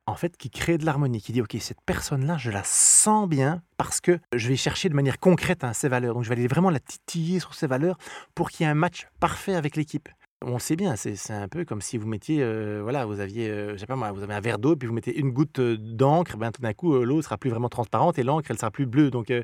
en 0.05 0.15
fait, 0.15 0.37
qui 0.37 0.49
crée 0.49 0.77
de 0.77 0.85
l'harmonie, 0.85 1.21
qui 1.21 1.31
dit, 1.31 1.41
OK, 1.41 1.55
cette 1.59 1.81
personne-là, 1.81 2.37
je 2.37 2.51
la 2.51 2.63
sens 2.63 3.27
bien 3.27 3.61
parce 3.77 4.01
que 4.01 4.19
je 4.33 4.49
vais 4.49 4.55
chercher 4.55 4.89
de 4.89 4.95
manière 4.95 5.19
concrète 5.19 5.63
hein, 5.63 5.73
ses 5.73 5.87
valeurs. 5.87 6.13
Donc, 6.15 6.23
je 6.23 6.29
vais 6.29 6.35
aller 6.35 6.47
vraiment 6.47 6.69
la 6.69 6.79
titiller 6.79 7.39
sur 7.39 7.53
ses 7.53 7.67
valeurs 7.67 7.97
pour 8.35 8.49
qu'il 8.49 8.65
y 8.65 8.67
ait 8.67 8.71
un 8.71 8.75
match 8.75 9.07
parfait 9.19 9.55
avec 9.55 9.75
l'équipe. 9.75 10.09
On 10.45 10.53
le 10.53 10.59
sait 10.59 10.75
bien, 10.75 10.95
c'est 10.95 11.31
un 11.31 11.47
peu 11.47 11.63
comme 11.63 11.81
si 11.81 11.97
vous 11.97 12.07
mettiez, 12.07 12.41
euh, 12.41 12.81
voilà, 12.83 13.05
vous 13.05 13.19
aviez, 13.19 13.49
euh, 13.49 13.73
je 13.73 13.77
sais 13.77 13.85
pas 13.85 13.95
moi, 13.95 14.11
vous 14.11 14.23
avez 14.23 14.33
un 14.33 14.41
verre 14.41 14.59
d'eau, 14.59 14.75
puis 14.75 14.87
vous 14.87 14.93
mettez 14.93 15.17
une 15.17 15.31
goutte 15.31 15.59
euh, 15.59 15.77
d'encre, 15.79 16.37
ben 16.37 16.51
tout 16.51 16.61
d'un 16.61 16.73
coup, 16.73 16.95
euh, 16.95 17.03
l'eau 17.05 17.21
sera 17.21 17.37
plus 17.37 17.49
vraiment 17.49 17.69
transparente 17.69 18.19
et 18.19 18.23
l'encre, 18.23 18.51
elle 18.51 18.57
sera 18.57 18.69
plus 18.69 18.85
bleue. 18.85 19.09
Donc, 19.09 19.31
euh, 19.31 19.43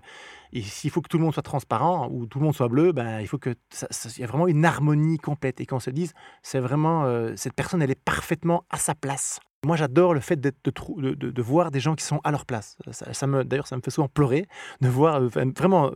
s'il 0.53 0.89
faut 0.91 1.01
que 1.01 1.07
tout 1.07 1.17
le 1.17 1.23
monde 1.23 1.33
soit 1.33 1.43
transparent 1.43 2.09
ou 2.11 2.25
tout 2.25 2.39
le 2.39 2.45
monde 2.45 2.55
soit 2.55 2.67
bleu, 2.67 2.91
ben, 2.91 3.21
il 3.21 3.27
faut 3.27 3.37
que 3.37 3.55
ça- 3.69 3.87
ça- 3.91 4.09
il 4.17 4.21
y 4.21 4.23
a 4.23 4.27
vraiment 4.27 4.47
une 4.47 4.65
harmonie 4.65 5.17
complète 5.17 5.61
et 5.61 5.65
qu'on 5.65 5.79
se 5.79 5.89
dise, 5.89 6.13
c'est 6.43 6.59
vraiment 6.59 7.05
cette 7.35 7.53
personne, 7.53 7.81
elle 7.81 7.91
est 7.91 8.03
parfaitement 8.03 8.65
à 8.69 8.77
sa 8.77 8.93
place. 8.93 9.39
Moi, 9.65 9.75
j'adore 9.75 10.13
le 10.13 10.21
fait 10.21 10.39
de, 10.39 11.41
voir 11.41 11.69
des 11.69 11.79
gens 11.79 11.95
qui 11.95 12.03
sont 12.03 12.21
à 12.23 12.31
leur 12.31 12.45
place. 12.45 12.77
Ça, 12.91 13.13
ça 13.13 13.27
me, 13.27 13.43
d'ailleurs, 13.43 13.67
ça 13.67 13.75
me 13.75 13.81
fait 13.81 13.91
souvent 13.91 14.07
pleurer 14.07 14.47
de 14.81 14.87
voir 14.87 15.21
vraiment 15.21 15.91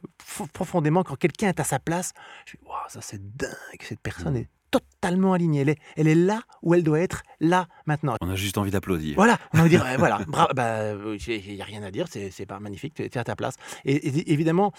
profondément 0.53 1.03
quand 1.03 1.15
quelqu'un 1.15 1.49
est 1.49 1.59
à 1.59 1.63
sa 1.63 1.79
place. 1.79 2.13
Je 2.45 2.57
dis, 2.57 2.63
ça 2.89 2.99
c'est 3.01 3.21
dingue. 3.37 3.53
Cette 3.81 4.01
personne 4.01 4.35
est 4.35 4.49
totalement 4.73 5.33
alignée. 5.33 5.62
Elle 5.62 5.69
est, 5.69 5.79
elle 5.95 6.07
est 6.07 6.15
là 6.15 6.41
où 6.62 6.73
elle 6.73 6.83
doit 6.83 6.99
être, 6.99 7.23
là, 7.39 7.67
maintenant. 7.86 8.15
On 8.21 8.29
a 8.29 8.36
juste 8.36 8.57
envie 8.57 8.71
d'applaudir. 8.71 9.15
Voilà, 9.15 9.38
on 9.53 9.62
va 9.62 9.69
dire, 9.69 9.86
voilà, 9.97 10.19
bravo, 10.27 10.53
bah, 10.55 10.93
il 11.27 11.55
n'y 11.55 11.62
a 11.62 11.65
rien 11.65 11.83
à 11.83 11.91
dire, 11.91 12.07
c'est 12.09 12.45
pas 12.45 12.59
magnifique, 12.59 12.93
tu 12.95 13.03
es 13.03 13.17
à 13.17 13.23
ta 13.23 13.36
place. 13.36 13.55
Et, 13.86 13.95
et 13.95 14.33
évidemment, 14.33 14.71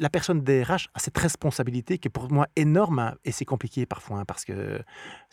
la 0.00 0.10
personne 0.10 0.40
des 0.42 0.62
RH 0.62 0.88
a 0.94 0.98
cette 0.98 1.18
responsabilité 1.18 1.98
qui 1.98 2.08
est 2.08 2.10
pour 2.10 2.30
moi 2.32 2.46
énorme, 2.56 2.98
hein, 2.98 3.14
et 3.24 3.32
c'est 3.32 3.44
compliqué 3.44 3.86
parfois, 3.86 4.18
hein, 4.18 4.24
parce 4.26 4.44
que 4.44 4.82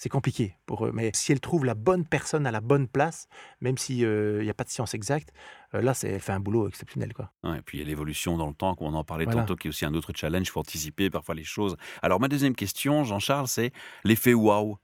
c'est 0.03 0.09
compliqué 0.09 0.57
pour 0.65 0.85
eux. 0.85 0.91
Mais 0.93 1.11
si 1.13 1.31
elle 1.31 1.39
trouve 1.39 1.63
la 1.63 1.75
bonne 1.75 2.05
personne 2.05 2.45
à 2.45 2.51
la 2.51 2.59
bonne 2.59 2.89
place, 2.89 3.27
même 3.61 3.77
s'il 3.77 4.05
n'y 4.41 4.49
a 4.49 4.53
pas 4.53 4.65
de 4.65 4.69
science 4.69 4.93
exacte, 4.93 5.29
euh, 5.73 5.81
là, 5.81 5.93
c'est- 5.93 6.09
elle 6.09 6.19
fait 6.19 6.33
un 6.33 6.41
boulot 6.41 6.67
exceptionnel. 6.67 7.13
Quoi. 7.13 7.31
Ouais, 7.45 7.59
et 7.59 7.61
puis 7.61 7.77
il 7.77 7.81
y 7.81 7.83
a 7.85 7.87
l'évolution 7.87 8.35
dans 8.37 8.47
le 8.47 8.53
temps, 8.53 8.75
comme 8.75 8.87
on 8.87 8.93
en 8.95 9.05
parlait 9.05 9.23
Voilà. 9.23 9.39
tantôt, 9.41 9.55
qui 9.55 9.67
est 9.67 9.69
aussi 9.69 9.85
un 9.85 9.93
autre 9.93 10.11
challenge. 10.13 10.47
Il 10.47 10.49
faut 10.51 10.59
anticiper 10.59 11.09
parfois 11.09 11.35
les 11.35 11.45
choses. 11.45 11.77
Alors, 12.01 12.19
ma 12.19 12.27
deuxième 12.27 12.53
question, 12.53 13.05
Jean-Charles, 13.05 13.47
c'est 13.47 13.71
l'effet 14.03 14.33
waouh. 14.33 14.77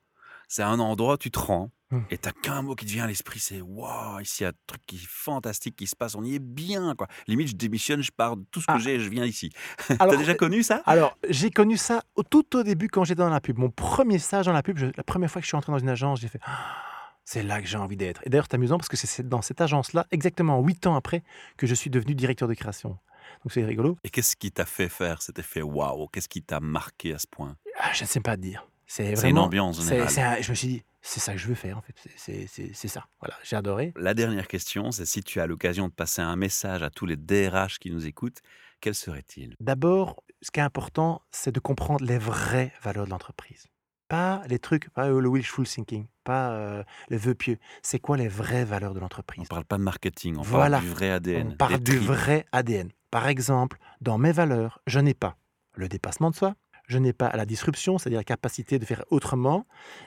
C'est 0.50 0.64
un 0.64 0.80
endroit, 0.80 1.18
tu 1.18 1.32
te 1.32 1.40
rends, 1.40 1.70
Hmm. 1.92 2.02
et 2.12 2.20
t'as 2.20 2.32
qu'un 2.32 2.62
mot 2.62 2.76
qui 2.76 2.86
te 2.86 2.92
vient 2.92 3.06
à 3.06 3.08
l'esprit, 3.08 3.40
c'est 3.40 3.62
waouh, 3.62 4.20
ici 4.20 4.42
il 4.42 4.44
y 4.44 4.46
a 4.46 4.50
un 4.50 4.54
truc 4.68 4.80
qui 4.86 4.98
est 4.98 5.08
fantastique 5.08 5.76
qui 5.76 5.88
se 5.88 5.96
passe, 5.96 6.14
on 6.14 6.24
y 6.24 6.36
est 6.36 6.40
bien, 6.40 6.94
quoi. 6.96 7.08
Limite, 7.28 7.48
je 7.48 7.56
démissionne, 7.56 8.02
je 8.04 8.12
pars 8.12 8.36
de 8.38 8.44
tout 8.52 8.62
ce 8.62 8.68
que 8.68 8.74
Ah. 8.74 8.78
j'ai, 8.78 9.00
je 9.00 9.10
viens 9.10 9.26
ici. 9.26 9.52
T'as 9.98 10.18
déjà 10.18 10.36
connu 10.36 10.62
ça? 10.62 10.84
Alors, 10.86 11.18
j'ai 11.30 11.50
connu 11.50 11.78
ça 11.78 12.04
au, 12.16 12.22
tout 12.24 12.56
au 12.58 12.62
début 12.64 12.90
quand 12.90 13.06
j'étais 13.06 13.24
dans 13.24 13.30
la 13.30 13.42
pub. 13.42 13.58
Mon 13.58 13.72
premier 13.72 14.20
stage 14.20 14.46
dans 14.46 14.52
la 14.54 14.62
pub, 14.62 14.78
je- 14.78 14.86
la 14.98 15.04
première 15.04 15.32
fois 15.32 15.40
que 15.42 15.46
je 15.46 15.50
suis 15.50 15.58
entré 15.58 15.72
dans 15.72 15.80
une 15.80 15.90
agence, 15.90 16.20
j'ai 16.20 16.28
fait 16.28 16.40
Ah, 16.44 16.76
c'est 17.26 17.42
là 17.42 17.60
que 17.60 17.68
j'ai 17.68 17.78
envie 17.78 17.98
d'être. 17.98 18.22
Et 18.24 18.30
d'ailleurs, 18.30 18.46
c'est 18.50 18.56
amusant 18.56 18.78
parce 18.78 18.90
que 18.90 18.98
c'est 18.98 19.28
dans 19.28 19.42
cette 19.42 19.60
agence-là, 19.62 20.06
exactement 20.12 20.60
huit 20.62 20.86
ans 20.86 20.96
après, 20.96 21.24
que 21.58 21.66
je 21.66 21.74
suis 21.74 21.90
devenu 21.90 22.14
directeur 22.14 22.48
de 22.48 22.54
création. 22.54 22.90
Donc 23.44 23.52
c'est 23.52 23.66
rigolo. 23.66 23.98
Et 24.04 24.10
qu'est-ce 24.12 24.36
qui 24.36 24.52
t'a 24.52 24.66
fait 24.66 24.90
faire 24.90 25.24
cet 25.24 25.40
effet 25.40 25.64
waouh? 25.64 26.08
Qu'est-ce 26.10 26.30
qui 26.30 26.44
t'a 26.44 26.60
marqué 26.60 27.16
à 27.16 27.18
ce 27.20 27.26
point? 27.26 27.56
Ah, 27.80 27.92
je 27.94 28.04
ne 28.04 28.08
sais 28.08 28.20
pas 28.20 28.36
te 28.36 28.42
dire. 28.42 28.68
C'est 28.92 29.04
C'est 29.04 29.10
une 29.12 29.16
vraiment. 29.36 29.44
ambiance 29.44 29.84
générale. 29.88 30.10
c'est 30.10 30.22
un- 30.24 30.42
je 30.42 30.50
me 30.50 30.56
suis 30.56 30.68
dit, 30.68 30.84
c'est 31.04 31.20
ça 31.20 31.34
que 31.34 31.38
je 31.38 31.48
veux 31.48 31.54
faire 31.54 31.78
en 31.78 31.82
fait. 31.82 31.94
C'est- 32.18 32.88
ça. 32.88 33.06
Voilà, 33.20 33.36
j'ai 33.44 33.56
adoré. 33.56 33.94
La 33.96 34.16
dernière 34.16 34.48
question, 34.48 34.92
c'est 34.92 35.06
si 35.06 35.22
tu 35.22 35.40
as 35.40 35.46
l'occasion 35.46 35.88
de 35.90 35.94
passer 35.94 36.24
un 36.24 36.36
message 36.36 36.82
à 36.82 36.90
tous 36.90 37.06
les 37.06 37.16
DRH 37.16 37.78
qui 37.78 37.92
nous 37.92 38.08
écoutent, 38.08 38.40
quel 38.82 38.96
serait-il? 38.96 39.54
D'abord, 39.60 40.24
ce 40.42 40.50
qui 40.50 40.60
est 40.60 40.64
important, 40.64 41.22
c'est 41.32 41.52
de 41.54 41.60
comprendre 41.60 42.04
les 42.04 42.18
vraies 42.18 42.74
valeurs 42.82 43.06
de 43.06 43.12
l'entreprise. 43.12 43.68
Pas 44.08 44.42
les 44.48 44.58
trucs, 44.58 44.90
pas 44.90 45.08
euh, 45.08 45.22
le 45.22 45.30
wishful 45.30 45.68
thinking, 45.68 46.08
pas 46.24 46.50
euh, 46.54 46.84
les 47.10 47.18
vœux 47.18 47.36
pieux. 47.36 47.60
C'est 47.84 48.00
quoi 48.00 48.18
les 48.18 48.28
vraies 48.28 48.66
valeurs 48.66 48.96
de 48.96 48.98
On 48.98 49.02
l'entreprise 49.04 49.48
parle 49.48 49.66
pas 49.66 49.78
de 49.78 49.84
marketing, 49.84 50.36
on 50.38 50.42
Voilà. 50.42 50.78
parle 50.78 50.84
du 50.88 50.90
vrai 50.96 51.10
ADN. 51.12 51.50
On 51.50 51.56
parle 51.58 51.78
du 51.80 52.00
vrai 52.00 52.46
ADN. 52.52 52.90
Par 53.12 53.28
exemple, 53.28 53.78
dans 54.02 54.18
mes 54.18 54.32
valeurs, 54.32 54.82
je 54.88 55.00
n'ai 55.00 55.14
pas 55.14 55.38
le 55.76 55.88
dépassement 55.88 56.32
de 56.32 56.36
soi, 56.36 56.56
je 56.90 56.98
n'ai 56.98 57.14
pas 57.14 57.32
la 57.36 57.46
disruption, 57.46 57.98
c'est-à-dire 57.98 58.20
la 58.20 58.24
capacité 58.24 58.80
de 58.80 58.86
faire 58.86 59.06
autrement, 59.12 59.66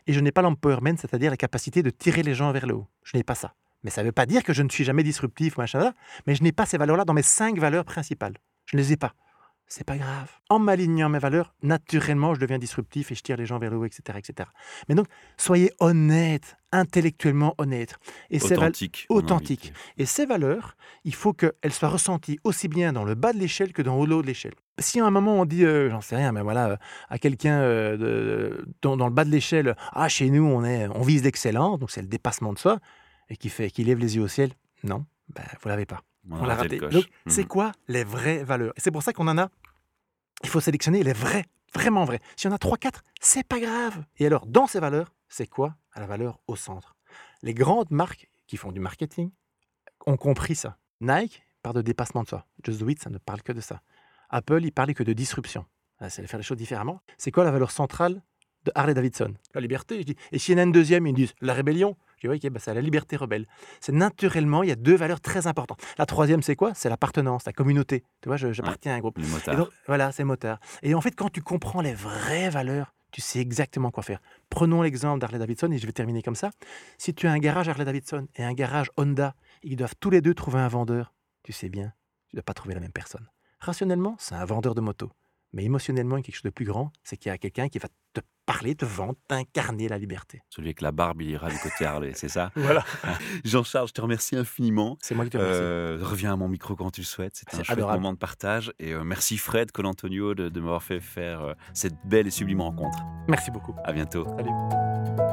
et 0.08 0.12
je 0.12 0.20
n'ai 0.20 0.32
pas 0.32 0.42
l'empowerment, 0.42 0.96
c'est-à-dire 0.98 1.30
la 1.30 1.36
capacité 1.36 1.82
de 1.82 1.90
tirer 1.90 2.24
les 2.24 2.34
gens 2.34 2.50
vers 2.50 2.66
le 2.66 2.74
haut. 2.74 2.88
Je 3.04 3.16
n'ai 3.16 3.22
pas 3.22 3.36
ça. 3.36 3.54
Mais 3.84 3.90
ça 3.90 4.02
ne 4.02 4.06
veut 4.06 4.12
pas 4.12 4.26
dire 4.26 4.42
que 4.42 4.52
je 4.52 4.62
ne 4.62 4.68
suis 4.68 4.84
jamais 4.84 5.04
disruptif, 5.04 5.56
machin, 5.56 5.94
mais 6.26 6.34
je 6.34 6.42
n'ai 6.42 6.50
pas 6.50 6.66
ces 6.66 6.78
valeurs-là 6.78 7.04
dans 7.04 7.14
mes 7.14 7.22
cinq 7.22 7.58
valeurs 7.58 7.84
principales. 7.84 8.34
Je 8.66 8.76
ne 8.76 8.82
les 8.82 8.92
ai 8.92 8.96
pas. 8.96 9.14
C'est 9.72 9.84
pas 9.84 9.96
grave. 9.96 10.30
En 10.50 10.58
m'alignant 10.58 11.08
mes 11.08 11.18
valeurs, 11.18 11.54
naturellement, 11.62 12.34
je 12.34 12.40
deviens 12.40 12.58
disruptif 12.58 13.10
et 13.10 13.14
je 13.14 13.22
tire 13.22 13.38
les 13.38 13.46
gens 13.46 13.58
vers 13.58 13.70
le 13.70 13.78
haut, 13.78 13.86
etc., 13.86 14.18
etc. 14.18 14.50
Mais 14.86 14.94
donc, 14.94 15.06
soyez 15.38 15.72
honnête, 15.80 16.58
intellectuellement 16.72 17.54
honnête. 17.56 17.96
Et 18.28 18.42
authentique. 18.42 19.06
Authentique. 19.08 19.72
Et 19.96 20.04
ces 20.04 20.26
valeurs, 20.26 20.76
il 21.04 21.14
faut 21.14 21.32
qu'elles 21.32 21.72
soient 21.72 21.88
ressenties 21.88 22.38
aussi 22.44 22.68
bien 22.68 22.92
dans 22.92 23.04
le 23.04 23.14
bas 23.14 23.32
de 23.32 23.38
l'échelle 23.38 23.72
que 23.72 23.80
dans 23.80 24.04
le 24.04 24.14
haut 24.14 24.20
de 24.20 24.26
l'échelle. 24.26 24.52
Si 24.78 25.00
à 25.00 25.06
un 25.06 25.10
moment 25.10 25.40
on 25.40 25.46
dit, 25.46 25.64
euh, 25.64 25.88
j'en 25.88 26.02
sais 26.02 26.16
rien, 26.16 26.32
mais 26.32 26.42
voilà, 26.42 26.68
euh, 26.68 26.76
à 27.08 27.18
quelqu'un 27.18 27.60
euh, 27.62 28.62
dans, 28.82 28.96
le 28.96 29.10
bas 29.10 29.24
de 29.24 29.30
l'échelle, 29.30 29.74
ah 29.92 30.08
chez 30.10 30.28
nous 30.28 30.44
on 30.44 30.64
est, 30.64 30.86
on 30.88 31.02
vise 31.02 31.24
l'excellence, 31.24 31.78
donc 31.78 31.90
c'est 31.90 32.02
le 32.02 32.08
dépassement 32.08 32.52
de 32.52 32.58
soi, 32.58 32.78
et 33.30 33.38
qui 33.38 33.48
fait, 33.48 33.70
qui 33.70 33.84
lève 33.84 33.98
les 33.98 34.16
yeux 34.16 34.22
au 34.22 34.28
ciel, 34.28 34.50
non, 34.84 35.06
ben, 35.34 35.44
vous 35.62 35.68
l'avez 35.70 35.86
pas. 35.86 36.02
On, 36.30 36.44
l'a 36.44 36.54
raté. 36.54 36.78
Donc 36.78 37.04
c'est 37.26 37.44
mmh. 37.44 37.48
quoi 37.48 37.72
les 37.88 38.04
vraies 38.04 38.44
valeurs? 38.44 38.72
Et 38.76 38.80
c'est 38.80 38.90
pour 38.90 39.02
ça 39.02 39.12
qu'on 39.12 39.28
en 39.28 39.38
a 39.38 39.50
il 40.42 40.48
faut 40.48 40.60
sélectionner 40.60 41.02
les 41.02 41.12
vrais, 41.12 41.44
vraiment 41.74 42.04
vrais. 42.04 42.20
Si 42.36 42.46
on 42.46 42.52
a 42.52 42.58
3, 42.58 42.76
4, 42.78 43.02
c'est 43.20 43.46
pas 43.46 43.60
grave. 43.60 44.04
Et 44.18 44.26
alors, 44.26 44.46
dans 44.46 44.66
ces 44.66 44.80
valeurs, 44.80 45.14
c'est 45.28 45.46
quoi 45.46 45.76
la 45.96 46.06
valeur 46.06 46.40
au 46.46 46.56
centre? 46.56 46.96
Les 47.42 47.54
grandes 47.54 47.90
marques 47.90 48.28
qui 48.46 48.56
font 48.56 48.72
du 48.72 48.80
marketing 48.80 49.30
ont 50.06 50.16
compris 50.16 50.54
ça. 50.54 50.78
Nike 51.00 51.42
parle 51.62 51.76
de 51.76 51.82
dépassement 51.82 52.22
de 52.22 52.28
soi. 52.28 52.46
Just 52.64 52.80
Do 52.80 52.88
It, 52.88 53.02
ça 53.02 53.10
ne 53.10 53.18
parle 53.18 53.42
que 53.42 53.52
de 53.52 53.60
ça. 53.60 53.82
Apple, 54.30 54.64
il 54.64 54.72
parlait 54.72 54.94
que 54.94 55.02
de 55.02 55.12
disruption. 55.12 55.66
C'est 56.08 56.26
faire 56.26 56.38
les 56.38 56.44
choses 56.44 56.56
différemment. 56.56 57.00
C'est 57.16 57.30
quoi 57.30 57.44
la 57.44 57.52
valeur 57.52 57.70
centrale 57.70 58.22
de 58.64 58.72
Harley 58.74 58.94
Davidson? 58.94 59.34
La 59.54 59.60
liberté, 59.60 59.98
je 60.00 60.06
dis. 60.06 60.16
Et 60.32 60.52
une 60.52 60.72
deuxième, 60.72 61.06
ils 61.06 61.14
disent 61.14 61.34
la 61.40 61.54
rébellion. 61.54 61.96
Bah, 62.24 62.58
c'est 62.58 62.74
la 62.74 62.80
liberté 62.80 63.16
rebelle. 63.16 63.46
C'est 63.80 63.92
naturellement, 63.92 64.62
il 64.62 64.68
y 64.68 64.72
a 64.72 64.76
deux 64.76 64.94
valeurs 64.94 65.20
très 65.20 65.46
importantes. 65.46 65.80
La 65.98 66.06
troisième, 66.06 66.42
c'est 66.42 66.56
quoi? 66.56 66.72
C'est 66.74 66.88
l'appartenance, 66.88 67.44
la 67.44 67.52
communauté. 67.52 68.04
Tu 68.20 68.28
vois, 68.28 68.36
j'appartiens 68.36 68.92
à 68.92 68.96
un 68.96 69.00
groupe. 69.00 69.18
voilà, 69.86 70.12
c'est 70.12 70.24
motard. 70.24 70.58
Et 70.82 70.94
en 70.94 71.00
fait, 71.00 71.12
quand 71.12 71.30
tu 71.30 71.42
comprends 71.42 71.80
les 71.80 71.94
vraies 71.94 72.50
valeurs, 72.50 72.94
tu 73.10 73.20
sais 73.20 73.40
exactement 73.40 73.90
quoi 73.90 74.02
faire. 74.02 74.20
Prenons 74.48 74.82
l'exemple 74.82 75.20
d'Harley 75.20 75.38
Davidson 75.38 75.70
et 75.70 75.78
je 75.78 75.86
vais 75.86 75.92
terminer 75.92 76.22
comme 76.22 76.34
ça. 76.34 76.50
Si 76.96 77.12
tu 77.12 77.26
as 77.26 77.32
un 77.32 77.38
garage 77.38 77.68
Harley 77.68 77.84
Davidson 77.84 78.26
et 78.36 78.42
un 78.42 78.54
garage 78.54 78.90
Honda, 78.96 79.34
ils 79.62 79.76
doivent 79.76 79.94
tous 80.00 80.10
les 80.10 80.22
deux 80.22 80.34
trouver 80.34 80.60
un 80.60 80.68
vendeur. 80.68 81.12
Tu 81.42 81.52
sais 81.52 81.68
bien, 81.68 81.92
tu 82.28 82.36
ne 82.36 82.38
dois 82.38 82.44
pas 82.44 82.54
trouver 82.54 82.74
la 82.74 82.80
même 82.80 82.92
personne. 82.92 83.28
Rationnellement, 83.60 84.16
c'est 84.18 84.34
un 84.34 84.44
vendeur 84.44 84.74
de 84.74 84.80
moto. 84.80 85.10
Mais 85.52 85.64
émotionnellement, 85.64 86.22
quelque 86.22 86.36
chose 86.36 86.42
de 86.42 86.50
plus 86.50 86.64
grand, 86.64 86.90
c'est 87.04 87.16
qu'il 87.18 87.28
y 87.28 87.32
a 87.32 87.38
quelqu'un 87.38 87.68
qui 87.68 87.78
va 87.78 87.88
te 88.14 88.20
parler, 88.46 88.74
te 88.74 88.84
vendre, 88.84 89.14
t'incarner 89.28 89.88
la 89.88 89.98
liberté. 89.98 90.42
Celui 90.50 90.68
avec 90.68 90.80
la 90.80 90.92
barbe, 90.92 91.22
il 91.22 91.30
ira 91.30 91.48
du 91.48 91.58
côté 91.58 91.84
Harley, 91.84 92.12
c'est 92.14 92.28
ça 92.28 92.50
Voilà. 92.56 92.84
Jean-Charles, 93.44 93.88
je 93.88 93.92
te 93.92 94.00
remercie 94.00 94.36
infiniment. 94.36 94.98
C'est 95.00 95.14
moi 95.14 95.24
qui 95.24 95.30
te 95.30 95.38
remercie. 95.38 95.60
Euh, 95.62 95.98
reviens 96.02 96.32
à 96.32 96.36
mon 96.36 96.48
micro 96.48 96.76
quand 96.76 96.90
tu 96.90 97.00
le 97.02 97.06
souhaites. 97.06 97.34
C'est 97.34 97.58
un 97.58 97.62
chouette 97.62 97.78
moment 97.78 98.12
de 98.12 98.18
partage. 98.18 98.72
Et 98.78 98.92
euh, 98.92 99.04
merci 99.04 99.38
Fred 99.38 99.72
Colantonio 99.72 100.34
de, 100.34 100.48
de 100.48 100.60
m'avoir 100.60 100.82
fait 100.82 101.00
faire 101.00 101.42
euh, 101.42 101.54
cette 101.74 101.96
belle 102.04 102.26
et 102.26 102.30
sublime 102.30 102.60
rencontre. 102.60 102.98
Merci 103.28 103.50
beaucoup. 103.50 103.74
À 103.84 103.92
bientôt. 103.92 104.26
Salut. 104.36 105.31